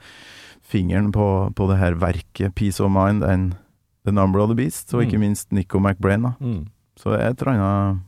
fingeren 0.71 1.11
på, 1.15 1.27
på 1.55 1.69
det 1.71 1.79
her 1.79 1.95
verket, 2.01 2.53
'Peace 2.55 2.83
of 2.83 2.91
Mind', 2.93 3.25
enn 3.25 3.51
'The 4.05 4.11
Number 4.11 4.39
of 4.39 4.49
the 4.49 4.55
Beast', 4.57 4.93
og 4.93 5.03
ikke 5.05 5.17
Mm. 5.17 5.25
minst 5.27 5.51
Nico 5.51 5.79
McBrain. 5.79 6.23
da. 6.23 6.31
Mm. 6.39 6.67
Så 6.97 7.13
et 7.15 7.41
eller 7.41 7.53
annet 7.53 7.99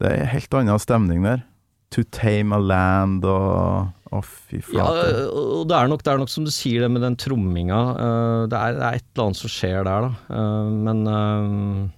Det 0.00 0.06
er 0.12 0.20
en 0.22 0.26
helt 0.30 0.54
annen 0.54 0.78
stemning 0.78 1.22
der. 1.24 1.42
'To 1.90 2.02
Tame 2.12 2.52
a 2.54 2.58
Land' 2.58 3.24
og 3.24 3.88
Å, 4.10 4.22
fy 4.24 4.62
Ja, 4.72 4.84
og 5.28 5.68
det 5.68 5.76
er, 5.76 5.86
nok, 5.86 6.02
det 6.02 6.08
er 6.14 6.16
nok 6.18 6.30
som 6.30 6.42
du 6.46 6.50
sier 6.50 6.80
det 6.80 6.90
med 6.90 7.02
den 7.02 7.14
tromminga. 7.14 7.80
uh, 7.92 8.46
det, 8.48 8.56
er, 8.56 8.72
det 8.72 8.82
er 8.82 8.94
et 8.96 9.04
eller 9.14 9.24
annet 9.26 9.36
som 9.36 9.50
skjer 9.52 9.84
der, 9.84 10.00
da. 10.00 10.10
Uh, 10.32 10.70
men 10.70 11.02
uh, 11.06 11.88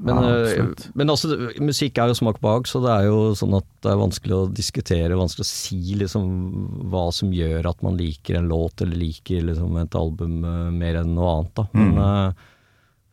men, 0.00 0.20
Ja, 0.24 0.62
uh, 0.64 0.84
men 0.96 1.12
altså, 1.12 1.36
musikk 1.60 1.98
er 2.00 2.08
jo 2.10 2.16
smak 2.16 2.38
bak, 2.40 2.68
så 2.70 2.80
det 2.84 2.92
er 2.94 3.08
jo 3.10 3.18
sånn 3.36 3.56
at 3.58 3.66
det 3.84 3.90
er 3.92 4.00
vanskelig 4.00 4.36
å 4.36 4.50
diskutere, 4.56 5.18
vanskelig 5.18 5.44
å 5.44 5.50
si 5.50 5.80
liksom 6.00 6.30
hva 6.92 7.06
som 7.12 7.34
gjør 7.36 7.68
at 7.68 7.82
man 7.84 7.98
liker 8.00 8.38
en 8.38 8.48
låt 8.48 8.80
eller 8.80 8.96
liker 8.96 9.44
liksom 9.50 9.76
et 9.82 9.98
album 10.00 10.40
uh, 10.46 10.70
mer 10.72 11.02
enn 11.02 11.12
noe 11.18 11.34
annet. 11.34 11.52
Da. 11.60 11.66
Men 11.76 11.92
Mm. 11.92 12.00
uh, 12.00 12.48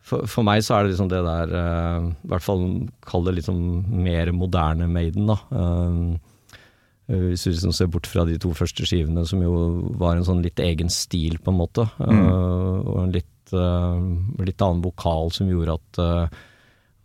for, 0.08 0.24
for 0.24 0.46
meg 0.48 0.62
så 0.64 0.78
er 0.78 0.86
det 0.86 0.94
liksom 0.94 1.10
det 1.12 1.18
der 1.20 1.50
I 1.52 2.28
hvert 2.30 2.44
fall 2.46 2.62
kall 3.04 3.26
det 3.26 3.34
liksom 3.42 3.58
mer 4.00 4.30
moderne 4.32 4.86
Maiden, 4.88 5.28
da. 5.28 5.36
Hvis 7.08 7.44
du 7.44 7.50
liksom 7.50 7.72
ser 7.76 7.88
bort 7.92 8.08
fra 8.08 8.24
de 8.28 8.38
to 8.40 8.50
første 8.56 8.84
skivene, 8.88 9.26
som 9.28 9.40
jo 9.44 9.52
var 10.00 10.16
en 10.16 10.24
sånn 10.24 10.42
litt 10.44 10.60
egen 10.60 10.88
stil, 10.92 11.38
på 11.40 11.52
en 11.52 11.60
måte. 11.60 11.84
uh, 12.00 12.80
og 12.84 12.98
en 13.02 13.12
litt, 13.14 13.52
uh, 13.52 13.96
litt 14.44 14.60
annen 14.64 14.82
vokal 14.84 15.32
som 15.32 15.48
gjorde 15.48 15.76
at, 15.76 16.00
uh, 16.00 16.42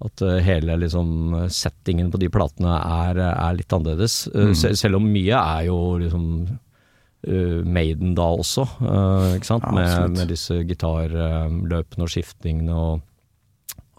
at 0.04 0.22
uh, 0.26 0.34
hele 0.43 0.76
liksom 0.82 1.45
settingen 1.54 2.10
på 2.12 2.20
de 2.20 2.28
platene 2.34 2.74
er, 2.76 3.20
er 3.32 3.56
litt 3.56 3.72
annerledes. 3.76 4.26
Uh, 4.34 4.49
Mm. 4.51 4.56
se- 4.60 4.76
selv 4.76 4.99
om 4.99 5.06
mye 5.08 5.38
er 5.39 5.66
jo 5.70 5.78
liksom 6.01 6.28
uh, 6.49 7.64
Maiden 7.64 8.14
da 8.18 8.26
også, 8.36 8.66
uh, 8.84 9.32
ikke 9.38 9.47
sant? 9.47 9.64
Ja, 9.64 9.72
med, 9.80 10.18
med 10.20 10.28
disse 10.34 10.60
gitarløpene 10.68 12.04
og 12.04 12.12
skiftingene 12.12 12.76
og, 12.76 13.01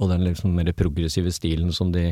og 0.00 0.10
den 0.10 0.24
liksom 0.26 0.54
mer 0.56 0.72
progressive 0.76 1.32
stilen 1.32 1.72
som 1.72 1.92
de 1.94 2.10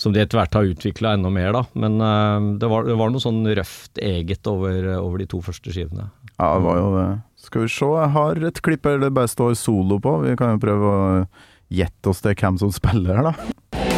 som 0.00 0.14
de 0.14 0.22
etter 0.22 0.38
hvert 0.38 0.54
har 0.56 0.64
utvikla 0.64 1.10
enda 1.12 1.28
mer, 1.28 1.50
da. 1.52 1.60
Men 1.76 1.98
uh, 2.00 2.56
det, 2.56 2.68
var, 2.72 2.86
det 2.88 2.94
var 2.96 3.10
noe 3.12 3.20
sånn 3.20 3.42
røft 3.52 3.98
eget 4.00 4.46
over, 4.48 4.86
over 4.96 5.20
de 5.20 5.26
to 5.28 5.42
første 5.44 5.74
skivene. 5.74 6.06
Ja, 6.38 6.54
det 6.56 6.62
var 6.64 6.78
jo 6.78 6.86
det. 6.94 7.08
Skal 7.44 7.66
vi 7.66 7.68
se, 7.74 7.84
jeg 7.98 8.08
har 8.14 8.40
et 8.48 8.60
klipp 8.64 8.86
eller 8.88 9.02
det 9.10 9.10
bare 9.18 9.28
står 9.28 9.52
solo 9.60 9.98
på. 10.00 10.14
Vi 10.24 10.32
kan 10.40 10.54
jo 10.54 10.62
prøve 10.62 10.88
å 10.94 11.02
gjette 11.70 12.10
oss 12.10 12.22
til 12.24 12.34
hvem 12.34 12.58
som 12.60 12.74
spiller 12.74 13.20
her, 13.20 13.30
da. 13.30 13.89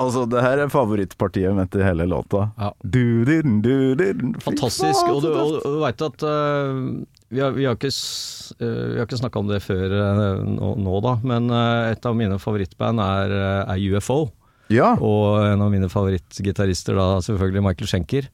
Altså, 0.00 0.24
det 0.26 0.42
her 0.42 0.58
er 0.58 0.70
favorittpartiet 0.72 1.54
mitt 1.54 1.74
i 1.78 1.82
hele 1.84 2.06
låta. 2.10 2.48
Ja. 2.58 2.70
Du, 2.82 3.24
din, 3.28 3.60
du, 3.62 3.94
din. 3.98 4.34
Fantastisk. 4.42 5.06
Og 5.10 5.22
du, 5.22 5.28
og, 5.30 5.66
veit 5.84 6.02
at 6.02 6.24
uh, 6.26 7.04
vi 7.30 7.42
har, 7.42 7.54
vi 7.54 7.66
har 7.68 7.78
ikke, 7.78 7.92
vi 8.58 8.98
har 8.98 9.06
ikke 9.06 9.20
snakka 9.22 9.42
om 9.42 9.52
det 9.52 9.60
før 9.64 9.94
uh, 9.94 10.42
nå, 10.42 10.72
nå 10.82 11.02
da, 11.04 11.14
men 11.26 11.46
uh, 11.52 11.92
et 11.92 12.08
av 12.10 12.16
mine 12.18 12.40
favorittband 12.42 13.02
er, 13.04 13.36
er 13.62 13.86
UFO. 13.94 14.26
Ja. 14.72 14.94
Og 14.98 15.44
en 15.46 15.62
av 15.62 15.70
mine 15.70 15.90
favorittgitarister 15.92 16.98
da 16.98 17.08
selvfølgelig 17.22 17.64
Michael 17.68 17.90
Schenker. 17.90 18.30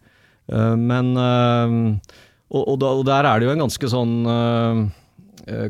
Men 0.50 1.12
og, 1.14 2.62
og, 2.72 3.02
der 3.06 3.26
er 3.28 3.38
det 3.38 3.46
jo 3.46 3.52
en 3.52 3.60
ganske 3.62 3.90
sånn 3.92 4.14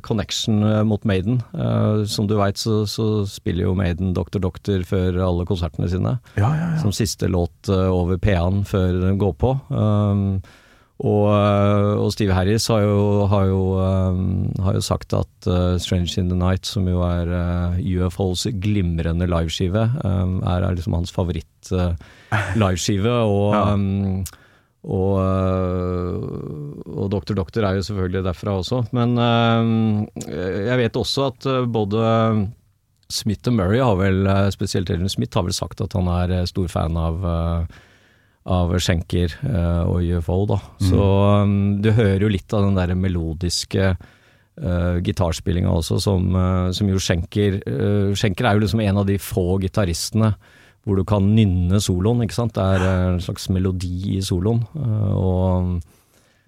connection 0.04 0.62
eh, 0.66 0.82
mot 0.84 1.04
Maiden. 1.08 1.42
Eh, 1.54 2.04
som 2.10 2.28
du 2.30 2.36
veit 2.38 2.60
så, 2.60 2.82
så 2.90 3.26
spiller 3.28 3.68
jo 3.68 3.76
Maiden 3.78 4.14
Dr. 4.16 4.40
Doctor 4.42 4.82
før 4.88 5.20
alle 5.26 5.46
konsertene 5.48 5.90
sine. 5.90 6.16
Ja, 6.36 6.50
ja, 6.50 6.72
ja. 6.74 6.80
Som 6.82 6.94
siste 6.96 7.30
låt 7.30 7.68
eh, 7.68 7.88
over 7.90 8.18
P-en 8.20 8.64
før 8.68 9.00
den 9.04 9.20
går 9.20 9.36
på. 9.40 9.54
Um, 9.70 10.40
og, 11.00 11.30
eh, 11.32 11.96
og 11.96 12.12
Steve 12.12 12.34
Harris 12.36 12.66
har 12.68 12.82
jo, 12.84 13.24
har 13.30 13.46
jo, 13.48 13.60
um, 13.80 14.52
har 14.60 14.74
jo 14.76 14.80
sagt 14.84 15.14
at 15.16 15.46
eh, 15.48 15.78
'Strange 15.80 16.18
in 16.20 16.28
the 16.28 16.36
Night', 16.36 16.66
som 16.66 16.88
jo 16.88 17.00
er 17.06 17.26
eh, 17.32 17.80
UFOs 17.96 18.46
glimrende 18.60 19.26
liveskive, 19.26 19.90
um, 20.04 20.42
er, 20.44 20.62
er 20.62 20.74
liksom 20.76 20.92
hans 20.92 21.12
favoritt-liveskive. 21.12 23.08
og 23.08 23.54
og, 24.80 25.20
øh, 25.20 26.16
og 26.88 27.10
Dr. 27.12 27.36
Doktor 27.36 27.66
er 27.68 27.76
jo 27.76 27.84
selvfølgelig 27.84 28.24
derfra 28.24 28.56
også. 28.56 28.84
Men 28.96 29.18
øh, 29.18 30.66
jeg 30.66 30.78
vet 30.80 30.96
også 30.96 31.26
at 31.28 31.46
øh, 31.46 31.66
både 31.68 32.48
Smith 33.10 33.48
og 33.50 33.56
Murray 33.58 33.82
har 33.82 33.98
vel, 33.98 34.28
spesielt 34.54 34.90
Ellen 34.90 35.08
Smith, 35.08 35.36
har 35.36 35.44
vel 35.44 35.52
sagt 35.52 35.82
at 35.84 35.92
han 35.92 36.08
er 36.08 36.46
stor 36.48 36.70
fan 36.70 36.96
av, 36.96 37.26
av 38.46 38.72
Schenker 38.78 39.34
øh, 39.44 39.90
og 39.90 40.06
UFO, 40.16 40.46
da. 40.48 40.60
Så 40.80 41.02
øh, 41.42 41.52
du 41.84 41.90
hører 41.92 42.24
jo 42.24 42.32
litt 42.32 42.54
av 42.54 42.64
den 42.64 42.78
der 42.78 42.94
melodiske 42.96 43.90
uh, 43.90 44.96
gitarspillinga 45.04 45.68
også, 45.72 45.98
som, 46.00 46.32
som 46.76 46.88
jo 46.88 47.00
Schenker 47.00 47.60
Schenker 48.16 48.48
er 48.48 48.56
jo 48.56 48.64
liksom 48.64 48.80
en 48.84 49.02
av 49.02 49.06
de 49.08 49.18
få 49.20 49.58
gitaristene 49.60 50.32
hvor 50.86 50.96
du 50.96 51.04
kan 51.04 51.26
nynne 51.36 51.80
soloen, 51.82 52.22
ikke 52.24 52.34
sant. 52.38 52.54
Det 52.56 52.62
er 52.64 52.84
eh, 52.88 53.06
en 53.14 53.20
slags 53.20 53.48
melodi 53.52 54.16
i 54.16 54.20
soloen. 54.24 54.62
eh, 54.76 55.12
Og 55.14 55.80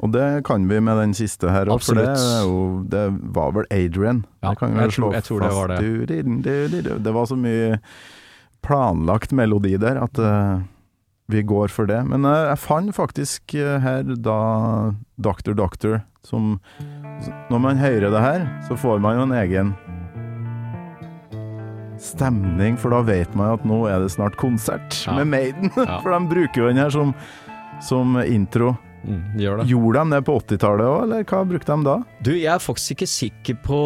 Og 0.03 0.11
det 0.11 0.43
kan 0.45 0.65
vi 0.67 0.81
med 0.81 0.97
den 0.99 1.13
siste 1.15 1.47
her 1.53 1.69
òg, 1.71 1.79
for 1.85 1.95
det, 1.95 2.09
jo, 2.43 2.83
det 2.91 3.03
var 3.37 3.53
vel 3.55 3.67
Adrian. 3.71 4.25
Ja, 4.43 4.51
det 4.51 4.59
kan 4.59 4.73
vi 4.75 4.81
vel 4.81 4.91
slå 4.91 5.11
tror- 5.11 5.15
jeg 5.15 5.25
tror 5.29 5.41
det 5.41 5.51
var 5.55 5.69
det. 5.69 7.03
Det 7.05 7.13
var 7.15 7.27
så 7.31 7.37
mye 7.39 7.79
planlagt 8.63 9.33
melodi 9.33 9.77
der 9.79 10.01
at 10.03 10.19
uh, 10.19 10.61
vi 11.29 11.43
går 11.43 11.69
for 11.71 11.87
det. 11.87 12.01
Men 12.09 12.25
uh, 12.27 12.49
jeg 12.51 12.59
fant 12.59 12.95
faktisk 12.95 13.55
uh, 13.55 13.79
her 13.83 14.03
da 14.03 14.93
Doctor 15.23 15.55
Doctor 15.55 16.03
som 16.25 16.59
Når 17.51 17.59
man 17.61 17.77
hører 17.79 18.11
det 18.11 18.21
her, 18.23 18.45
så 18.69 18.77
får 18.79 18.99
man 19.03 19.17
jo 19.19 19.23
en 19.23 19.33
egen 19.39 19.75
stemning, 22.03 22.77
for 22.81 22.91
da 22.95 23.03
vet 23.07 23.35
man 23.39 23.55
at 23.57 23.67
nå 23.69 23.85
er 23.91 24.03
det 24.05 24.13
snart 24.15 24.35
konsert 24.41 25.03
Ja. 25.07 25.15
med 25.21 25.31
Maiden. 25.33 25.71
Ja. 25.87 26.01
For 26.03 26.11
de 26.15 26.23
bruker 26.31 26.65
jo 26.65 26.71
den 26.73 26.83
her 26.83 26.91
som, 26.91 27.15
som 27.83 28.17
intro. 28.23 28.75
mm, 29.07 29.23
de 29.37 29.43
gjør 29.47 29.57
det. 29.63 29.67
Gjorde 29.71 30.03
de 30.03 30.15
det 30.17 30.21
på 30.29 30.35
80-tallet 30.41 30.87
òg, 30.87 30.99
eller 31.07 31.25
hva 31.27 31.41
brukte 31.51 31.75
de 31.79 31.87
da? 31.89 31.95
Du, 32.23 32.31
jeg 32.37 32.51
er 32.53 32.63
faktisk 32.63 32.95
ikke 32.97 33.09
sikker 33.11 33.57
på 33.65 33.79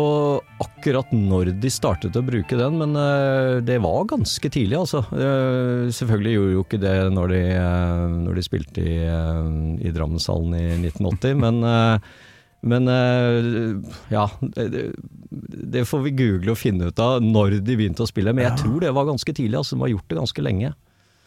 akkurat 0.64 1.12
når 1.17 1.53
de 1.61 1.71
startet 1.73 2.17
å 2.17 2.25
bruke 2.25 2.57
den, 2.61 2.77
men 2.83 2.97
uh, 2.97 3.61
det 3.64 3.79
var 3.85 4.05
ganske 4.12 4.51
tidlig, 4.53 4.77
altså. 4.81 5.05
Uh, 5.12 5.89
selvfølgelig 5.93 6.35
gjorde 6.37 6.57
jo 6.57 6.64
ikke 6.67 6.83
det 6.85 6.95
når 7.17 7.33
de, 7.33 7.43
uh, 7.57 8.07
når 8.27 8.41
de 8.41 8.45
spilte 8.49 8.85
i, 8.85 8.99
i 9.89 9.93
Drammenshallen 9.97 10.57
i 10.57 10.67
1980, 10.89 11.37
men 11.45 11.62
men 12.64 12.88
eh, 12.88 13.92
ja, 14.11 14.24
det, 14.40 15.84
får 15.86 16.07
vi 16.07 16.16
google 16.16 16.54
og 16.54 16.61
finne 16.61 16.90
ut 16.90 17.02
av 17.02 17.20
når 17.22 17.61
de 17.61 17.76
begynte 17.78 18.04
å 18.04 18.11
spille. 18.11 18.34
Men 18.34 18.48
jeg 18.48 18.64
tror 18.64 18.82
det 18.82 18.96
var 18.96 19.09
ganske 19.09 19.36
tidlig, 19.36 19.59
altså 19.61 19.76
de 19.76 19.84
har 19.84 19.94
gjort 19.94 20.11
det 20.11 20.20
ganske 20.22 20.44
lenge. 20.46 20.72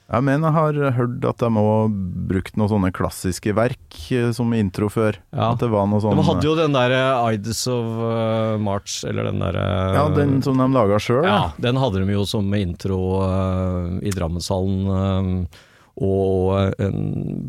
Jeg 0.09 0.25
mener 0.25 0.49
jeg 0.49 0.55
har 0.55 0.95
hørt 0.97 1.25
at 1.29 1.41
de 1.43 1.61
òg 1.61 1.97
brukte 2.31 2.57
noen 2.57 2.71
sånne 2.71 2.89
klassiske 2.97 3.53
verk 3.53 3.99
eh, 4.15 4.31
som 4.33 4.55
intro 4.57 4.89
før. 4.89 5.19
Ja. 5.29 5.51
At 5.51 5.61
det 5.61 5.69
var 5.69 5.85
noe 5.89 6.01
sånn 6.01 6.17
De 6.17 6.25
hadde 6.25 6.49
jo 6.49 6.55
den 6.57 6.73
der 6.73 6.95
eh, 6.97 7.35
Ides 7.37 7.61
of 7.69 8.59
March, 8.65 9.03
eller 9.05 9.29
den 9.29 9.43
der 9.43 9.59
eh, 9.61 9.95
Ja, 9.99 10.07
den 10.15 10.39
som 10.45 10.57
de 10.57 10.69
laga 10.73 10.97
sjøl. 11.03 11.21
Ja, 11.29 11.51
den 11.61 11.77
hadde 11.77 12.01
de 12.01 12.17
jo 12.17 12.25
som 12.29 12.49
intro 12.57 12.99
uh, 13.21 13.99
i 14.01 14.13
Drammenshallen. 14.15 14.79
eh, 14.97 15.65
og 15.99 16.79
en, 16.79 16.99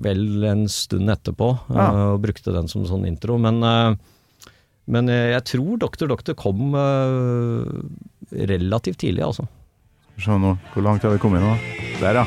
vel 0.03 0.45
en 0.51 0.65
stund 0.69 1.09
etterpå, 1.13 1.51
eh, 1.71 1.77
Ja. 1.77 1.89
og 2.15 2.23
brukte 2.25 2.53
den 2.55 2.67
som 2.69 2.85
sånn 2.89 3.07
intro. 3.07 3.39
Men, 3.39 3.63
eh, 3.63 3.95
men 4.91 5.09
eh, 5.09 5.31
jeg 5.37 5.45
tror 5.53 5.79
Dr. 5.79 6.07
Doktor 6.11 6.35
kom 6.35 6.75
eh, 6.75 8.45
relativt 8.51 8.99
tidlig, 9.05 9.23
altså. 9.27 9.47
Se 10.21 10.31
nå, 10.37 10.57
hvor 10.75 10.83
langt 10.85 11.03
har 11.07 11.15
vi 11.15 11.23
kommet 11.23 11.41
nå? 11.41 11.55
Der, 12.01 12.15
ja. 12.21 12.27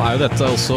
Er 0.00 0.14
jo 0.16 0.20
dette 0.24 0.46
også 0.48 0.76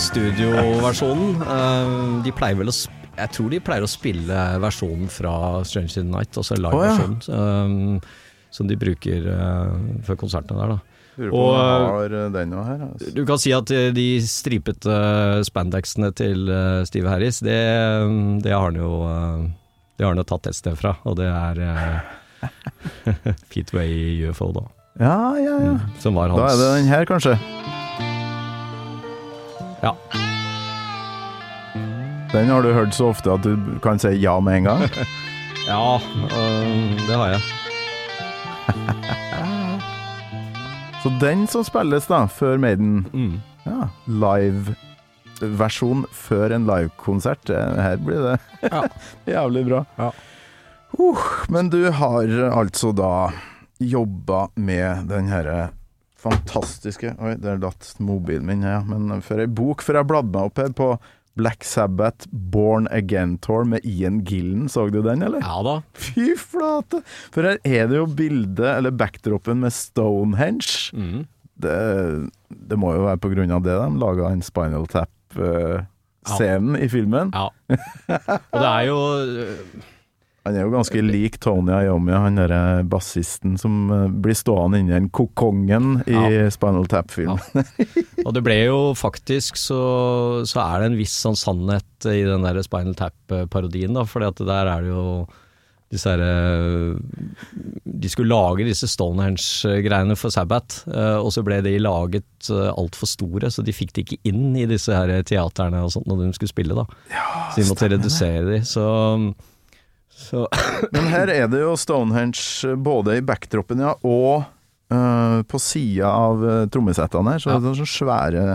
studioversjonen. 0.00 1.34
Eh, 1.44 1.96
De 2.24 2.32
pleier 2.34 2.56
vel 2.58 2.72
å 2.72 2.74
Jeg 3.16 3.32
tror 3.32 3.52
de 3.52 3.62
pleier 3.64 3.86
å 3.86 3.90
spille 3.90 4.42
versjonen 4.60 5.08
fra 5.12 5.32
Strange 5.64 5.96
in 5.96 6.10
the 6.10 6.18
Night, 6.18 6.36
altså 6.36 6.58
liveversjonen, 6.60 7.16
eh, 7.32 8.12
som 8.56 8.68
de 8.68 8.76
bruker 8.78 9.24
uh, 9.28 9.72
før 10.06 10.20
konsertene 10.20 10.60
der, 10.62 10.76
da. 10.76 10.96
Og, 11.16 11.54
har 11.56 12.12
eh, 12.12 12.28
den 12.32 12.52
òg 12.52 12.66
her. 12.68 12.82
Altså. 12.90 13.12
Du 13.16 13.22
kan 13.28 13.40
si 13.40 13.52
at 13.56 13.72
eh, 13.72 13.88
de 13.96 14.06
stripete 14.28 14.96
spandeksene 15.48 16.10
til 16.16 16.44
eh, 16.52 16.82
Steve 16.88 17.08
Harris, 17.08 17.40
det, 17.44 17.56
det 18.44 18.52
har 18.52 18.68
han 18.68 18.76
jo 18.76 18.92
eh, 19.08 19.46
Det 19.96 20.04
har 20.04 20.12
han 20.12 20.20
jo 20.20 20.28
tatt 20.28 20.50
et 20.50 20.58
sted 20.58 20.76
fra, 20.76 20.96
og 21.08 21.16
det 21.16 21.30
er 21.32 21.62
Feetway 23.52 24.28
UFO, 24.28 24.52
da. 24.56 24.66
Ja, 25.00 25.18
ja, 25.40 25.56
ja. 25.70 25.74
Som 26.00 26.20
var 26.20 26.32
hans 26.32 26.40
Da 26.40 26.52
er 26.52 26.60
det 26.60 26.70
den 26.82 26.92
her, 26.92 27.08
kanskje. 27.08 27.36
Ja. 29.84 29.96
Den 32.32 32.48
har 32.50 32.62
du 32.62 32.72
hørt 32.74 32.94
så 32.94 33.06
ofte 33.12 33.30
at 33.32 33.42
du 33.46 33.56
kan 33.84 33.98
si 34.02 34.08
ja 34.22 34.38
med 34.40 34.56
en 34.62 34.68
gang. 34.72 34.82
Ja, 35.66 35.98
øh, 35.98 36.92
det 37.08 37.16
har 37.18 37.28
jeg. 37.32 37.40
Så 41.02 41.10
den 41.20 41.42
som 41.50 41.64
spilles 41.66 42.06
da, 42.06 42.20
før 42.30 42.54
Maiden. 42.62 43.00
Mm. 43.10 43.40
Ja, 43.66 43.88
live-versjon 44.06 46.04
før 46.14 46.54
en 46.54 46.68
livekonsert. 46.70 47.42
Det- 47.50 47.82
Her 47.82 47.96
blir 47.98 48.22
det 48.28 48.36
Ja. 48.70 48.84
jævlig 49.26 49.64
bra. 49.66 49.82
Ja. 49.98 50.12
Uh, 50.98 51.18
men 51.50 51.68
du 51.74 51.90
har 51.90 52.30
altså 52.54 52.92
da 52.94 53.32
jobba 53.82 54.46
med 54.54 55.08
den 55.10 55.26
herre 55.28 55.70
fantastiske 56.16 57.10
Oi, 57.20 57.34
der 57.42 57.58
datt 57.58 57.90
mobilen 57.98 58.46
min, 58.46 58.62
ja. 58.62 58.78
Men 58.86 59.18
for 59.22 59.40
ei 59.42 59.46
bok, 59.50 59.82
for 59.82 59.94
jeg 59.98 60.06
bladde 60.06 60.30
meg 60.30 60.46
opp 60.52 60.58
her 60.62 60.70
på 60.78 60.92
Black 61.36 61.64
Sabbath 61.64 62.26
Born 62.32 62.88
Again 62.90 63.36
Tour 63.44 63.64
med 63.68 63.84
Ian 63.84 64.22
Gillen. 64.24 64.68
Så 64.72 64.88
du 64.90 65.02
den, 65.04 65.22
eller? 65.22 65.44
Ja 65.44 65.62
da. 65.64 65.76
Fy 65.92 66.32
flate! 66.40 67.02
For 67.34 67.44
her 67.44 67.60
er 67.64 67.90
det 67.90 68.00
jo 68.00 68.06
bildet, 68.08 68.66
eller 68.78 68.94
backdropen, 68.96 69.60
med 69.64 69.74
Stonehenge. 69.76 70.92
Mm. 70.96 71.26
Det, 71.56 71.76
det 72.48 72.78
må 72.80 72.94
jo 72.96 73.06
være 73.06 73.20
på 73.20 73.32
grunn 73.32 73.52
av 73.52 73.64
det 73.64 73.76
de 73.76 74.00
laga 74.00 74.30
en 74.32 74.44
Spinal 74.44 74.88
Tap-scenen 74.92 76.76
i 76.80 76.88
filmen. 76.92 77.32
Ja. 77.36 77.48
Og 78.52 78.56
det 78.60 78.70
er 78.72 78.88
jo 78.90 78.98
Han 80.46 80.54
er 80.54 80.62
jo 80.62 80.70
ganske 80.76 81.00
lik 81.02 81.40
Tony 81.42 81.74
Iommi, 81.74 82.12
han 82.14 82.36
derre 82.38 82.84
bassisten 82.86 83.56
som 83.58 83.88
eh, 83.90 84.04
blir 84.22 84.36
stående 84.38 84.78
inni 84.78 84.94
den 84.94 85.08
kokongen 85.10 86.04
i 86.06 86.14
Ja. 86.14 86.50
Spinal 86.54 86.86
Tap-filmen. 86.90 87.40
Og 88.22 88.30
det 88.36 88.42
ble 88.46 88.60
jo 88.68 88.76
faktisk 88.94 89.58
så, 89.58 89.80
så 90.46 90.60
er 90.62 90.84
det 90.84 90.92
en 90.92 91.00
viss 91.00 91.16
sånn 91.24 91.38
sannhet 91.38 92.06
i 92.12 92.20
den 92.28 92.46
der 92.46 92.60
Spinal 92.62 92.94
Tap-parodien, 92.98 93.96
da. 93.98 94.04
For 94.06 94.22
der 94.22 94.70
er 94.70 94.86
det 94.86 94.92
jo 94.94 95.26
disse 95.90 96.10
herre 96.10 96.96
De 97.86 98.08
skulle 98.10 98.34
lage 98.34 98.66
disse 98.66 98.88
Stonehenge-greiene 98.90 100.16
for 100.18 100.34
Sabbath, 100.34 100.84
eh, 100.90 101.18
og 101.18 101.32
så 101.34 101.42
ble 101.46 101.58
de 101.66 101.74
laget 101.82 102.50
altfor 102.52 103.10
store, 103.10 103.50
så 103.50 103.66
de 103.66 103.74
fikk 103.74 103.96
det 103.96 104.06
ikke 104.06 104.30
inn 104.30 104.54
i 104.58 104.66
disse 104.70 104.94
her 104.94 105.10
teaterne 105.26 105.82
og 105.82 105.90
sånt 105.94 106.06
når 106.06 106.22
de 106.28 106.32
skulle 106.38 106.54
spille, 106.54 106.78
da. 106.78 106.86
så 107.50 107.58
de 107.58 107.68
måtte 107.70 107.90
redusere 107.90 108.46
de. 108.52 108.62
Så, 108.66 108.86
så 110.16 110.46
Men 110.94 111.10
her 111.12 111.30
er 111.32 111.50
det 111.52 111.60
jo 111.60 111.74
Stonehenge 111.78 112.40
eh, 112.70 112.76
både 112.80 113.18
i 113.18 113.24
backdropen, 113.26 113.82
ja, 113.84 113.92
og 114.00 114.46
uh, 114.92 115.42
på 115.44 115.60
sida 115.60 116.08
av 116.08 116.42
uh, 116.42 116.64
trommesettene 116.72 117.36
her. 117.36 117.44
Så 117.44 117.52
Ja. 117.52 117.60
det 117.60 117.72
er 117.74 117.78
sånn 117.82 117.92
svære 117.92 118.46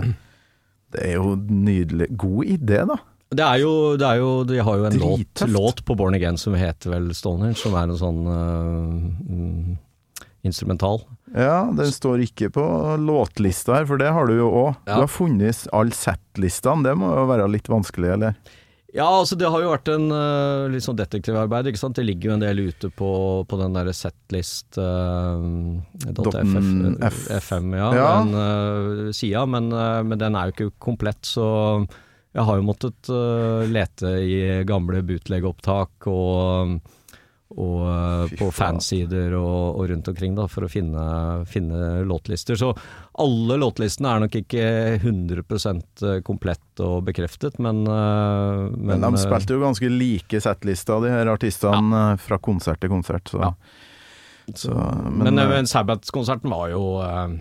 Det 0.92 1.06
er 1.06 1.14
jo 1.16 1.36
nydelig. 1.38 2.10
God 2.20 2.50
idé, 2.58 2.82
da. 2.90 2.98
Det 3.32 3.44
er 3.46 3.62
jo, 3.62 3.72
det 3.96 4.04
er 4.04 4.18
jo 4.20 4.32
De 4.44 4.58
har 4.60 4.76
jo 4.76 4.84
en 4.90 4.98
låt, 5.00 5.44
låt 5.48 5.78
på 5.88 5.94
Born 5.96 6.18
Again 6.18 6.36
som 6.36 6.52
heter 6.58 6.92
vel 6.92 7.06
Stonehenge, 7.16 7.56
som 7.62 7.78
er 7.80 7.88
en 7.88 7.96
sånn 7.96 8.18
mm, 8.28 9.78
instrumental. 10.44 11.00
Ja, 11.32 11.62
den 11.72 11.88
står 11.94 12.26
ikke 12.26 12.50
på 12.52 12.64
låtlista 13.00 13.78
her, 13.78 13.86
for 13.88 14.00
det 14.00 14.10
har 14.12 14.28
du 14.28 14.34
jo 14.36 14.50
òg. 14.50 14.74
Ja. 14.84 14.98
Du 14.98 15.06
har 15.06 15.12
funnet 15.14 15.62
all 15.72 15.94
set-listene, 15.96 16.84
det 16.84 16.92
må 17.00 17.08
jo 17.14 17.24
være 17.30 17.48
litt 17.48 17.70
vanskelig, 17.72 18.10
eller? 18.18 18.36
Ja, 18.92 19.06
altså 19.08 19.38
det 19.40 19.48
har 19.48 19.62
jo 19.64 19.70
vært 19.72 19.88
en 19.88 20.10
uh, 20.12 20.66
litt 20.68 20.84
sånn 20.84 20.98
detektivarbeid, 20.98 21.70
ikke 21.70 21.80
sant. 21.80 21.96
Det 21.96 22.04
ligger 22.04 22.28
jo 22.28 22.34
en 22.34 22.42
del 22.44 22.58
ute 22.66 22.90
på, 22.92 23.08
på 23.48 23.58
den 23.60 23.72
derre 23.72 23.94
setlist 23.96 24.76
uh, 24.76 25.40
Dotten 26.12 26.98
F- 27.08 27.30
FM, 27.38 27.72
ja, 27.78 27.88
Ja. 27.96 28.08
den 28.20 28.34
uh, 28.36 29.12
sida, 29.16 29.46
men, 29.48 29.70
uh, 29.72 30.02
men 30.04 30.20
den 30.20 30.36
er 30.36 30.50
jo 30.50 30.56
ikke 30.56 30.74
komplett, 30.90 31.22
så 31.24 31.46
jeg 32.32 32.44
har 32.48 32.56
jo 32.60 32.64
måttet 32.64 33.08
lete 33.68 34.10
i 34.24 34.36
gamle 34.64 35.02
bootleg-opptak 35.04 36.06
og, 36.08 36.78
og 37.52 38.32
Fy 38.32 38.38
på 38.40 38.48
fansider 38.54 39.36
og, 39.38 39.78
og 39.78 39.90
rundt 39.90 40.10
omkring 40.12 40.34
da, 40.38 40.48
for 40.50 40.66
å 40.66 40.70
finne, 40.72 41.04
finne 41.50 42.02
låtlister. 42.08 42.58
Så 42.58 42.72
alle 43.22 43.58
låtlistene 43.60 44.12
er 44.12 44.24
nok 44.24 44.36
ikke 44.42 44.66
100% 45.02 46.04
komplett 46.26 46.82
og 46.82 47.02
bekreftet, 47.08 47.58
men 47.62 47.84
men, 47.84 49.00
Men, 49.00 49.04
de 49.04 49.20
spilte 49.20 49.56
jo 49.56 49.62
ganske 49.62 49.88
like 49.92 50.40
settlister, 50.42 51.02
de 51.04 51.12
her 51.12 51.30
artistene, 51.32 52.04
ja. 52.12 52.20
fra 52.20 52.38
konsert 52.42 52.80
til 52.82 52.92
konsert. 52.92 53.28
Så. 53.32 53.42
Ja. 53.42 53.52
Så, 54.54 54.70
Men, 54.70 55.34
men, 55.34 55.34
men, 55.34 55.52
eh, 55.52 55.64
Sabbath-konserten 55.64 56.50
var 56.50 56.70
jo 56.72 56.84
eh, 57.02 57.34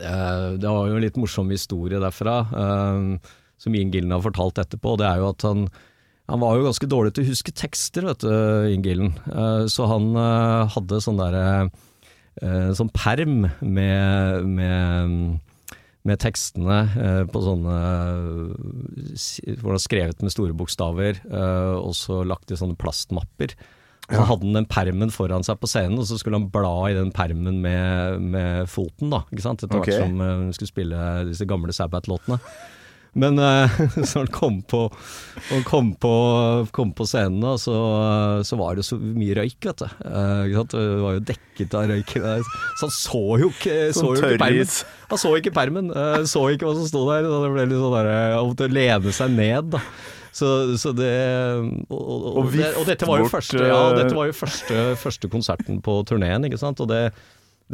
eh, 0.00 0.46
Det 0.58 0.68
var 0.68 0.88
jo 0.88 0.96
en 0.96 1.04
litt 1.04 1.18
morsom 1.20 1.50
historie 1.52 2.00
derfra, 2.02 2.38
eh, 2.62 3.32
som 3.60 3.74
Ian 3.76 3.92
Gillen 3.92 4.14
har 4.14 4.24
fortalt 4.24 4.60
etterpå. 4.62 4.96
Det 5.00 5.08
er 5.08 5.20
jo 5.22 5.30
at 5.30 5.46
han 5.46 5.68
han 6.30 6.40
var 6.40 6.56
jo 6.56 6.64
ganske 6.64 6.88
dårlig 6.88 7.14
til 7.14 7.26
å 7.26 7.30
huske 7.34 7.52
tekster, 7.52 8.06
vet 8.08 8.24
du, 8.24 8.30
Ian 8.72 9.10
Eh, 9.12 9.64
så 9.68 9.88
han 9.90 10.14
eh, 10.16 10.72
hadde 10.72 11.02
sånn 11.04 11.20
derre 11.20 11.44
eh, 12.40 12.70
sånn 12.76 12.92
perm 12.96 13.50
med, 13.60 14.48
med 14.48 15.42
med 16.04 16.20
tekstene 16.20 16.82
på 17.32 17.40
sånne 17.40 17.76
Hvor 18.20 19.70
det 19.70 19.70
var 19.70 19.80
skrevet 19.80 20.18
med 20.20 20.34
store 20.34 20.52
bokstaver, 20.52 21.22
og 21.80 21.94
så 21.96 22.18
lagt 22.28 22.52
i 22.52 22.58
sånne 22.60 22.76
plastmapper. 22.76 23.54
Så 24.10 24.26
hadde 24.28 24.44
han 24.44 24.58
den 24.58 24.68
permen 24.68 25.14
foran 25.14 25.46
seg 25.48 25.56
på 25.62 25.70
scenen, 25.72 25.96
og 25.96 26.04
så 26.04 26.18
skulle 26.20 26.36
han 26.36 26.50
bla 26.52 26.74
i 26.90 26.98
den 26.98 27.08
permen 27.08 27.62
med, 27.64 28.20
med 28.20 28.68
foten, 28.68 29.14
da. 29.16 29.22
Ikke 29.32 29.46
sant? 29.46 29.64
Etter 29.64 29.80
hvert 29.80 29.88
okay. 29.88 30.02
som 30.04 30.20
han 30.20 30.52
skulle 30.52 30.74
spille 30.74 31.08
disse 31.30 31.48
gamle 31.48 31.72
Sabbath-låtene. 31.72 32.36
Men 33.14 33.38
uh, 33.38 33.70
så 34.08 34.22
han 34.22 34.30
kom 34.34 34.60
på, 34.66 34.86
kom 35.68 35.92
på, 36.00 36.14
kom 36.74 36.92
på 36.96 37.06
scenen, 37.08 37.40
da, 37.44 37.54
så, 37.60 37.76
så 38.46 38.58
var 38.58 38.78
det 38.78 38.86
så 38.86 38.98
mye 38.98 39.36
røyk, 39.38 39.60
vet 39.68 39.84
du. 39.84 39.86
Uh? 40.06 40.64
Det 40.74 40.82
var 41.04 41.18
jo 41.18 41.22
dekket 41.30 41.78
av 41.78 41.92
røyk. 41.92 42.16
Så 42.18 42.88
han 42.88 42.96
så 42.96 43.22
jo 43.44 43.52
ikke, 43.52 43.78
så 43.92 44.02
Sånn 44.02 44.10
jo 44.10 44.18
ikke 44.18 44.42
permen. 44.42 44.74
Han 45.12 45.22
så 45.22 45.36
ikke 45.38 45.54
permen, 45.54 45.94
uh, 45.94 46.18
så 46.28 46.48
ikke 46.54 46.68
hva 46.68 46.74
som 46.80 46.90
sto 46.90 47.06
der. 47.12 47.30
Så 47.30 47.40
det 47.46 47.54
ble 47.54 47.70
litt 47.70 47.80
sånn 47.86 47.96
der, 48.00 48.12
Han 48.34 48.52
måtte 48.52 48.70
lene 48.72 49.16
seg 49.22 49.38
ned, 49.38 49.72
da. 49.76 49.86
Så, 50.34 50.48
så 50.82 50.90
det 50.90 51.14
og, 51.86 51.94
og, 51.94 52.10
og, 52.10 52.38
Og 52.40 52.50
det, 52.56 52.66
og 52.80 52.88
dette 52.88 53.06
var 53.06 53.22
jo 53.22 53.30
første, 53.30 53.60
ja, 53.62 53.78
eh, 53.92 53.96
dette 54.00 54.16
var 54.16 54.26
jo 54.26 54.34
første, 54.34 54.80
første 54.98 55.30
konserten 55.30 55.78
på 55.84 56.00
turneen, 56.08 56.48
ikke 56.48 56.58
sant. 56.58 56.82
Og 56.82 56.90
det, 56.90 57.04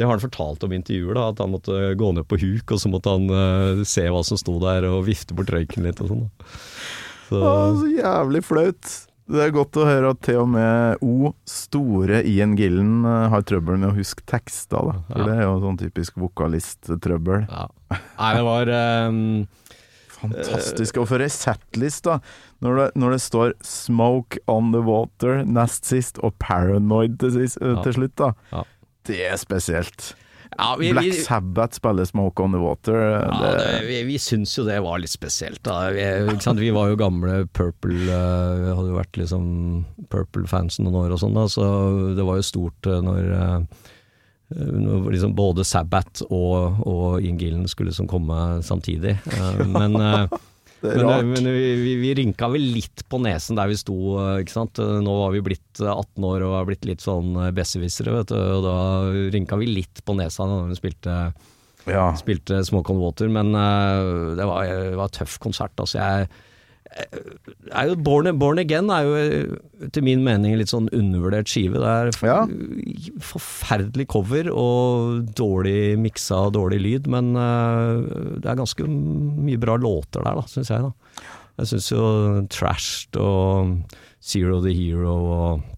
det 0.00 0.06
har 0.08 0.16
han 0.16 0.22
fortalt 0.24 0.64
om 0.64 0.72
intervjuer, 0.72 1.12
da, 1.18 1.26
at 1.34 1.42
han 1.44 1.52
måtte 1.52 1.76
gå 2.00 2.08
ned 2.16 2.24
på 2.30 2.38
huk, 2.40 2.72
og 2.72 2.80
så 2.80 2.88
måtte 2.88 3.12
han 3.12 3.28
uh, 3.28 3.84
se 3.84 4.06
hva 4.08 4.24
som 4.24 4.40
sto 4.40 4.56
der, 4.62 4.88
og 4.88 5.04
vifte 5.10 5.36
bort 5.36 5.52
røyken 5.52 5.84
litt 5.84 6.00
og 6.00 6.08
sånn. 6.14 6.26
Så, 7.28 7.38
Å, 7.44 7.54
så 7.82 7.90
jævlig 7.92 8.40
flaut. 8.48 8.94
Det 9.30 9.38
er 9.44 9.52
godt 9.54 9.76
å 9.78 9.84
høre 9.86 10.08
at 10.10 10.22
til 10.26 10.40
og 10.40 10.48
med 10.50 11.04
O, 11.06 11.28
store 11.46 12.24
Ian 12.26 12.56
Gillen, 12.58 13.04
eh, 13.06 13.28
har 13.30 13.44
trøbbel 13.46 13.76
med 13.78 13.92
å 13.92 13.94
huske 14.00 14.24
tekster, 14.26 14.88
da. 14.88 14.96
For 15.12 15.20
Ja. 15.20 15.26
det 15.28 15.36
er 15.36 15.44
jo 15.46 15.60
sånn 15.62 15.78
typisk 15.78 16.16
vokalisttrøbbel. 16.18 17.44
ja. 17.46 17.68
Nei, 18.18 18.32
det 18.34 18.42
var 18.48 18.72
um, 19.10 19.20
Fantastisk. 20.20 20.98
Og 21.00 21.06
for 21.08 21.22
ei 21.24 21.30
settlist, 21.32 22.04
da. 22.08 22.18
Når 22.64 22.76
det, 22.80 22.88
når 23.00 23.14
det 23.14 23.20
står 23.24 23.54
'Smoke 23.62 24.38
on 24.48 24.72
the 24.74 24.82
Water' 24.84 25.44
nest 25.46 25.84
sist, 25.88 26.18
og 26.22 26.34
'Paranoid' 26.38 27.18
til, 27.18 27.30
sist, 27.32 27.58
Ja. 27.62 27.82
til 27.82 27.92
slutt, 27.94 28.16
da. 28.16 28.32
Det 29.06 29.22
er 29.28 29.38
spesielt. 29.40 30.14
ja, 30.58 30.76
vi, 30.78 30.90
Black 30.92 31.06
vi, 31.06 31.12
Sabbath 31.12 31.78
spiller 31.78 32.04
'Smoke 32.04 32.42
on 32.42 32.52
the 32.52 32.58
Water'. 32.58 32.98
Ja, 33.22 33.38
det, 33.40 33.52
det, 33.58 33.86
vi, 33.86 34.02
vi 34.08 34.18
syns 34.18 34.56
jo 34.58 34.64
det 34.66 34.80
var 34.84 34.98
litt 34.98 35.12
spesielt. 35.12 35.66
Vi, 35.94 36.06
vi 36.60 36.72
var 36.74 36.90
jo 36.90 36.98
gamle 37.00 37.46
Purple 37.46 37.94
eh, 37.94 38.58
Vi 38.64 38.74
hadde 38.74 38.90
jo 38.90 38.98
vært 38.98 39.20
liksom 39.20 39.46
Purple-fans 40.10 40.80
noen 40.82 40.98
år 41.04 41.14
og 41.14 41.22
sånn, 41.22 41.38
da, 41.38 41.46
så 41.48 41.64
det 42.18 42.26
var 42.26 42.40
jo 42.40 42.50
stort 42.50 42.90
eh, 42.90 43.00
når, 43.06 43.30
eh, 43.38 43.88
liksom 45.14 45.34
både 45.38 45.64
Sabbath 45.64 46.26
og, 46.28 46.82
og 46.86 47.22
Ian 47.22 47.38
Gillen 47.38 47.68
skulle 47.70 47.92
liksom 47.92 48.10
komme 48.10 48.60
samtidig. 48.66 49.16
Eh, 49.30 49.66
men 49.70 49.94
eh, 49.96 50.26
det 50.80 50.94
er 50.94 51.02
men, 51.02 51.08
rart. 51.10 51.28
men 51.28 51.48
vi, 51.52 51.64
vi, 51.76 51.94
vi 52.00 52.10
rynka 52.16 52.48
vel 52.48 52.64
litt 52.76 53.02
på 53.12 53.20
nesen 53.20 53.58
der 53.58 53.68
vi 53.68 53.76
sto, 53.76 53.96
eh, 54.22 54.40
ikke 54.44 54.54
sant. 54.54 54.80
Nå 54.80 55.16
var 55.18 55.34
vi 55.34 55.42
blitt 55.44 55.82
eh, 55.82 55.92
18 55.92 56.26
år 56.30 56.44
og 56.46 56.56
har 56.56 56.68
blitt 56.70 56.88
litt 56.88 57.04
sånn 57.04 57.34
eh, 57.36 57.52
besserwissere, 57.56 58.14
vet 58.16 58.32
du. 58.32 58.38
Og 58.40 58.64
da 58.64 58.76
rynka 59.34 59.58
vi 59.60 59.68
litt 59.68 60.00
på 60.06 60.16
nesa 60.16 60.48
når 60.48 60.70
vi 60.72 60.78
spilte 60.80 61.16
ja. 61.88 62.06
spilte 62.16 62.62
Smoke 62.64 62.92
on 62.92 63.00
Water, 63.00 63.28
men 63.32 63.52
uh, 63.56 64.36
det 64.36 64.46
var, 64.48 64.68
det 64.68 64.96
var 64.96 65.10
en 65.10 65.18
tøff 65.20 65.36
konsert. 65.42 65.76
Altså 65.80 66.00
jeg 66.00 66.30
er 66.90 67.86
jo 67.90 67.94
Born, 68.02 68.26
Born 68.38 68.58
Again 68.58 68.90
er 68.90 69.06
jo 69.06 69.88
til 69.94 70.02
min 70.06 70.24
mening 70.26 70.56
litt 70.58 70.72
sånn 70.72 70.88
undervurdert 70.96 71.48
skive. 71.50 71.78
Det 71.78 71.90
er 71.90 72.10
for, 72.16 72.26
Ja. 72.28 72.40
forferdelig 73.24 74.08
cover 74.10 74.50
og 74.52 75.30
dårlig 75.38 75.98
miksa 76.02 76.46
og 76.48 76.54
dårlig 76.58 76.80
lyd, 76.84 77.06
men 77.10 77.34
eh, 77.36 78.38
det 78.42 78.46
er 78.50 78.58
ganske 78.60 78.86
mye 78.90 79.60
bra 79.62 79.76
låter 79.80 80.24
der, 80.24 80.40
da, 80.40 80.46
syns 80.50 80.70
jeg. 80.72 80.82
da. 80.82 80.92
Jeg 81.60 81.66
syns 81.74 81.90
jo 81.92 82.46
Trashed 82.48 83.16
og 83.20 83.76
Zero 84.22 84.60
the 84.64 84.72
Hero 84.74 85.16
og 85.34 85.68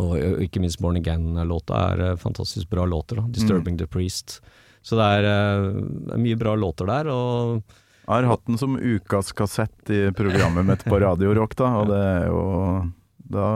og 0.00 0.14
ikke 0.40 0.56
minst 0.62 0.78
Born 0.80 0.96
Again-låta 0.96 1.76
er 1.92 2.00
eh, 2.00 2.16
fantastisk 2.16 2.70
bra 2.70 2.86
låter. 2.88 3.16
da, 3.20 3.22
'Disturbing 3.28 3.76
the 3.76 3.84
Priest'. 3.86 4.40
Så 4.82 4.96
det 4.96 5.04
er, 5.04 5.24
eh, 5.28 5.72
det 6.08 6.14
er 6.14 6.22
mye 6.22 6.38
bra 6.40 6.54
låter 6.56 6.86
der, 6.86 7.10
og 7.12 7.62
Jeg 8.02 8.10
har 8.12 8.26
hatt 8.26 8.48
den 8.48 8.58
som 8.58 8.74
ukas 8.76 9.30
kassett 9.38 9.90
i 9.94 10.00
programmet 10.16 10.66
mitt 10.66 10.82
på 10.84 10.98
Radio 11.00 11.34
Rock, 11.38 11.54
da, 11.58 11.68
og 11.82 11.92
det 11.92 12.00
er 12.02 12.26
jo 12.26 12.42
Da 13.32 13.46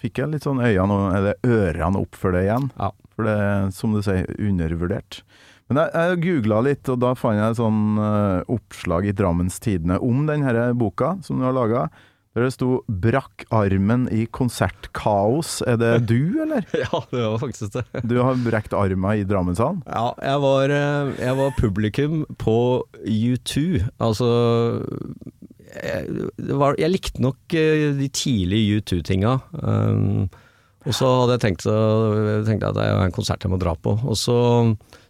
fikk 0.00 0.22
jeg 0.22 0.32
litt 0.32 0.46
sånn 0.46 0.62
øynene, 0.62 1.10
eller 1.18 1.40
ørene 1.42 2.00
opp 2.00 2.16
for 2.16 2.32
det 2.32 2.46
igjen. 2.46 2.70
Ja. 2.78 2.92
For 3.16 3.26
det 3.26 3.34
er, 3.42 3.68
som 3.74 3.96
du 3.96 4.00
sier, 4.04 4.30
undervurdert. 4.38 5.20
Men 5.66 5.82
jeg, 5.82 5.90
jeg 5.98 6.20
googla 6.22 6.60
litt, 6.62 6.88
og 6.92 7.00
da 7.02 7.12
fant 7.18 7.40
jeg 7.40 7.58
sånn 7.58 7.98
uh, 7.98 8.46
oppslag 8.54 9.08
i 9.10 9.14
Drammens 9.16 9.58
Tidende 9.62 9.98
om 10.04 10.22
denne 10.28 10.70
boka 10.78 11.16
som 11.26 11.40
du 11.40 11.48
har 11.48 11.56
laga. 11.56 11.88
Der 12.36 12.44
det 12.44 12.52
sto 12.52 12.82
'Brakk 12.84 13.46
armen 13.48 14.02
i 14.12 14.26
konsertkaos'. 14.28 15.62
Er 15.64 15.78
det 15.80 16.04
du, 16.10 16.36
eller? 16.44 16.66
ja, 16.84 17.00
det 17.08 17.22
var 17.22 17.38
faktisk 17.40 17.72
det. 17.78 17.84
Du 18.04 18.18
har 18.20 18.36
brekt 18.44 18.76
armen 18.76 19.22
i 19.22 19.24
Drammenshallen? 19.24 19.80
Ja, 19.88 20.12
jeg 20.20 20.42
var, 20.44 20.64
eh, 20.68 21.14
jeg 21.16 21.36
var 21.38 21.54
publikum 21.56 22.26
på 22.36 22.84
U2. 23.08 23.88
Altså 23.98 24.28
jeg, 25.80 26.28
det 26.36 26.58
var, 26.60 26.76
jeg 26.76 26.92
likte 26.92 27.24
nok 27.24 27.56
eh, 27.56 27.96
de 27.96 28.08
tidlige 28.12 28.82
U2-tinga. 28.82 29.38
Um, 29.56 30.28
og 30.86 30.94
så 30.94 31.08
hadde 31.20 31.34
jeg 31.34 31.42
tenkt, 31.42 31.64
tenkte 31.66 32.54
jeg 32.54 32.70
at 32.70 32.78
det 32.78 32.86
er 32.86 33.00
en 33.02 33.14
konsert 33.14 33.42
jeg 33.42 33.50
må 33.50 33.58
dra 33.58 33.72
på. 33.74 33.96
Og 34.06 34.14
så, 34.14 34.38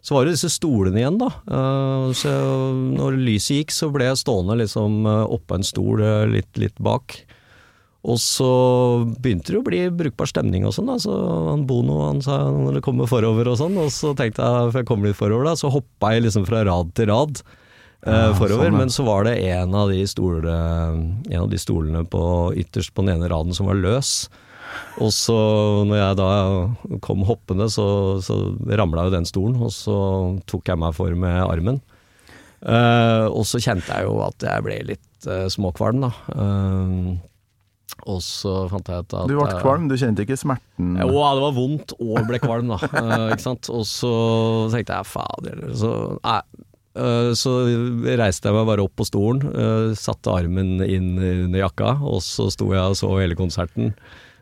så 0.01 0.15
var 0.15 0.25
det 0.25 0.33
disse 0.33 0.49
stolene 0.49 1.03
igjen, 1.03 1.19
da. 1.21 1.29
Uh, 1.45 2.09
så 2.17 2.33
når 2.73 3.19
lyset 3.21 3.59
gikk, 3.59 3.75
så 3.75 3.91
ble 3.93 4.09
jeg 4.09 4.21
stående 4.23 4.57
liksom 4.63 5.03
uh, 5.05 5.23
oppå 5.37 5.59
en 5.59 5.67
stol 5.67 6.01
uh, 6.01 6.25
litt, 6.31 6.49
litt 6.57 6.81
bak. 6.81 7.19
Og 8.07 8.17
så 8.23 8.49
begynte 9.19 9.51
det 9.51 9.59
å 9.59 9.65
bli 9.67 9.79
brukbar 9.91 10.29
stemning 10.29 10.63
og 10.65 10.73
sånn, 10.75 10.87
da. 10.89 10.97
Så 11.03 11.13
han 11.51 11.65
Bono 11.67 11.99
han 12.05 12.21
sa 12.23 12.39
når 12.53 12.79
det 12.79 12.83
kommer 12.85 13.09
forover 13.09 13.49
og 13.51 13.57
sånn, 13.59 13.75
og 13.81 13.91
så 13.91 14.13
tenkte 14.15 14.45
jeg, 14.45 14.71
for 14.71 14.81
jeg 14.81 14.87
kom 14.87 15.03
litt 15.03 15.17
forover 15.19 15.49
da, 15.49 15.55
så 15.59 15.71
hoppa 15.73 16.13
jeg 16.15 16.23
liksom 16.23 16.45
fra 16.47 16.63
rad 16.67 16.93
til 16.95 17.09
rad. 17.11 17.41
eh, 18.05 18.13
Ja, 18.13 18.33
forover, 18.37 18.69
sånn, 18.69 18.77
ja. 18.77 18.81
men 18.85 18.93
så 18.93 19.03
var 19.03 19.27
det 19.27 19.35
en 19.51 19.75
av 19.75 19.91
de 19.91 20.05
stolene, 20.07 20.57
en 21.27 21.41
av 21.41 21.49
de 21.51 21.59
stolene 21.59 22.05
på, 22.07 22.23
ytterst 22.63 22.93
på 22.95 23.03
den 23.03 23.17
ene 23.17 23.29
raden 23.33 23.57
som 23.57 23.67
var 23.67 23.81
løs. 23.81 24.29
Og 25.03 25.11
så 25.13 25.37
når 25.87 25.99
jeg 25.99 26.17
da 26.19 26.29
kom 27.05 27.21
hoppende, 27.27 27.67
så, 27.69 27.85
så 28.25 28.39
ramla 28.65 29.07
jo 29.07 29.13
den 29.13 29.29
stolen, 29.29 29.59
og 29.61 29.71
så 29.75 29.97
tok 30.49 30.73
jeg 30.73 30.81
meg 30.81 30.95
for 30.97 31.13
med 31.17 31.37
armen. 31.45 31.79
Uh, 32.57 33.29
og 33.29 33.43
så 33.45 33.61
kjente 33.61 33.93
jeg 33.93 34.07
jo 34.07 34.17
at 34.25 34.41
jeg 34.41 34.65
ble 34.65 34.77
litt 34.87 35.27
uh, 35.29 35.45
småkvalm, 35.51 36.07
da. 36.07 36.11
Uh, 36.33 37.17
og 38.07 38.21
så 38.23 38.53
fant 38.71 38.89
jeg 38.89 39.03
ut 39.03 39.15
at 39.19 39.29
Du 39.29 39.35
ble 39.37 39.59
kvalm, 39.61 39.87
du 39.89 39.97
kjente 39.99 40.23
ikke 40.25 40.37
smerten? 40.39 40.95
Jo, 41.01 41.11
ja, 41.17 41.31
det 41.37 41.43
var 41.43 41.55
vondt 41.55 41.93
og 41.97 42.17
ble 42.29 42.39
kvalm, 42.41 42.71
da. 42.73 42.77
Ikke 43.33 43.43
sant? 43.43 43.69
Og 43.73 43.83
så 43.89 44.11
tenkte 44.71 44.99
jeg 44.99 45.09
fader 45.09 45.63
så, 45.75 45.91
nei, 46.21 46.37
så 47.37 47.53
reiste 48.19 48.47
jeg 48.49 48.55
meg 48.55 48.69
bare 48.69 48.85
opp 48.85 48.93
på 49.01 49.07
stolen, 49.07 49.41
satte 49.97 50.33
armen 50.33 50.77
inn 50.85 51.17
under 51.17 51.59
jakka, 51.63 51.97
og 52.05 52.21
så 52.25 52.47
sto 52.53 52.69
jeg 52.75 52.93
og 52.93 52.99
så 53.01 53.11
hele 53.17 53.37
konserten 53.39 53.91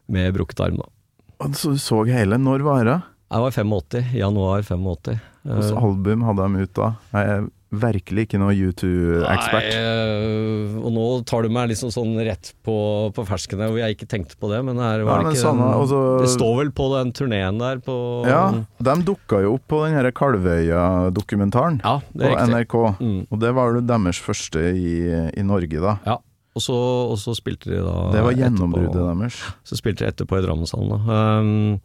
med 0.08 0.34
brukket 0.38 0.60
arm. 0.68 0.78
da. 0.84 1.52
Så 1.54 1.74
du 1.76 1.78
så 1.82 2.04
hele. 2.08 2.38
Når 2.38 2.64
var 2.64 2.86
det? 2.86 3.02
Jeg 3.32 3.42
var 3.42 3.52
85, 3.52 4.14
januar 4.16 4.62
85. 4.64 5.20
Hvilket 5.46 5.76
Eh, 5.76 5.84
album 5.84 6.24
hadde 6.26 6.46
de 6.56 6.64
ut 6.66 6.74
da? 6.74 6.88
Jeg 7.14 7.30
er 7.30 7.44
virkelig 7.76 8.24
ikke 8.26 8.40
noe 8.40 8.54
U2-ekspert. 8.56 9.66
Nei, 9.68 9.76
eh, 9.76 10.78
og 10.80 10.94
nå 10.96 11.04
tar 11.28 11.44
du 11.44 11.50
meg 11.54 11.68
liksom 11.70 11.92
sånn 11.94 12.16
rett 12.26 12.54
på, 12.66 13.12
på 13.14 13.26
fersken 13.28 13.60
hvor 13.62 13.78
jeg 13.78 13.98
ikke 13.98 14.08
tenkte 14.10 14.38
på 14.40 14.50
det, 14.50 14.62
men 14.66 14.80
her 14.82 15.04
var 15.06 15.20
Ja, 15.20 15.28
det 15.28 15.36
ikke 15.36 15.42
samme, 15.44 15.68
den, 15.68 15.84
også, 15.84 16.00
Det 16.24 16.30
står 16.34 16.54
vel 16.62 16.72
på 16.78 16.88
den 16.96 17.12
turneen 17.18 17.60
der 17.62 17.82
på 17.84 17.98
Ja, 18.26 18.46
de 18.88 18.96
dukka 19.06 19.42
jo 19.44 19.58
opp 19.60 19.68
på 19.70 19.84
den 19.86 19.98
her 20.00 20.10
Kalvøya-dokumentaren 20.16 21.82
Ja, 21.84 22.00
på 22.00 22.24
riktig. 22.24 22.54
NRK. 22.54 22.76
Mm. 23.02 23.20
Og 23.30 23.40
det 23.44 23.54
var 23.58 23.74
jo 23.76 23.82
deres 23.86 24.22
første 24.24 24.66
i, 24.74 24.96
i 25.36 25.44
Norge, 25.46 25.82
da. 25.84 25.98
Ja. 26.06 26.18
Og 26.56 26.64
så, 26.64 26.76
og 27.12 27.18
så 27.20 27.34
spilte 27.36 27.68
de 27.74 27.82
da 27.84 27.96
Det 28.14 28.24
var 28.24 28.38
gjennombruddet 28.40 28.96
deres. 28.96 29.42
Så 29.68 29.76
spilte 29.76 30.06
de 30.06 30.14
etterpå 30.14 30.40
i 30.40 30.46
Drammenshallen. 30.46 30.94
Da. 30.96 31.20
Um, 31.42 31.82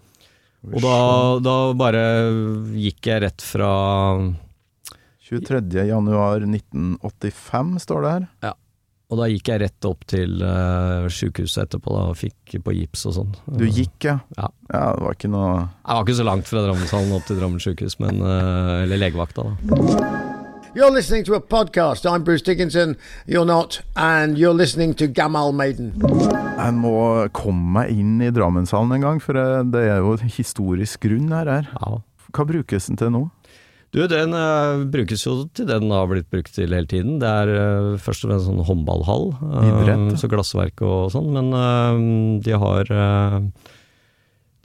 og 0.71 0.85
da, 0.85 0.97
da 1.43 1.57
bare 1.75 2.05
gikk 2.77 3.09
jeg 3.11 3.25
rett 3.25 3.43
fra 3.43 3.73
23. 5.27 5.87
januar 5.89 6.45
1985, 6.47 7.79
står 7.83 8.05
det 8.05 8.12
her. 8.14 8.27
Ja. 8.47 8.55
Og 9.11 9.18
da 9.18 9.27
gikk 9.27 9.49
jeg 9.51 9.62
rett 9.64 9.87
opp 9.89 10.05
til 10.11 10.37
uh, 10.39 11.09
sjukehuset 11.11 11.64
etterpå 11.64 11.95
da, 11.97 12.03
og 12.12 12.18
fikk 12.18 12.61
på 12.62 12.75
gips 12.77 13.09
og 13.11 13.16
sånn. 13.16 13.33
Du 13.59 13.64
gikk, 13.66 13.97
ja? 14.07 14.21
Ja. 14.39 14.51
Ja, 14.71 14.85
det 14.95 15.03
var 15.03 15.16
ikke 15.16 15.33
noe 15.33 15.49
Jeg 15.59 15.97
var 15.97 16.05
ikke 16.05 16.21
så 16.21 16.27
langt 16.29 16.51
fra 16.51 16.62
Drammenshallen 16.62 17.16
opp 17.16 17.27
til 17.27 17.41
Drammen 17.41 17.62
sjukehus, 17.62 17.99
men 17.99 18.23
uh, 18.23 18.85
Eller 18.85 19.03
legevakta, 19.03 19.49
da. 19.51 20.39
You're 20.73 20.93
listening 20.93 21.25
to 21.25 21.35
a 21.35 21.41
podcast. 21.41 22.07
I'm 22.09 22.23
Bruce 22.23 22.43
Dickinson. 22.43 22.97
You're 23.27 23.45
not. 23.45 23.81
And 23.97 24.39
you're 24.39 24.55
listening 24.55 24.95
to 24.95 25.09
Gamal 25.09 25.53
Maiden. 25.53 25.91
Jeg 25.99 26.75
må 26.79 26.93
komme 27.35 27.73
meg 27.75 27.91
inn 27.91 28.21
i 28.23 28.29
Drammenshallen 28.31 28.95
en 28.95 29.03
gang, 29.03 29.18
for 29.18 29.35
det 29.35 29.73
det 29.75 29.83
er 29.91 29.99
jo 29.99 30.14
historisk 30.31 31.03
grunn 31.09 31.35
her. 31.35 31.51
her. 31.51 31.66
Ja. 31.75 31.99
Hva 32.31 32.47
brukes 32.47 32.87
den 32.87 33.01
til 33.01 33.11
nå? 33.16 33.25
Du, 33.91 34.05
den 34.07 34.31
uh, 34.31 34.87
brukes 34.87 35.27
jo 35.27 35.41
til 35.51 35.66
det 35.66 35.81
den 35.83 35.91
har 35.91 36.07
blitt 36.07 36.31
brukt 36.31 36.55
til 36.55 36.71
hele 36.71 36.87
tiden. 36.87 37.18
Det 37.18 37.27
er 37.43 37.51
uh, 37.51 37.99
først 37.99 38.23
og 38.23 38.31
fremst 38.31 38.47
sånn 38.47 38.62
håndballhall, 38.71 39.33
eh, 39.51 39.68
Idrett, 39.73 40.07
ja. 40.14 40.23
så 40.23 40.31
glassverk 40.31 40.87
og 40.87 41.11
sånn, 41.11 41.33
men 41.35 41.51
eh, 41.51 42.03
de 42.47 42.59
har 42.62 42.95
eh, 42.95 43.41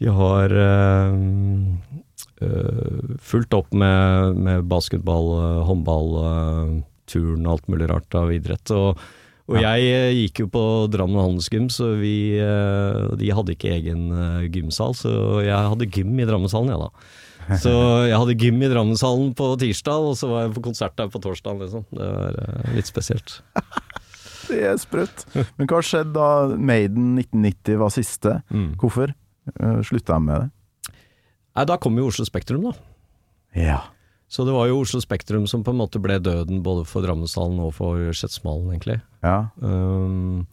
De 0.05 0.13
har 0.13 0.53
eh, 0.53 1.17
eh, 1.17 2.04
fulgt 3.21 3.53
opp 3.57 3.73
med, 3.73 4.39
med 4.39 4.65
basketball, 4.71 5.31
eh, 5.39 5.61
håndball, 5.67 6.09
eh, 6.21 6.73
turn 7.09 7.45
og 7.45 7.57
alt 7.57 7.69
mulig 7.71 7.89
rart 7.91 8.17
av 8.17 8.33
idrett. 8.33 8.71
Og, 8.75 9.01
og 9.45 9.59
jeg 9.61 9.89
eh, 9.91 10.13
gikk 10.23 10.45
jo 10.45 10.49
på 10.53 10.63
Drammen 10.93 11.21
handelsgym, 11.21 11.69
så 11.73 11.93
vi, 11.99 12.15
eh, 12.41 13.01
de 13.19 13.33
hadde 13.37 13.55
ikke 13.55 13.75
egen 13.75 14.07
eh, 14.09 14.47
gymsal, 14.53 14.97
så 14.97 15.13
jeg 15.45 15.73
hadde 15.73 15.89
gym 15.91 16.15
i 16.17 16.27
Drammenshallen, 16.27 16.73
jeg 16.73 16.81
da. 16.81 17.57
Så 17.61 17.73
jeg 18.09 18.17
hadde 18.17 18.37
gym 18.41 18.63
i 18.65 18.71
Drammenshallen 18.71 19.35
på 19.37 19.51
tirsdag, 19.61 20.09
og 20.11 20.17
så 20.19 20.31
var 20.31 20.47
jeg 20.47 20.55
på 20.57 20.65
konsert 20.71 20.97
der 20.97 21.11
på 21.13 21.21
torsdag. 21.23 21.61
Liksom. 21.61 21.85
Det 21.93 22.09
var 22.17 22.41
eh, 22.45 22.73
litt 22.77 22.91
spesielt. 22.91 23.39
Det 24.45 24.59
er 24.61 24.75
sprøtt. 24.77 25.23
Men 25.57 25.65
hva 25.65 25.79
skjedde 25.81 26.11
da 26.13 26.53
Maiden 26.53 27.15
1990 27.17 27.79
var 27.81 27.89
siste? 27.89 28.33
Mm. 28.53 28.75
Hvorfor 28.77 29.09
slutta 29.89 30.19
de 30.19 30.21
med 30.21 30.43
det? 30.43 30.54
Nei, 31.55 31.65
da 31.65 31.77
kom 31.79 31.95
jo 31.97 32.07
Oslo 32.11 32.25
Spektrum, 32.27 32.65
da. 32.67 32.73
Ja. 33.55 33.79
Så 34.27 34.43
det 34.43 34.51
var 34.55 34.67
jo 34.67 34.81
Oslo 34.81 34.99
Spektrum 35.03 35.45
som 35.47 35.63
på 35.63 35.71
en 35.71 35.79
måte 35.79 36.01
ble 36.03 36.17
døden 36.19 36.63
både 36.65 36.83
for 36.89 37.05
Drammenshallen 37.05 37.59
og 37.63 37.73
for 37.77 37.99
Skedsmohallen, 38.11 38.73
egentlig. 38.75 38.99
ja. 39.23 39.37
Um, 39.61 40.45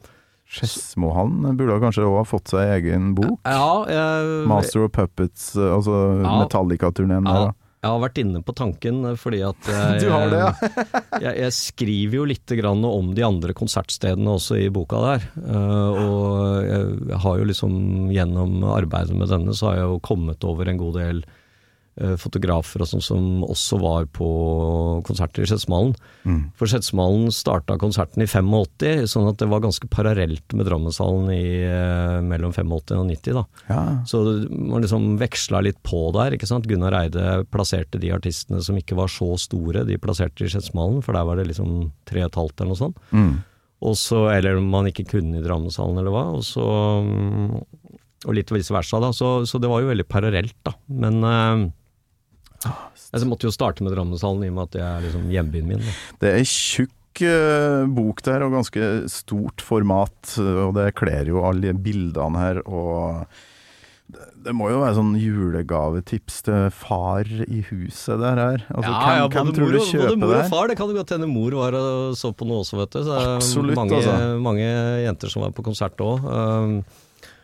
Skedsmohallen 0.53 1.57
burde 1.57 1.79
kanskje 1.81 2.05
òg 2.05 2.19
ha 2.21 2.25
fått 2.29 2.51
seg 2.53 2.69
egen 2.77 3.15
bok? 3.17 3.39
ja, 3.49 3.69
jeg, 3.89 4.33
Master 4.51 4.85
of 4.85 4.93
Puppets, 4.93 5.55
altså 5.57 5.95
Ja. 6.21 6.35
Metallica-turneen 6.43 7.25
ja, 7.25 7.47
da. 7.49 7.53
Jeg 7.83 7.91
har 7.91 8.03
vært 8.05 8.19
inne 8.23 8.41
på 8.47 8.55
tanken 8.55 9.03
eh, 9.11 9.19
fordi 9.19 9.41
at 9.43 9.69
jeg, 9.69 10.01
Du 10.05 10.09
har 10.15 10.31
det, 10.31 10.41
ja. 10.41 10.53
jeg, 11.27 11.35
jeg 11.43 11.57
skriver 11.57 12.19
jo 12.21 12.27
litt 12.31 12.55
grann 12.63 12.87
om 12.87 13.13
de 13.17 13.27
andre 13.27 13.57
konsertstedene 13.59 14.37
også 14.39 14.61
i 14.63 14.71
boka 14.75 15.03
der. 15.03 15.29
Eh, 15.43 16.03
og 16.07 16.71
jeg 16.71 17.23
har 17.27 17.41
jo 17.41 17.49
liksom 17.51 17.75
gjennom 18.15 18.63
arbeidet 18.71 19.19
med 19.19 19.33
denne, 19.35 19.57
så 19.59 19.73
har 19.73 19.81
jeg 19.81 19.91
jo 19.91 20.03
kommet 20.05 20.47
over 20.47 20.71
en 20.71 20.79
god 20.81 21.01
del 21.01 21.25
eh, 21.27 21.39
fotografer 22.17 22.81
og 22.81 22.89
sånn 22.89 23.05
som 23.05 23.25
også 23.45 23.77
var 23.83 24.07
på 24.17 24.27
konserter 25.05 25.45
i 25.45 25.49
Skedsmalen. 25.51 25.93
Mm. 26.25 26.39
For 26.57 26.71
Skedsmalen 26.71 27.29
starta 27.35 27.77
konserten 27.81 28.25
i 28.25 28.29
85, 28.29 29.05
sånn 29.13 29.29
at 29.29 29.39
det 29.43 29.49
var 29.51 29.61
ganske 29.65 29.89
parallelt 29.93 30.57
med 30.57 30.69
Drammenshallen 30.69 31.29
i 31.35 31.45
eh, 31.69 32.19
mellom 32.25 32.55
85 32.57 32.97
og 32.97 33.07
90. 33.11 33.37
da. 33.37 33.45
ja. 33.69 33.83
Så 34.09 34.23
man 34.49 34.85
liksom 34.85 35.11
veksla 35.21 35.63
litt 35.67 35.83
på 35.87 36.07
der, 36.17 36.37
ikke 36.37 36.49
sant. 36.49 36.69
Gunnar 36.71 36.97
Eide 37.03 37.43
plasserte 37.53 38.01
de 38.01 38.13
artistene 38.15 38.63
som 38.65 38.79
ikke 38.81 38.97
var 38.99 39.13
så 39.13 39.35
store, 39.41 39.85
de 39.89 40.01
plasserte 40.01 40.47
i 40.47 40.53
Skedsmalen, 40.53 41.03
for 41.05 41.17
der 41.17 41.29
var 41.29 41.41
det 41.41 41.51
liksom 41.51 41.91
tre 42.09 42.25
og 42.25 42.33
et 42.33 42.41
halvt 42.41 42.63
eller 42.63 42.73
noe 42.73 42.83
sånt. 42.83 43.05
Mm. 43.13 43.33
Og 43.83 43.99
så, 43.99 44.25
eller 44.31 44.63
man 44.63 44.89
ikke 44.89 45.09
kunne 45.11 45.41
i 45.41 45.45
Drammenshallen 45.45 45.99
eller 45.99 46.15
hva, 46.15 46.27
og 46.39 46.45
så 46.47 46.65
mm, 47.03 47.63
Og 48.29 48.37
litt 48.37 48.53
vice 48.55 48.71
versa, 48.71 49.01
da. 49.03 49.11
Så, 49.11 49.43
så 49.51 49.59
det 49.59 49.71
var 49.71 49.83
jo 49.83 49.89
veldig 49.91 50.07
parallelt, 50.07 50.55
da. 50.63 50.77
Men 50.87 51.17
eh, 51.27 51.71
jeg 52.65 53.29
måtte 53.29 53.49
jo 53.49 53.55
starte 53.55 53.85
med 53.85 53.95
Drammenshallen 53.97 54.45
i 54.47 54.51
og 54.53 54.57
med 54.59 54.69
at 54.71 54.75
det 54.77 54.83
er 54.87 55.07
liksom 55.07 55.31
hjembyen 55.33 55.69
min. 55.69 55.83
Da. 55.85 55.95
Det 56.23 56.35
er 56.39 56.45
tjukk 56.49 57.23
eh, 57.29 57.85
bok 57.93 58.23
der, 58.25 58.45
og 58.47 58.55
ganske 58.57 58.91
stort 59.13 59.61
format, 59.65 60.37
og 60.39 60.75
det 60.79 60.91
kler 60.99 61.29
jo 61.33 61.43
alle 61.49 61.75
bildene 61.77 62.41
her. 62.41 62.63
Og 62.67 63.27
det, 64.13 64.53
må 64.57 64.69
jo 64.73 64.81
være 64.83 64.97
sånn 64.99 65.13
julegavetips 65.17 66.41
til 66.49 66.67
far 66.75 67.29
i 67.47 67.63
huset 67.71 68.21
der 68.21 68.41
her. 68.41 68.65
Altså, 68.75 68.91
hvem, 68.93 69.31
hvem 69.33 69.53
tror 69.57 69.65
mor 69.69 69.73
du 69.73 69.79
og- 69.81 69.87
kjøper 69.93 70.19
mor 70.21 70.35
og 70.37 70.51
far, 70.53 70.69
det 70.69 70.77
kan 70.81 70.91
jo 70.91 70.99
godt 70.99 71.15
hende 71.17 71.29
mor 71.31 71.55
var 71.57 71.77
og 71.79 72.17
så 72.19 72.33
på 72.37 72.49
noe 72.49 72.65
også, 72.65 72.81
vet 72.81 72.91
du. 72.97 72.99
Så 73.05 73.09
det 73.13 73.23
er 73.23 73.37
Absolutt, 73.37 73.77
mange, 73.79 74.01
altså. 74.01 74.41
mange 74.43 74.67
jenter 75.07 75.33
som 75.33 75.47
var 75.47 75.55
på 75.57 75.65
konsert 75.65 75.97
òg. 76.05 76.85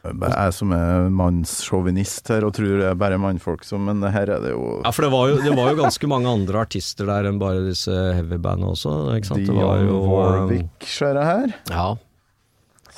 Jeg 0.06 0.52
som 0.54 0.72
er 0.76 1.08
mannssjåvinist 1.12 2.30
her 2.30 2.46
og 2.46 2.52
tror 2.56 2.78
det 2.78 2.86
er 2.90 2.98
bare 2.98 3.18
mannfolk 3.20 3.64
som 3.66 3.82
Men 3.88 4.04
her 4.14 4.30
er 4.30 4.44
det 4.44 4.52
jo 4.52 4.78
Ja, 4.84 4.92
for 4.94 5.04
det 5.04 5.10
var, 5.12 5.32
jo, 5.32 5.40
det 5.42 5.54
var 5.56 5.72
jo 5.72 5.80
ganske 5.80 6.10
mange 6.10 6.30
andre 6.30 6.62
artister 6.62 7.08
der 7.10 7.28
enn 7.28 7.40
bare 7.42 7.64
disse 7.66 7.90
heavybandene 7.90 8.70
også. 8.76 8.94
Ikke 9.16 9.32
sant? 9.32 9.42
Det 9.48 9.56
var 9.56 9.82
Dion 9.82 9.90
jo 9.90 9.98
um, 9.98 10.12
Warwick, 10.14 10.86
ser 10.86 11.18
jeg 11.18 11.28
her. 11.32 11.56
Ja. 11.72 11.88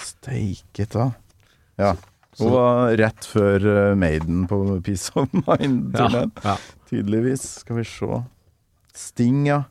Steike 0.01 0.87
ta. 0.93 1.11
Ja. 1.81 1.95
Hun 2.41 2.53
var 2.55 2.93
rett 3.01 3.27
før 3.27 3.65
eh, 3.69 3.95
Maiden 3.99 4.45
på 4.49 4.61
Peace 4.87 5.13
of 5.19 5.33
Mind-turneen. 5.35 6.31
ja. 6.45 6.57
Tydeligvis. 6.91 7.47
Skal 7.65 7.81
vi 7.81 7.87
se. 7.89 8.21
Sting, 8.97 9.43
ja. 9.49 9.63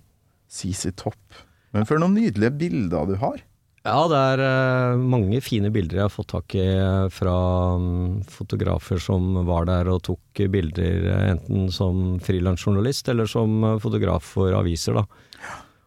CC 0.50 0.92
Topp. 0.98 1.40
Men 1.76 1.86
for 1.86 2.02
noen 2.02 2.18
nydelige 2.18 2.52
bilder 2.58 3.10
du 3.10 3.16
har. 3.22 3.42
Ja, 3.86 4.00
det 4.12 4.18
er 4.34 4.42
eh, 4.44 5.00
mange 5.00 5.40
fine 5.40 5.70
bilder 5.72 6.02
jeg 6.02 6.06
har 6.10 6.12
fått 6.12 6.34
tak 6.34 6.56
i 6.58 6.66
eh, 6.66 7.08
fra 7.16 7.36
mm, 7.80 8.26
fotografer 8.28 9.00
som 9.00 9.38
var 9.48 9.70
der 9.70 9.88
og 9.94 10.02
tok 10.10 10.42
bilder, 10.52 11.06
eh, 11.08 11.26
enten 11.32 11.70
som 11.72 12.20
frilansjournalist 12.24 13.08
eller 13.14 13.30
som 13.30 13.64
fotograf 13.80 14.36
for 14.36 14.56
aviser, 14.58 15.00
da. 15.00 15.06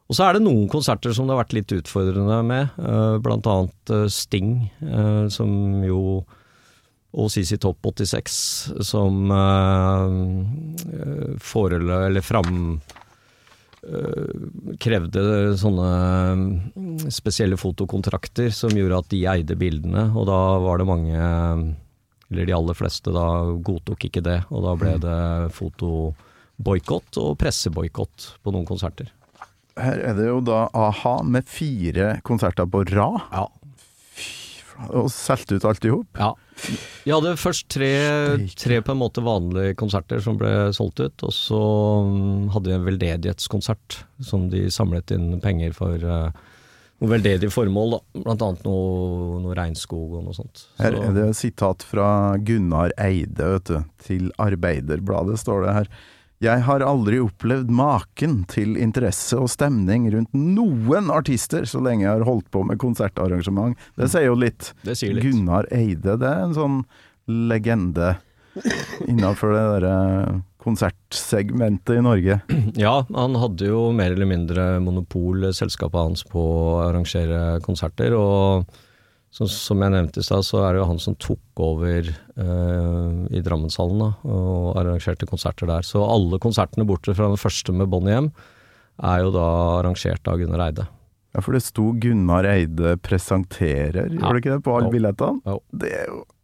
Og 0.09 0.17
så 0.17 0.27
er 0.27 0.37
det 0.37 0.45
noen 0.45 0.67
konserter 0.73 1.13
som 1.17 1.29
det 1.29 1.37
har 1.37 1.43
vært 1.45 1.57
litt 1.57 1.75
utfordrende 1.77 2.39
med, 2.49 2.81
eh, 2.81 3.19
blant 3.25 3.49
annet 3.49 3.97
Sting, 4.13 4.55
som 5.33 5.85
jo 5.85 6.23
og 7.13 7.29
CC 7.29 7.59
Topp 7.61 7.85
86, 7.85 8.35
som 8.89 9.29
uh, 9.29 10.09
forelø... 11.45 12.07
eller 12.07 12.25
fram 12.25 12.81
krevde 14.79 15.23
sånne 15.59 15.87
mm, 16.39 17.11
spesielle 17.11 17.59
fotokontrakter 17.59 18.53
som 18.55 18.71
gjorde 18.71 19.01
at 19.03 19.09
de 19.11 19.23
eide 19.33 19.57
bildene, 19.59 20.05
og 20.15 20.29
da 20.31 20.39
var 20.63 20.79
det 20.79 20.87
mange, 20.87 21.25
eller 22.31 22.47
de 22.47 22.55
aller 22.55 22.79
fleste, 22.79 23.11
da 23.15 23.27
godtok 23.59 24.07
ikke 24.07 24.23
det, 24.23 24.39
og 24.55 24.69
da 24.69 24.77
ble 24.79 24.95
det 25.03 25.19
fotoboikott 25.57 27.19
og 27.25 27.35
presseboikott 27.43 28.29
på 28.43 28.55
noen 28.55 28.69
konserter. 28.69 29.11
Her 29.81 29.99
er 30.13 30.15
det 30.19 30.29
jo 30.29 30.39
da 30.45 30.67
a-ha 30.77 31.17
med 31.25 31.49
fire 31.49 32.19
konserter 32.29 32.69
på 32.69 32.85
rad. 32.93 33.19
Ja. 33.33 33.47
Og 34.93 35.11
solgt 35.13 35.53
ut 35.55 35.67
alt 35.67 35.85
i 35.89 35.93
hop. 35.93 36.21
Ja. 36.21 36.35
Vi 37.03 37.11
hadde 37.11 37.35
først 37.41 37.67
tre, 37.73 37.91
tre 38.59 38.79
på 38.85 38.95
en 38.95 39.01
måte 39.01 39.25
vanlige 39.25 39.75
konserter 39.79 40.23
som 40.23 40.39
ble 40.39 40.71
solgt 40.77 41.03
ut, 41.03 41.25
og 41.27 41.35
så 41.35 41.61
mm, 42.07 42.53
hadde 42.55 42.71
vi 42.71 42.77
en 42.77 42.87
veldedighetskonsert 42.87 44.03
som 44.23 44.49
de 44.53 44.69
samlet 44.73 45.15
inn 45.17 45.41
penger 45.43 45.75
for 45.77 46.07
uh, 46.07 46.31
noe 47.03 47.11
veldedig 47.11 47.51
formål, 47.53 47.97
da. 47.97 48.23
Blant 48.23 48.47
annet 48.47 48.67
noe, 48.69 49.41
noe 49.43 49.59
regnskog 49.59 50.19
og 50.21 50.27
noe 50.29 50.37
sånt. 50.37 50.67
Her 50.79 51.01
er 51.01 51.17
det 51.17 51.29
sitat 51.39 51.83
fra 51.87 52.09
Gunnar 52.39 52.95
Eide, 53.01 53.49
vet 53.57 53.73
du. 53.73 53.79
Til 54.07 54.31
Arbeiderbladet 54.43 55.41
står 55.43 55.67
det 55.67 55.79
her. 55.81 55.95
Jeg 56.43 56.65
har 56.67 56.83
aldri 56.83 57.21
opplevd 57.23 57.69
maken 57.71 58.41
til 58.51 58.75
interesse 58.81 59.39
og 59.39 59.47
stemning 59.53 60.09
rundt 60.11 60.33
noen 60.35 61.13
artister 61.15 61.69
så 61.71 61.79
lenge 61.79 62.03
jeg 62.03 62.17
har 62.17 62.27
holdt 62.27 62.49
på 62.51 62.65
med 62.67 62.81
konsertarrangement. 62.83 63.79
Det 63.95 64.09
sier 64.11 64.27
jo 64.27 64.35
litt. 64.41 64.73
Det 64.83 64.97
sier 64.99 65.15
litt. 65.15 65.29
Gunnar 65.29 65.69
Eide, 65.71 66.17
det 66.19 66.27
er 66.27 66.49
en 66.49 66.57
sånn 66.57 66.81
legende 67.31 68.17
innafor 69.07 69.55
det 69.55 69.63
derre 69.77 69.95
konsertsegmentet 70.63 72.01
i 72.01 72.03
Norge. 72.09 72.41
Ja, 72.79 73.05
han 73.15 73.39
hadde 73.39 73.71
jo 73.71 73.87
mer 73.95 74.15
eller 74.17 74.27
mindre 74.27 74.67
monopol, 74.83 75.47
eh, 75.47 75.55
selskapet 75.55 76.01
hans, 76.01 76.27
på 76.27 76.43
å 76.43 76.81
arrangere 76.89 77.61
konserter. 77.63 78.19
Og 78.19 78.67
så, 79.33 79.47
som 79.49 79.81
jeg 79.81 79.95
nevnte 79.95 80.21
i 80.21 80.27
stad, 80.27 80.45
så 80.45 80.61
er 80.67 80.75
det 80.75 80.83
jo 80.83 80.89
han 80.91 80.99
som 81.01 81.15
tok 81.17 81.61
over 81.65 82.09
eh, 82.13 83.21
i 83.33 83.41
Drammenshallen 83.45 84.03
da, 84.03 84.11
og 84.29 84.75
arrangerte 84.77 85.29
konserter 85.31 85.71
der. 85.71 85.87
Så 85.89 86.03
alle 86.05 86.41
konsertene 86.43 86.85
bortsett 86.89 87.17
fra 87.17 87.31
den 87.33 87.41
første 87.41 87.73
med 87.73 87.89
Bonnie 87.93 88.19
M, 88.27 88.29
er 89.03 89.23
jo 89.25 89.31
da 89.33 89.47
arrangert 89.79 90.29
av 90.29 90.37
Gunnar 90.43 90.67
Eide. 90.67 90.85
Ja, 91.33 91.41
for 91.41 91.57
det 91.57 91.63
sto 91.65 91.89
Gunnar 91.97 92.45
Eide 92.51 92.99
presenterer, 93.01 94.11
gjorde 94.13 94.35
det 94.37 94.43
ikke 94.45 94.53
det, 94.59 94.63
på 94.69 94.77
alle 94.77 94.91
Jo. 94.91 94.95
billettene? 94.99 95.41
Jo. 95.49 95.59
Det 95.73 95.97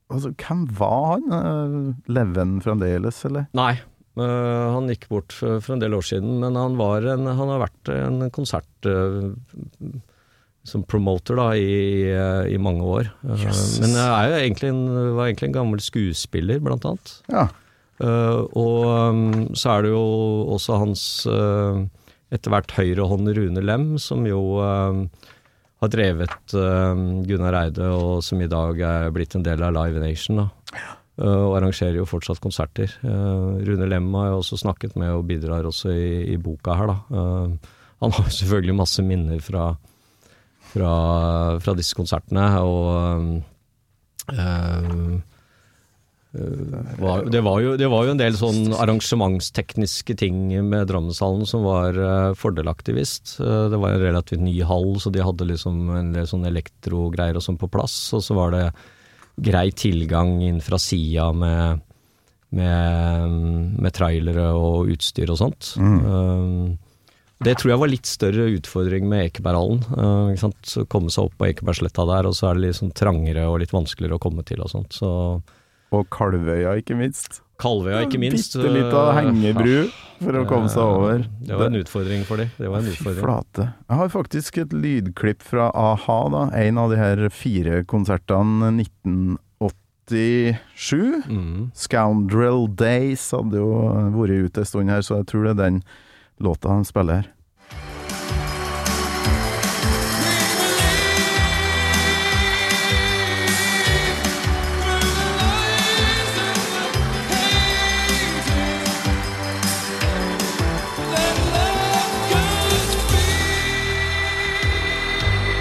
Altså, 0.08 0.30
hvem 0.40 0.62
var 0.72 1.18
han? 1.18 1.24
Leven 1.28 2.04
Lever 2.16 2.38
han 2.40 2.52
fremdeles, 2.64 3.18
eller? 3.28 3.44
Nei, 3.52 3.74
eh, 4.16 4.68
han 4.72 4.88
gikk 4.88 5.04
bort 5.10 5.34
for, 5.36 5.58
for 5.60 5.74
en 5.76 5.82
del 5.82 5.92
år 5.98 6.06
siden, 6.08 6.38
men 6.40 6.56
han, 6.56 6.78
var 6.80 7.04
en, 7.04 7.28
han 7.28 7.52
har 7.52 7.60
vært 7.66 7.90
en 7.92 8.30
konsert 8.32 8.88
eh, 8.88 9.28
som 10.68 10.84
promoter 10.86 11.38
da, 11.38 11.48
i, 11.56 12.08
eh, 12.12 12.50
i 12.54 12.58
mange 12.62 12.84
år. 12.86 13.08
Eh, 13.24 13.46
Jøsses. 13.46 13.78
men 13.82 13.96
jeg 13.96 14.42
egentlig 14.42 14.72
en, 14.72 14.84
var 15.16 15.28
egentlig 15.28 15.50
en 15.50 15.56
gammel 15.60 15.82
skuespiller, 15.84 16.60
blant 16.64 16.86
annet. 16.88 17.14
Ja. 17.32 17.48
Uh, 17.98 18.44
og 18.54 18.84
um, 18.86 19.48
så 19.58 19.72
er 19.72 19.82
det 19.82 19.88
jo 19.90 20.02
også 20.54 20.76
hans 20.78 21.00
uh, 21.26 21.80
etter 22.30 22.52
hvert 22.54 22.70
høyrehånd 22.76 23.32
Rune 23.34 23.64
Lem, 23.64 23.88
som 23.98 24.22
jo 24.28 24.38
uh, 24.62 25.00
har 25.82 25.90
drevet 25.90 26.54
Gunnar 26.54 27.56
Eide, 27.58 27.90
og 27.94 28.22
som 28.26 28.38
i 28.42 28.48
dag 28.50 28.78
er 28.82 29.12
blitt 29.14 29.34
en 29.38 29.44
del 29.46 29.62
av 29.66 29.74
Live 29.74 30.02
Nation. 30.02 30.44
Da. 30.44 30.48
Eh, 31.18 31.26
og 31.26 31.56
arrangerer 31.58 31.98
jo 31.98 32.06
fortsatt 32.06 32.40
konserter. 32.42 32.92
Eh, 33.02 33.64
Rune 33.66 33.88
Lem 33.90 34.06
har 34.14 34.30
jeg 34.30 34.38
også 34.38 34.60
snakket 34.62 34.94
med, 35.00 35.10
og 35.16 35.26
bidrar 35.26 35.66
også 35.66 35.90
i, 35.90 36.10
i 36.34 36.36
boka 36.38 36.76
her, 36.78 36.92
da. 36.92 36.98
Eh, 37.10 37.74
han 38.04 38.14
har 38.14 38.30
selvfølgelig 38.30 38.76
masse 38.78 39.02
minner 39.02 39.40
fra, 39.42 39.72
fra, 40.78 40.92
fra 41.62 41.74
disse 41.78 41.98
konsertene, 41.98 42.46
og 42.62 42.88
um, 43.18 43.32
eh, 44.30 45.18
var, 46.98 47.24
det, 47.24 47.40
var 47.40 47.60
jo, 47.64 47.72
det 47.80 47.88
var 47.88 48.04
jo 48.04 48.12
en 48.12 48.20
del 48.20 48.36
sånn 48.36 48.74
arrangementstekniske 48.76 50.14
ting 50.20 50.50
med 50.68 50.90
Drammenshallen 50.90 51.48
som 51.48 51.64
var 51.64 51.96
uh, 51.96 52.36
fordelaktig 52.36 52.94
visst. 52.98 53.38
Eh, 53.40 53.64
det 53.72 53.80
var 53.80 53.94
en 53.94 54.02
relativt 54.02 54.44
ny 54.44 54.58
hall, 54.68 54.98
så 55.00 55.10
de 55.14 55.24
hadde 55.24 55.48
liksom 55.48 55.88
en 55.96 56.12
del 56.14 56.28
sånn 56.28 56.44
elektrogreier 56.48 57.38
og 57.38 57.46
sånn 57.46 57.58
på 57.60 57.70
plass. 57.72 57.96
Og 58.16 58.22
så 58.26 58.36
var 58.36 58.52
det 58.54 58.64
grei 59.40 59.70
tilgang 59.72 60.36
inn 60.44 60.60
fra 60.60 60.78
sida 60.82 61.30
med, 61.32 61.80
med, 62.58 63.40
med 63.80 63.96
trailere 63.96 64.50
og 64.52 64.92
utstyr 64.94 65.32
og 65.32 65.40
sånt. 65.40 65.72
Eh, 65.80 66.87
det 67.44 67.54
tror 67.58 67.70
jeg 67.70 67.78
var 67.80 67.88
litt 67.92 68.06
større 68.08 68.48
utfordring 68.56 69.04
med 69.10 69.24
Ekeberghallen. 69.28 69.80
Uh, 69.94 70.84
Komme 70.90 71.10
seg 71.14 71.24
opp 71.28 71.36
på 71.38 71.46
Ekebergsletta 71.52 72.02
der, 72.08 72.26
og 72.26 72.34
så 72.34 72.48
er 72.50 72.54
det 72.58 72.64
litt 72.64 72.78
sånn 72.80 72.94
trangere 72.98 73.44
og 73.46 73.60
litt 73.62 73.72
vanskeligere 73.74 74.18
å 74.18 74.22
komme 74.22 74.42
til 74.48 74.60
og 74.64 74.70
sånt. 74.72 74.90
Så 74.98 75.08
Og 75.94 76.08
Kalvøya, 76.12 76.74
ikke 76.82 76.96
minst. 76.98 77.40
Kalvøya, 77.58 78.02
ikke 78.06 78.18
minst. 78.22 78.54
Bitte 78.58 78.70
lita 78.74 78.96
av 79.00 79.12
hengebru 79.18 79.88
for 80.20 80.32
å 80.38 80.44
komme 80.50 80.68
seg 80.70 80.82
over. 80.82 81.24
Det 81.42 81.56
var 81.58 81.66
en 81.70 81.78
utfordring 81.80 82.22
for 82.26 82.36
dem. 82.42 82.48
Det 82.58 82.68
var 82.70 82.78
en 82.82 82.90
utfordring. 82.92 83.22
flate. 83.24 83.62
Jeg 83.88 83.96
har 84.02 84.08
faktisk 84.12 84.58
et 84.62 84.72
lydklipp 84.74 85.42
fra 85.42 85.70
a-ha, 85.74 86.18
da. 86.34 86.42
En 86.58 86.78
av 86.78 86.90
de 86.92 86.96
her 87.00 87.18
fire 87.34 87.80
konsertene 87.90 88.70
1987. 88.82 89.38
Mm. 91.28 91.70
Scoundrel 91.74 92.68
Days 92.78 93.26
hadde 93.34 93.56
jo 93.58 93.70
vært 94.14 94.50
ute 94.50 94.60
en 94.62 94.66
stund 94.70 94.90
her, 94.94 95.02
så 95.02 95.12
jeg 95.22 95.26
tror 95.32 95.42
det 95.48 95.52
er 95.56 95.62
den 95.64 95.80
låta 96.38 96.68
han 96.68 96.84
spiller 96.84 97.14
her. 97.14 97.34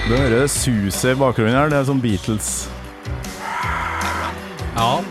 Du 0.07 0.13
hører 0.15 0.47
suset 0.47 1.11
i 1.11 1.17
bakgrunnen 1.19 1.51
her, 1.51 1.67
det 1.67 1.81
er 1.81 1.87
sånn 1.89 1.99
Beatles. 1.99 2.51
Ja. 4.77 5.01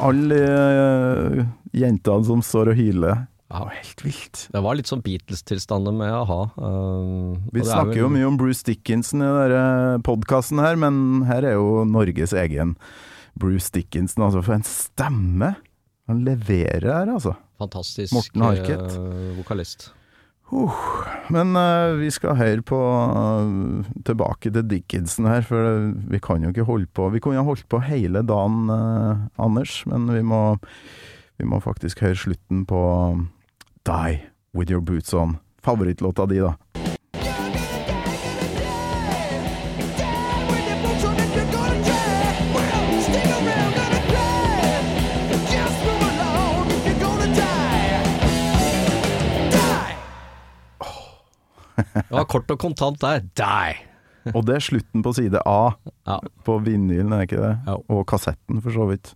Alle 0.00 0.38
eh, 0.46 1.42
jentene 1.76 2.24
som 2.24 2.40
står 2.40 2.70
og 2.72 2.78
hyler. 2.78 3.26
Ja. 3.52 3.58
Det 3.58 3.64
var 3.68 3.74
helt 3.76 4.04
vilt. 4.06 4.42
Det 4.54 4.62
var 4.64 4.76
litt 4.78 4.88
sånn 4.88 5.02
Beatles-tilstander 5.04 5.92
med 5.92 6.08
a-ha. 6.16 6.40
og 6.56 7.52
Vi 7.52 7.60
er 7.60 7.68
snakker 7.68 8.00
jo 8.00 8.08
mye 8.12 8.24
om 8.30 8.38
Bruce 8.40 8.64
Dickinson 8.64 9.20
i 9.20 9.28
denne 9.28 10.00
podkasten 10.06 10.62
her, 10.64 10.78
men 10.80 11.26
her 11.28 11.44
er 11.44 11.58
jo 11.58 11.82
Norges 11.84 12.32
egen 12.32 12.78
Bruce 13.36 13.68
Dickinson. 13.74 14.24
Altså, 14.24 14.40
for 14.40 14.56
en 14.56 14.64
stemme! 14.64 15.54
Han 16.10 16.24
leverer 16.26 16.88
her, 16.88 17.12
altså. 17.12 17.36
Fantastisk 17.60 18.16
Morten 18.16 18.42
Harket. 18.48 18.96
Uh, 18.96 19.36
vokalist. 19.36 19.92
Men 21.32 21.56
eh, 21.56 21.94
vi 21.96 22.10
skal 22.12 22.36
høre 22.36 22.64
på 22.66 22.76
eh, 22.76 23.92
tilbake 24.04 24.50
til 24.52 24.66
Dickinson 24.68 25.28
her, 25.30 25.44
for 25.48 25.92
vi 26.12 26.20
kan 26.20 26.44
jo 26.44 26.50
ikke 26.52 26.66
holde 26.68 26.90
på 26.92 27.08
Vi 27.14 27.22
kunne 27.24 27.40
ha 27.40 27.46
holdt 27.46 27.64
på 27.72 27.80
hele 27.86 28.20
dagen, 28.28 28.68
eh, 28.68 29.22
Anders, 29.40 29.78
men 29.88 30.10
vi 30.12 30.20
må, 30.20 30.42
vi 31.40 31.48
må 31.48 31.60
faktisk 31.64 32.04
høre 32.04 32.20
slutten 32.20 32.66
på 32.68 32.82
Die 33.86 34.20
With 34.54 34.70
Your 34.70 34.80
Boots 34.80 35.12
On. 35.14 35.36
Favorittlåta 35.62 36.26
di, 36.26 36.38
da. 36.38 36.56
Det 51.92 52.12
var 52.14 52.26
kort 52.30 52.50
og 52.52 52.60
kontant 52.60 53.00
der. 53.02 53.24
Die! 53.38 53.78
Og 54.36 54.44
det 54.46 54.54
er 54.54 54.62
slutten 54.62 55.02
på 55.02 55.10
side 55.16 55.40
A 55.48 55.72
Ja. 56.06 56.18
på 56.46 56.58
vinylen, 56.62 57.10
er 57.12 57.22
det 57.24 57.30
ikke 57.30 57.40
det? 57.42 57.54
Ja. 57.66 57.74
Og 57.90 58.04
kassetten, 58.06 58.60
for 58.62 58.70
så 58.74 58.84
vidt. 58.86 59.14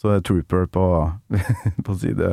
Så 0.00 0.08
det 0.08 0.16
er 0.16 0.22
Trooper 0.24 0.64
på, 0.72 0.84
på 1.86 1.96
side 2.00 2.30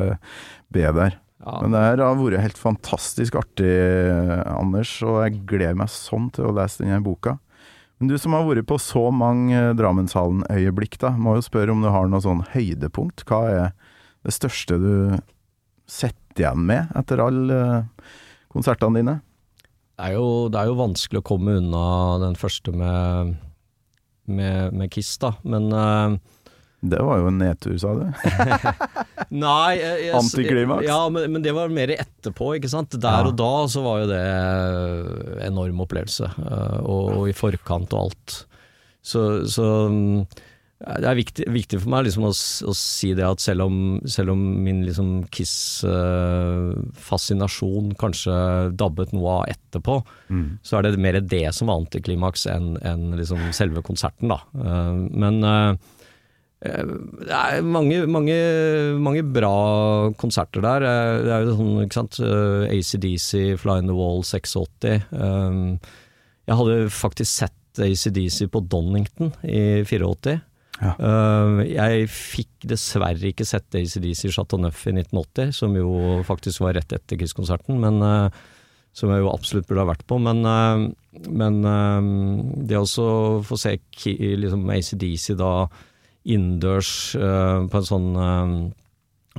B 0.72 0.86
der. 0.96 1.18
Ja. 1.44 1.58
Men 1.62 1.74
det 1.74 1.82
her 1.84 2.00
har 2.02 2.16
vært 2.18 2.42
helt 2.42 2.58
fantastisk 2.58 3.36
artig, 3.38 3.70
Anders, 4.50 4.96
og 5.06 5.20
jeg 5.22 5.42
gleder 5.48 5.78
meg 5.78 5.92
sånn 5.92 6.32
til 6.34 6.48
å 6.48 6.54
lese 6.56 6.82
denne 6.82 6.98
boka. 7.04 7.36
Men 7.98 8.12
du 8.12 8.18
som 8.18 8.34
har 8.34 8.46
vært 8.46 8.66
på 8.70 8.78
så 8.78 9.08
mange 9.14 9.58
Drammenshallen-øyeblikk, 9.78 11.00
da, 11.02 11.12
må 11.18 11.36
jo 11.38 11.46
spørre 11.46 11.74
om 11.74 11.82
du 11.82 11.90
har 11.90 12.06
noe 12.10 12.22
sånn 12.22 12.44
høydepunkt. 12.52 13.24
Hva 13.26 13.40
er 13.50 13.72
det 14.26 14.34
største 14.34 14.78
du 14.78 14.92
sitter 15.88 16.44
igjen 16.44 16.66
med 16.68 16.92
etter 16.98 17.22
alle 17.24 17.58
eh, 17.58 18.12
konsertene 18.52 19.00
dine? 19.00 19.16
Det 19.98 20.12
er, 20.12 20.14
jo, 20.14 20.46
det 20.52 20.60
er 20.60 20.70
jo 20.70 20.78
vanskelig 20.78 21.22
å 21.22 21.26
komme 21.26 21.56
unna 21.58 21.84
den 22.22 22.36
første 22.38 22.70
med, 22.70 23.32
med, 24.30 24.76
med 24.78 24.92
Kiss, 24.94 25.16
da. 25.18 25.32
Men 25.42 25.66
eh, 25.74 26.18
Det 26.80 26.98
var 27.02 27.18
jo 27.18 27.26
en 27.26 27.38
nedtur, 27.42 27.74
sa 27.82 27.90
du. 27.98 28.04
Nei 29.34 29.72
jeg, 29.80 29.96
jeg, 30.06 30.12
Antiklimaks? 30.14 30.84
Ja, 30.86 31.08
men, 31.10 31.26
men 31.34 31.42
det 31.42 31.50
var 31.56 31.68
mer 31.74 31.88
etterpå, 31.90 32.52
ikke 32.56 32.68
sant. 32.70 32.94
Der 33.02 33.24
Ja. 33.24 33.26
og 33.26 33.34
da 33.40 33.48
så 33.72 33.82
var 33.82 33.98
jo 34.04 34.08
det 34.12 34.22
enorm 35.48 35.80
opplevelse. 35.82 36.26
eh, 36.38 36.78
Og, 36.84 37.10
og 37.18 37.26
i 37.28 37.32
forkant 37.34 37.90
og 37.98 38.02
alt. 38.06 38.36
Så, 39.02 39.24
så 39.50 39.66
mm, 39.90 40.22
det 41.02 41.08
er 41.10 41.18
viktig, 41.18 41.48
viktig 41.50 41.80
for 41.82 41.90
meg 41.90 42.04
liksom 42.06 42.22
å, 42.28 42.30
å 42.30 42.72
si 42.78 43.10
det 43.18 43.26
at 43.26 43.42
selv 43.42 43.62
om, 43.66 43.98
selv 44.06 44.30
om 44.36 44.42
min 44.62 44.84
liksom 44.86 45.24
Kiss-fascinasjon 45.34 47.90
kanskje 47.98 48.30
dabbet 48.78 49.10
noe 49.16 49.28
av 49.40 49.48
etterpå, 49.50 49.98
så 50.62 50.78
er 50.78 50.82
det 50.86 50.94
mer 51.02 51.18
det 51.20 51.48
som 51.56 51.66
var 51.72 51.80
antiklimaks 51.82 52.46
enn 52.54 52.76
en 52.86 53.10
liksom 53.18 53.40
selve 53.56 53.82
konserten, 53.86 54.28
da. 54.30 54.38
Eh, 54.54 54.94
Men 55.26 55.42
eh, 55.44 55.74
Eh, 55.74 55.78
Det 56.58 57.30
er 57.30 57.62
mange, 57.62 58.00
mange, 58.10 58.36
mange 58.98 59.22
bra 59.22 60.10
konserter 60.18 60.64
der. 60.64 60.82
Eh, 60.88 61.22
Det 61.22 61.30
er 61.36 61.44
jo 61.46 61.54
sånn, 61.54 61.84
ikke 61.84 61.98
sant, 62.00 62.18
eh, 62.18 62.66
ACDC, 62.74 63.56
Fly 63.62 63.78
in 63.78 63.86
the 63.86 63.94
Wall 63.94 64.22
86. 64.26 65.04
Um, 65.12 65.78
Jeg 66.48 66.56
hadde 66.56 66.88
faktisk 66.90 67.28
sett 67.30 67.78
ACDC 67.78 68.48
på 68.50 68.62
Donington 68.66 69.32
i 69.44 69.84
84. 69.84 70.40
Ja. 70.80 70.94
Eh, 70.98 71.64
jeg 71.74 72.08
fikk 72.08 72.66
dessverre 72.70 73.30
ikke 73.32 73.46
sett 73.46 73.68
ACDC 73.74 74.30
Chateau 74.32 74.58
Neuf 74.62 74.86
i 74.86 74.92
1980, 74.94 75.52
som 75.52 75.74
jo 75.76 76.22
faktisk 76.26 76.62
var 76.64 76.74
rett 76.78 76.92
etter 76.96 77.18
Kiss-konserten, 77.20 77.78
men 77.78 78.00
eh, 78.02 78.30
som 78.94 79.10
jeg 79.12 79.20
jo 79.22 79.30
absolutt 79.30 79.68
burde 79.68 79.84
ha 79.84 79.90
vært 79.92 80.06
på. 80.08 80.18
Men, 80.22 80.40
eh, 80.46 81.28
men 81.28 81.60
eh, 81.68 82.64
det 82.66 82.78
å 82.80 83.42
få 83.46 83.58
se 83.60 83.76
liksom 84.08 84.66
ACDC 84.70 85.36
da 85.38 85.52
innendørs 86.26 86.92
eh, 87.18 87.66
på 87.70 87.80
en 87.80 87.88
sånn 87.88 88.10
eh, 88.18 88.52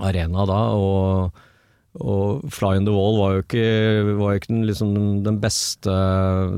arena 0.09 0.47
da, 0.49 0.63
og 0.80 1.45
og 1.99 2.43
Fly 2.53 2.77
on 2.77 2.86
the 2.86 2.93
Wall 2.93 3.17
var 3.17 3.32
jo 3.34 3.41
ikke, 3.43 3.63
var 4.19 4.36
jo 4.36 4.39
ikke 4.39 4.51
den, 4.53 4.67
liksom, 4.69 4.91
den 5.25 5.39
beste, 5.41 5.95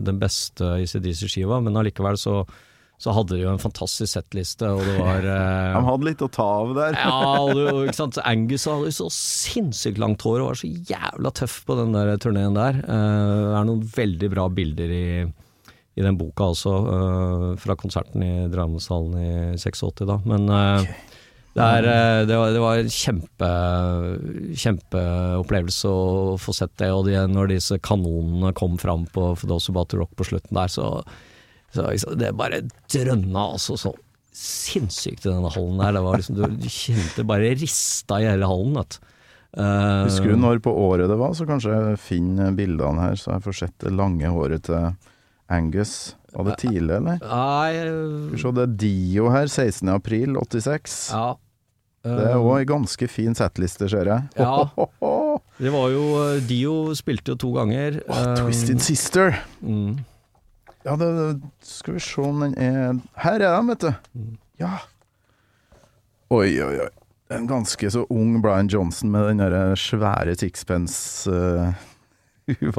den 0.03 0.19
beste 0.21 0.73
ICDC-skiva, 0.83 1.61
men 1.63 1.79
allikevel 1.79 2.19
så, 2.19 2.41
så 3.01 3.13
hadde 3.15 3.37
de 3.37 3.45
jo 3.45 3.53
en 3.53 3.61
fantastisk 3.61 4.11
settliste, 4.11 4.67
og 4.69 4.83
det 4.85 4.97
var 4.99 5.25
eh, 5.37 5.77
De 5.77 5.83
hadde 5.87 6.09
litt 6.09 6.25
å 6.25 6.29
ta 6.35 6.47
av 6.59 6.73
der. 6.77 6.99
ja, 6.99 7.21
og 7.47 7.85
ikke 7.85 7.97
sant? 7.97 8.19
Angus 8.33 8.67
hadde 8.69 8.91
så 8.93 9.07
sinnssykt 9.15 10.01
langt 10.03 10.27
hår 10.27 10.43
og 10.43 10.51
var 10.51 10.61
så 10.61 10.69
jævla 10.91 11.33
tøff 11.41 11.61
på 11.65 11.79
den 11.79 11.95
der 11.95 12.11
turneen 12.21 12.59
der. 12.59 12.83
Eh, 12.83 13.37
det 13.47 13.55
er 13.61 13.69
noen 13.71 13.85
veldig 13.95 14.31
bra 14.35 14.49
bilder 14.51 14.93
i, 14.97 15.05
i 15.95 16.03
den 16.05 16.17
boka 16.17 16.51
eh, 16.51 17.47
fra 17.59 17.75
konserten 17.75 18.23
i 18.23 18.33
Drammenshallen 18.51 19.17
i 19.19 19.31
86 19.59 20.05
da. 20.07 20.19
Men 20.25 20.47
eh, 20.49 20.91
det, 21.53 21.65
er, 21.65 21.87
eh, 21.91 22.19
det, 22.29 22.37
var, 22.39 22.53
det 22.55 22.61
var 22.63 22.79
en 22.79 22.93
kjempe, 22.95 23.49
kjempeopplevelse 24.63 25.91
å 25.91 26.37
få 26.39 26.55
sett 26.55 26.77
det, 26.79 26.91
og 26.95 27.09
de, 27.09 27.17
når 27.27 27.51
disse 27.51 27.79
kanonene 27.83 28.53
kom 28.57 28.79
fram 28.81 29.03
på 29.11 29.33
For 29.35 29.51
Those 29.51 29.73
About 29.73 29.97
Rock 29.99 30.15
på 30.15 30.29
slutten 30.31 30.55
der, 30.55 30.71
så, 30.71 30.93
så 31.75 31.89
liksom, 31.89 32.15
det 32.21 32.31
bare 32.39 32.63
drønna 32.93 33.51
altså 33.57 33.79
så 33.79 33.93
sinnssykt 34.31 35.25
i 35.25 35.33
denne 35.33 35.51
hallen 35.51 35.81
der. 35.81 35.97
Det 35.97 36.05
var 36.07 36.21
liksom, 36.21 36.39
du, 36.39 36.69
kjente 36.71 37.27
bare 37.27 37.51
rista 37.59 38.21
i 38.21 38.29
hele 38.31 38.47
hallen. 38.47 38.77
Vet. 38.79 38.95
du. 38.95 39.07
Eh, 39.59 40.03
Husker 40.07 40.31
du 40.31 40.39
når 40.39 40.61
på 40.63 40.71
året 40.71 41.11
det 41.11 41.19
var, 41.19 41.35
så 41.35 41.43
kanskje 41.49 41.75
jeg 41.75 41.99
finner 41.99 42.55
bildene 42.55 43.09
her, 43.09 43.19
så 43.19 43.35
jeg 43.35 43.43
får 43.43 43.57
sett 43.65 43.75
det 43.83 43.91
lange 43.91 44.31
håret 44.31 44.63
til 44.69 44.93
Angus. 45.51 46.15
Var 46.31 46.47
det 46.47 46.57
tidlig, 46.63 46.95
eller? 46.95 47.19
Nei 47.19 47.71
Skal 47.83 48.35
vi 48.35 48.41
se, 48.41 48.51
det 48.55 48.63
er 48.63 48.75
Dio 48.85 49.29
her, 49.33 49.47
16. 49.51 49.89
april 49.91 50.37
86. 50.39 50.99
Ja. 51.11 51.25
Det 52.01 52.29
er 52.31 52.39
òg 52.39 52.55
ei 52.55 52.65
ganske 52.65 53.07
fin 53.11 53.35
settliste, 53.37 53.89
ser 53.91 54.09
jeg. 54.09 54.21
Ja. 54.39 54.65
Det 55.61 55.69
var 55.69 55.91
jo 55.93 56.05
eh, 56.23 56.39
Dio 56.49 56.95
spilte 56.97 57.35
jo 57.35 57.37
to 57.43 57.51
ganger. 57.53 57.99
Eh, 58.01 58.31
Twisted 58.39 58.81
Sister. 58.81 59.35
Mm. 59.61 59.99
Ja, 60.87 60.95
det, 60.97 61.41
skal 61.61 61.93
vi 61.99 62.01
se 62.01 62.21
om 62.25 62.39
den 62.41 62.55
er 62.57 62.97
Her 63.21 63.37
er 63.37 63.51
den, 63.59 63.67
vet 63.69 63.81
du. 63.85 63.91
Ja. 64.63 64.79
Oi, 66.33 66.49
oi, 66.63 66.75
oi. 66.81 66.89
En 67.31 67.45
ganske 67.47 67.91
så 67.93 68.05
ung 68.09 68.41
Brian 68.41 68.67
Johnson 68.71 69.11
med 69.13 69.27
den 69.29 69.37
derre 69.43 69.75
svære 69.79 70.33
sixpence-huva 70.41 71.75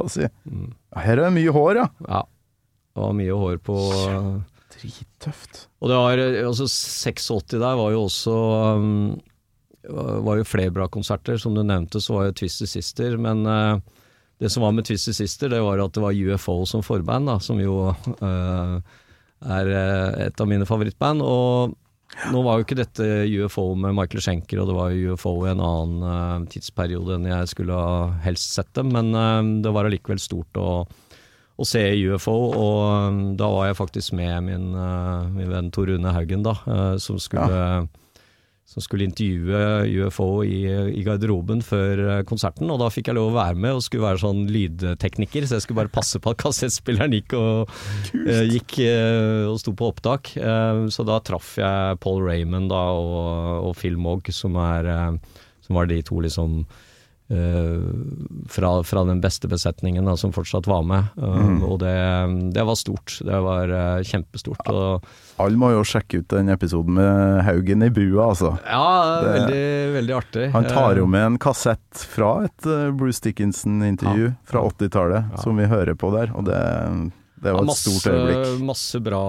si. 0.13 0.27
Her 0.27 1.15
er 1.15 1.23
det 1.23 1.31
mye 1.39 1.51
hår, 1.55 1.73
ja. 1.79 1.87
Ja. 2.09 2.21
Det 2.93 3.01
var 3.01 3.15
mye 3.17 3.37
hår 3.43 3.59
på 3.65 3.77
Drittøft. 4.73 5.67
Og 5.81 5.89
det 5.89 5.99
var 5.99 6.23
altså 6.45 6.67
86 6.69 7.55
der 7.55 7.77
var 7.79 7.93
jo 7.93 8.03
også 8.05 8.35
um, 8.77 8.89
var 9.83 10.39
jo 10.39 10.47
flere 10.47 10.73
bra 10.73 10.87
konserter. 10.87 11.37
Som 11.41 11.57
du 11.57 11.63
nevnte, 11.65 12.01
så 12.01 12.17
var 12.17 12.29
jo 12.29 12.37
Twisted 12.41 12.69
Sister. 12.69 13.17
Men 13.17 13.45
uh, 13.49 13.81
det 14.39 14.51
som 14.53 14.63
var 14.65 14.73
med 14.75 14.85
Twisted 14.85 15.17
Sister, 15.17 15.49
det 15.49 15.61
var 15.63 15.81
at 15.81 15.93
det 15.95 16.03
var 16.03 16.13
UFO 16.13 16.63
som 16.69 16.83
forband, 16.85 17.29
da, 17.31 17.39
som 17.43 17.61
jo 17.61 17.93
uh, 17.93 18.77
er 19.43 19.71
eh, 19.71 20.27
et 20.27 20.41
av 20.41 20.49
mine 20.49 20.67
favorittband. 20.67 21.23
Og 21.23 21.73
nå 22.31 22.41
var 22.45 22.59
jo 22.59 22.65
ikke 22.65 22.77
dette 22.77 23.07
UFO 23.25 23.71
med 23.79 23.95
Michael 23.97 24.23
Schenker, 24.23 24.61
og 24.61 24.69
det 24.69 24.77
var 24.77 24.97
UFO 25.13 25.33
i 25.45 25.51
en 25.53 25.63
annen 25.63 26.03
uh, 26.05 26.49
tidsperiode 26.51 27.17
enn 27.17 27.29
jeg 27.29 27.49
skulle 27.53 27.77
ha 27.77 27.95
helst 28.25 28.53
sett 28.57 28.69
dem, 28.77 28.91
men 28.93 29.13
eh, 29.17 29.39
det 29.65 29.73
var 29.73 29.89
allikevel 29.89 30.21
stort 30.21 30.59
å, 30.61 30.83
å 31.63 31.67
se 31.67 31.81
UFO, 32.11 32.35
og 32.53 32.77
um, 33.09 33.19
da 33.39 33.49
var 33.51 33.69
jeg 33.69 33.79
faktisk 33.79 34.15
med 34.19 34.45
min, 34.45 34.69
uh, 34.75 35.25
min 35.31 35.49
venn 35.51 35.71
Tor 35.73 35.89
Rune 35.89 36.13
Haugen, 36.15 36.45
da, 36.45 36.57
uh, 36.67 36.95
som 37.01 37.19
skulle 37.21 37.89
som 38.73 38.81
skulle 38.81 39.05
intervjue 39.05 40.05
UFO 40.07 40.27
i, 40.47 40.63
i 40.97 41.01
garderoben 41.05 41.59
før 41.61 41.99
uh, 42.07 42.13
konserten, 42.25 42.71
og 42.73 42.79
da 42.81 42.87
fikk 42.93 43.11
jeg 43.11 43.17
lov 43.19 43.33
å 43.33 43.35
være 43.35 43.59
med 43.59 43.77
og 43.77 43.83
skulle 43.85 44.07
være 44.07 44.21
sånn 44.23 44.45
lydtekniker, 44.49 45.45
så 45.45 45.57
jeg 45.59 45.65
skulle 45.65 45.81
bare 45.83 45.93
passe 45.93 46.21
på 46.23 46.31
at 46.31 46.39
kassettspilleren 46.41 47.13
gikk 47.13 47.35
og, 47.37 47.75
gikk, 48.49 48.79
og 49.51 49.59
sto 49.61 49.75
på 49.77 49.91
opptak. 49.91 50.31
Så 50.95 51.05
da 51.05 51.19
traff 51.21 51.51
jeg 51.59 51.99
Paul 52.01 52.23
Raymond 52.25 52.71
da, 52.73 52.81
og, 52.97 53.67
og 53.67 53.77
Phil 53.77 53.99
Mogg, 53.99 54.31
som, 54.33 54.57
er, 54.63 54.89
som 55.67 55.77
var 55.77 55.91
de 55.91 55.99
to 56.07 56.23
liksom 56.23 56.63
fra, 58.49 58.69
fra 58.83 59.03
den 59.07 59.21
beste 59.23 59.47
besetningen 59.49 60.05
da, 60.05 60.15
som 60.19 60.33
fortsatt 60.35 60.67
var 60.69 60.83
med. 60.85 61.05
Um, 61.15 61.63
Og 61.65 61.79
det, 61.81 61.93
det 62.53 62.65
var 62.67 62.75
stort. 62.77 63.15
Det 63.25 63.39
var 63.45 63.71
eh, 63.73 64.03
kjempestort. 64.05 64.61
Og, 64.69 65.07
Alle 65.41 65.57
må 65.57 65.71
jo 65.73 65.81
sjekke 65.87 66.19
ut 66.21 66.27
den 66.33 66.51
episoden 66.53 66.93
med 66.99 67.41
Haugen 67.47 67.83
i 67.87 67.89
bua, 67.93 68.27
altså. 68.33 68.53
ja, 68.67 69.21
Det- 69.23 69.33
veldig, 69.33 69.63
veldig 69.95 70.15
artig. 70.19 70.45
Han 70.53 70.67
tar 70.69 70.95
jo 70.99 71.03
Eh, 71.07 71.09
med 71.15 71.25
en 71.25 71.37
kassett 71.41 72.03
fra 72.13 72.43
et 72.45 72.65
eh, 72.69 72.91
Bruce 72.91 73.21
Dickinson-intervju 73.25 74.27
Ja. 74.29 74.35
fra 74.45 74.61
80-tallet, 74.69 75.31
Ja. 75.31 75.37
som 75.41 75.57
vi 75.57 75.65
hører 75.65 75.95
på 75.95 76.11
der, 76.13 76.31
og 76.35 76.45
det, 76.45 76.59
det 77.43 77.51
var 77.53 77.61
et 77.63 77.71
masse, 77.71 77.89
stort 77.89 78.13
øyeblikk. 78.13 78.61
Masse 78.63 78.99
bra 79.03 79.23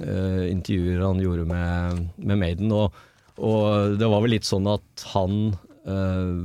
eh, 0.00 0.50
intervjuer 0.50 1.04
han 1.06 1.20
gjorde 1.22 1.46
med, 1.48 2.08
med 2.18 2.38
Maiden, 2.40 2.72
og, 2.72 2.92
og 3.38 3.96
det 3.98 4.08
var 4.10 4.20
vel 4.24 4.34
litt 4.36 4.48
sånn 4.48 4.66
at 4.74 5.06
han 5.14 5.54
eh, 5.88 6.44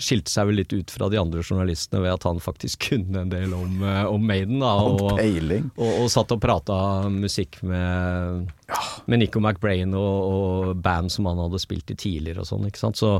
skilte 0.00 0.32
seg 0.32 0.48
vel 0.48 0.58
litt 0.62 0.72
ut 0.72 0.90
fra 0.92 1.08
de 1.12 1.18
andre 1.20 1.42
journalistene 1.44 2.00
ved 2.04 2.14
at 2.14 2.24
han 2.28 2.40
faktisk 2.42 2.86
kunne 2.90 3.24
en 3.24 3.32
del 3.32 3.52
om, 3.56 3.78
eh, 3.84 4.04
om 4.08 4.26
Maiden. 4.26 4.62
Da, 4.62 4.72
Og 4.88 5.20
og, 5.76 5.86
og, 5.90 6.10
satt 6.12 6.32
og 6.34 6.42
prata 6.42 6.80
musikk 7.12 7.60
med, 7.66 8.50
med 9.06 9.22
Nico 9.22 9.42
McBrain 9.42 9.94
og, 9.98 10.18
og 10.32 10.82
band 10.82 11.12
som 11.12 11.28
han 11.30 11.40
hadde 11.44 11.62
spilt 11.62 11.92
i 11.92 11.98
tidligere 11.98 12.44
og 12.44 12.50
sånn, 12.50 12.68
ikke 12.70 12.82
sant. 12.82 13.00
Så, 13.00 13.14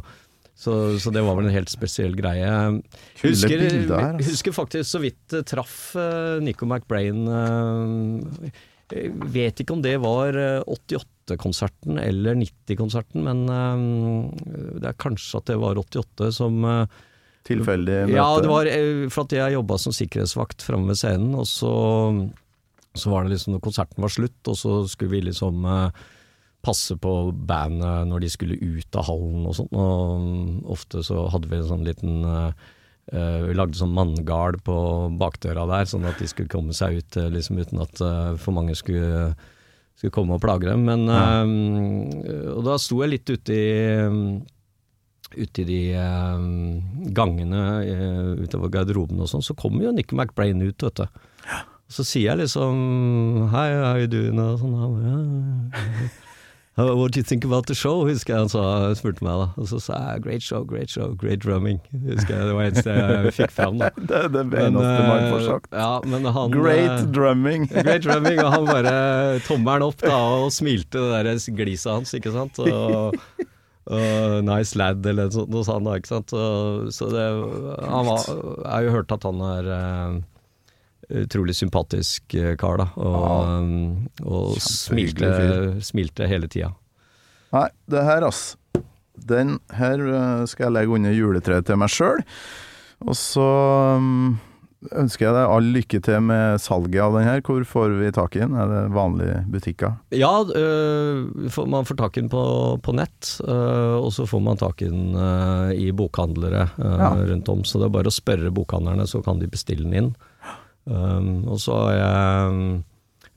så, 0.57 0.77
så 1.03 1.13
det 1.15 1.25
var 1.27 1.39
vel 1.39 1.51
en 1.51 1.57
helt 1.57 1.73
spesiell 1.73 2.17
greie. 2.17 2.51
Husker, 3.23 3.69
altså. 3.69 4.03
husker 4.33 4.57
faktisk 4.57 4.89
så 4.89 5.03
vidt 5.05 5.37
eh, 5.37 5.47
traff 5.49 5.79
Nico 6.43 6.69
McBrain 6.69 7.27
vet 9.33 9.63
ikke 9.63 9.77
om 9.77 9.83
det 9.85 9.95
var 10.03 10.37
eh, 10.39 10.61
88-konserten 10.67 11.99
eller 12.03 12.37
90-konserten, 12.41 13.25
men 13.27 13.43
eh, 13.53 14.77
det 14.83 14.93
er 14.93 15.01
kanskje 15.01 15.41
at 15.41 15.51
det 15.53 15.59
var 15.63 15.81
88 15.81 16.31
som 16.37 16.63
eh, 16.69 17.01
Tilfeldig 17.49 18.05
møte. 18.07 18.17
ja, 18.19 18.29
det 18.39 18.51
var 18.51 18.71
eh, 18.71 19.05
for 19.11 19.27
at 19.27 19.37
jeg 19.39 19.57
jobba 19.57 19.79
som 19.83 19.95
sikkerhetsvakt 19.97 20.63
framme 20.67 20.93
ved 20.93 21.01
scenen, 21.01 21.35
og 21.39 21.49
så, 21.51 21.73
så 22.95 23.13
var 23.13 23.25
det 23.25 23.35
liksom 23.35 23.57
når 23.57 23.65
konserten 23.65 24.05
var 24.05 24.15
slutt, 24.15 24.41
og 24.47 24.59
så 24.59 24.77
skulle 24.91 25.17
vi 25.17 25.25
liksom 25.31 25.67
eh, 25.67 26.05
passe 26.63 26.95
på 27.03 27.17
bandet 27.35 28.07
når 28.07 28.23
de 28.23 28.31
skulle 28.31 28.61
ut 28.61 29.01
av 29.01 29.09
hallen 29.09 29.49
og 29.51 29.59
sånn, 29.59 29.73
og 29.75 30.71
ofte 30.77 31.03
så 31.03 31.27
hadde 31.33 31.51
vi 31.51 31.59
en 31.59 31.71
sånn 31.73 31.89
liten 31.89 32.23
eh, 33.13 33.39
vi 33.47 33.57
lagde 33.57 33.79
sånn 33.79 33.95
manngard 33.95 34.61
på 34.67 34.77
bakdøra 35.21 35.67
der, 35.71 35.89
sånn 35.91 36.09
at 36.09 36.19
de 36.21 36.29
skulle 36.31 36.53
komme 36.53 36.75
seg 36.77 37.01
ut 37.01 37.19
eh, 37.21 37.29
liksom 37.33 37.61
uten 37.63 37.83
at 37.85 38.01
eh, 38.03 38.33
for 38.43 38.57
mange 38.57 38.75
skulle, 38.79 39.33
skulle 39.99 40.15
komme 40.17 40.37
og 40.39 40.43
plage 40.45 40.67
dem. 40.69 40.87
Men, 40.89 41.07
eh, 41.13 42.49
og 42.57 42.65
da 42.67 42.79
sto 42.81 43.03
jeg 43.05 43.15
litt 43.17 43.33
ute 43.37 43.53
i 43.57 43.69
ute 45.33 45.63
i 45.63 45.65
de 45.65 45.81
eh, 45.97 46.43
gangene 47.17 47.61
eh, 47.89 48.33
utover 48.45 48.69
garderoben 48.75 49.23
og 49.25 49.31
sånn, 49.31 49.45
så 49.45 49.57
kommer 49.57 49.87
jo 49.87 49.95
Nick 49.97 50.13
McBrain 50.13 50.61
ut, 50.61 50.77
vet 50.85 51.01
du. 51.01 51.07
Og 51.89 51.97
så 51.97 52.05
sier 52.09 52.31
jeg 52.31 52.43
liksom 52.45 53.49
Hei, 53.53 53.69
how 53.77 53.97
you 54.01 54.09
doing? 54.13 54.37
Og 54.41 54.61
sånn. 54.61 54.77
Ja, 54.77 55.17
«Ja, 55.17 56.32
what 56.77 57.13
do 57.13 57.21
you 57.21 57.25
think 57.25 57.45
about 57.45 57.67
the 57.67 57.75
show? 57.75 58.05
husker 58.07 58.33
jeg 58.33 58.41
han 58.47 58.49
sa, 58.49 58.95
spurte 58.97 59.25
meg 59.25 59.37
da. 59.43 59.49
Og 59.61 59.69
så 59.69 59.81
sa 59.83 59.99
jeg 60.13 60.23
great 60.25 60.43
show, 60.43 60.63
great 60.65 60.91
show, 60.91 61.13
great 61.21 61.43
drumming. 61.45 61.81
Husker 62.07 62.33
jeg, 62.33 62.47
Det 62.49 62.55
var 62.57 62.71
eneste 62.71 62.97
jeg 62.97 63.35
fikk 63.37 63.53
fram 63.53 63.79
da. 63.83 63.91
Det 64.09 64.19
er 64.23 64.29
det 64.33 64.45
eneste 64.47 65.05
man 65.05 65.19
eh, 65.19 65.31
får 65.35 65.47
sagt. 65.51 65.71
Ja, 65.77 65.93
men 66.09 66.25
han, 66.25 66.57
Great 66.57 66.95
eh, 66.95 67.07
drumming. 67.13 67.69
Great 67.87 68.07
drumming, 68.07 68.41
og 68.41 68.53
han 68.57 68.69
bare 68.71 68.97
tommelen 69.49 69.89
opp 69.91 70.01
da, 70.01 70.17
og 70.17 70.53
smilte 70.55 71.03
det 71.13 71.25
der 71.29 71.57
gliset 71.61 71.93
hans, 71.93 72.15
ikke 72.17 72.33
sant. 72.33 72.63
Og, 72.65 73.21
og 73.93 74.39
nice 74.49 74.79
lad, 74.79 75.05
eller 75.05 75.29
noe 75.29 75.37
sånt, 75.37 75.53
noe 75.53 75.69
sånt 75.69 75.89
da, 75.91 76.01
ikke 76.01 76.15
sant. 76.15 76.33
Og, 76.33 76.89
så 76.97 77.13
det, 77.13 77.29
han 77.85 78.09
var, 78.09 78.29
jeg 78.33 78.71
har 78.73 78.89
jo 78.89 78.97
hørt 78.97 79.17
at 79.19 79.29
han 79.29 79.45
er 79.53 79.73
eh, 79.77 80.21
utrolig 81.25 81.55
sympatisk 81.59 82.35
eh, 82.39 82.55
kar, 82.61 82.81
da. 82.83 82.89
Og, 82.97 83.27
eh, 83.47 84.27
og 84.27 84.57
smilte, 84.63 85.33
smilte 85.85 86.29
hele 86.31 86.49
tida. 86.53 86.73
Nei, 87.53 87.69
det 87.93 88.05
her, 88.09 88.25
altså. 88.29 88.57
Den 89.23 89.59
her 89.77 90.01
eh, 90.01 90.47
skal 90.51 90.69
jeg 90.71 90.77
legge 90.79 90.97
under 90.97 91.13
juletreet 91.15 91.69
til 91.69 91.79
meg 91.79 91.93
sjøl. 91.93 92.23
Og 93.03 93.15
så 93.19 93.45
um, 93.99 94.39
ønsker 94.99 95.27
jeg 95.29 95.35
deg 95.37 95.53
all 95.53 95.69
lykke 95.75 95.99
til 96.07 96.21
med 96.27 96.63
salget 96.63 97.03
av 97.05 97.17
den 97.19 97.27
her. 97.27 97.43
Hvor 97.47 97.65
får 97.67 97.95
vi 98.01 98.11
tak 98.15 98.37
i 98.39 98.43
den? 98.43 98.55
Er 98.59 98.71
det 98.71 98.81
vanlige 98.95 99.37
butikker? 99.53 99.97
Ja, 100.17 100.33
øh, 100.43 101.29
man 101.71 101.87
får 101.89 101.99
tak 102.01 102.17
i 102.17 102.23
den 102.25 102.31
på, 102.33 102.43
på 102.83 102.95
nett, 102.97 103.35
øh, 103.47 103.99
og 104.01 104.11
så 104.17 104.27
får 104.31 104.43
man 104.43 104.59
tak 104.63 104.83
i 104.83 104.91
den 104.91 105.15
øh, 105.19 105.71
i 105.77 105.91
bokhandlere 105.93 106.69
Ja. 106.79 107.13
rundt 107.31 107.49
om. 107.53 107.65
Så 107.69 107.79
det 107.83 107.91
er 107.91 107.97
bare 107.99 108.11
å 108.11 108.15
spørre 108.15 108.55
bokhandlerne, 108.55 109.07
så 109.11 109.23
kan 109.23 109.43
de 109.43 109.51
bestille 109.51 109.87
den 109.87 109.99
inn. 109.99 110.13
Um, 110.85 111.45
og 111.47 111.61
så 111.63 111.77
har 111.79 111.93
jeg 111.95 112.49
um, 112.51 112.65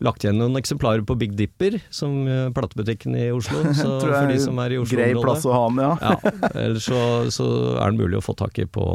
lagt 0.05 0.25
igjen 0.25 0.39
noen 0.41 0.57
eksemplarer 0.59 1.05
på 1.05 1.17
Big 1.19 1.35
Dipper, 1.37 1.77
som 1.93 2.23
uh, 2.25 2.49
platebutikken 2.55 3.17
i 3.19 3.29
Oslo. 3.35 3.61
Så 3.77 3.99
Tror 4.01 4.15
jeg 4.15 4.17
for 4.17 4.33
de 4.33 4.41
som 4.47 4.59
er 4.63 4.75
i 4.75 4.81
Oslo 4.81 4.97
Grei 4.97 5.13
plass 5.19 5.45
å 5.45 5.53
ha 5.53 5.63
den, 5.69 5.83
ja. 5.85 5.93
Ja, 6.01 6.33
ellers 6.65 6.89
så, 6.89 6.99
så 7.33 7.47
er 7.77 7.93
den 7.93 8.01
mulig 8.01 8.19
å 8.19 8.25
få 8.25 8.35
tak 8.37 8.57
i 8.61 8.67
på 8.67 8.85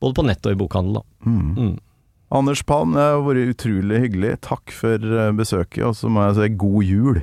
både 0.00 0.16
på 0.16 0.24
nett 0.24 0.46
og 0.48 0.56
i 0.56 0.60
bokhandel, 0.60 1.00
da. 1.00 1.28
Mm. 1.28 1.48
Mm. 1.56 1.78
Anders 2.30 2.62
Palm, 2.62 2.94
det 2.94 3.02
har 3.02 3.24
vært 3.26 3.56
utrolig 3.56 4.04
hyggelig. 4.04 4.36
Takk 4.46 4.72
for 4.72 5.02
eh, 5.02 5.32
besøket, 5.36 5.82
og 5.88 5.96
så 5.98 6.10
må 6.12 6.28
jeg 6.28 6.36
si 6.38 6.48
god 6.62 6.86
jul. 6.86 7.20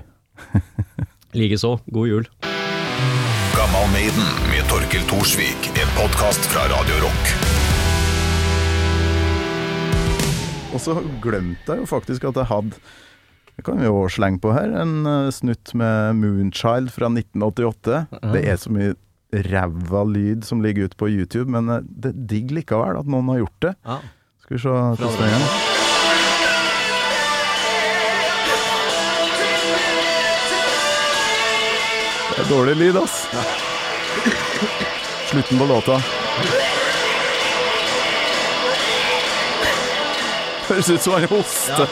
Likeså, 1.40 1.78
god 1.96 2.12
jul. 2.12 2.28
Gammal 3.56 3.88
Maiden 3.96 4.28
med 4.52 4.68
Torkel 4.70 5.08
Thorsvik. 5.10 5.72
En 5.80 5.96
podkast 5.98 6.52
fra 6.52 6.68
Radio 6.76 7.08
Rock. 7.08 7.67
Og 10.78 10.84
så 10.84 10.94
glemte 11.24 11.74
jeg 11.74 11.82
jo 11.82 11.90
faktisk 11.90 12.28
at 12.30 12.38
jeg 12.38 12.50
hadde 12.52 12.78
Det 13.58 13.64
kan 13.66 13.80
vi 13.82 13.88
jo 13.88 14.04
slenge 14.14 14.38
på 14.44 14.52
her. 14.54 14.70
En 14.84 15.00
eh, 15.10 15.32
snutt 15.34 15.72
med 15.74 16.20
Moonchild 16.20 16.92
fra 16.94 17.10
1988. 17.10 18.04
Det 18.36 18.44
er 18.46 18.60
så 18.62 18.70
mye 18.70 18.94
ræva 19.34 20.04
lyd 20.08 20.46
som 20.46 20.62
ligger 20.62 20.86
ute 20.86 21.00
på 21.00 21.10
YouTube, 21.10 21.50
men 21.50 21.72
eh, 21.74 21.82
det 21.90 22.14
er 22.14 22.22
digg 22.30 22.54
likevel 22.54 23.02
at 23.02 23.10
noen 23.10 23.34
har 23.34 23.42
gjort 23.42 23.66
det. 23.66 23.74
Ja. 23.90 23.98
Skal 24.46 24.60
vi 24.60 24.62
se 24.62 24.70
hvordan 24.70 25.18
det. 25.18 25.42
Det 32.30 32.46
er 32.46 32.50
dårlig 32.54 32.78
lyd, 32.78 33.02
ass. 33.02 33.26
Slutten 35.34 35.58
på 35.58 35.66
låta. 35.74 35.98
Høres 40.68 40.90
ut 40.90 41.02
som 41.02 41.14
han 41.16 41.28
hoster. 41.32 41.88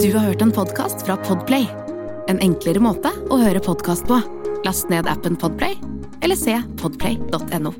Du 0.00 0.12
har 0.16 0.24
hørt 0.24 0.42
en 0.42 0.52
podcast 0.52 1.06
fra 1.06 1.16
Podplay. 1.16 1.66
En 2.28 2.38
enklere 2.40 2.80
måte 2.80 3.10
å 3.30 3.40
høre 3.42 3.60
podcast 3.60 4.06
på. 4.08 4.20
Last 4.64 4.88
ned 4.92 5.10
appen 5.10 5.36
Podplay, 5.36 5.76
eller 6.22 6.38
se 6.38 6.56
podplay.no. 6.80 7.74